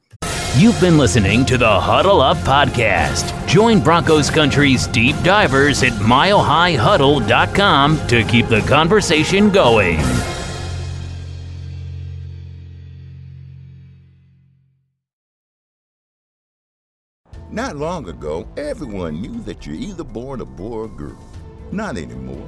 You've 0.56 0.80
been 0.80 0.98
listening 0.98 1.44
to 1.48 1.58
the 1.58 1.78
Huddle 1.78 2.22
Up 2.22 2.38
Podcast. 2.38 3.50
Join 3.50 3.82
Broncos 3.82 4.30
Country's 4.30 4.88
deep 4.88 5.18
divers 5.24 5.84
at 5.84 5.92
milehighhuddle.com 5.92 8.08
to 8.08 8.24
keep 8.24 8.48
the 8.48 8.62
conversation 8.62 9.50
going. 9.50 10.00
Not 17.52 17.76
long 17.76 18.08
ago, 18.08 18.48
everyone 18.56 19.22
knew 19.22 19.42
that 19.42 19.66
you're 19.66 19.76
either 19.76 20.06
born 20.06 20.40
a 20.40 20.46
boy 20.46 20.78
or 20.78 20.88
girl. 20.88 21.20
Not 21.74 21.98
anymore. 21.98 22.48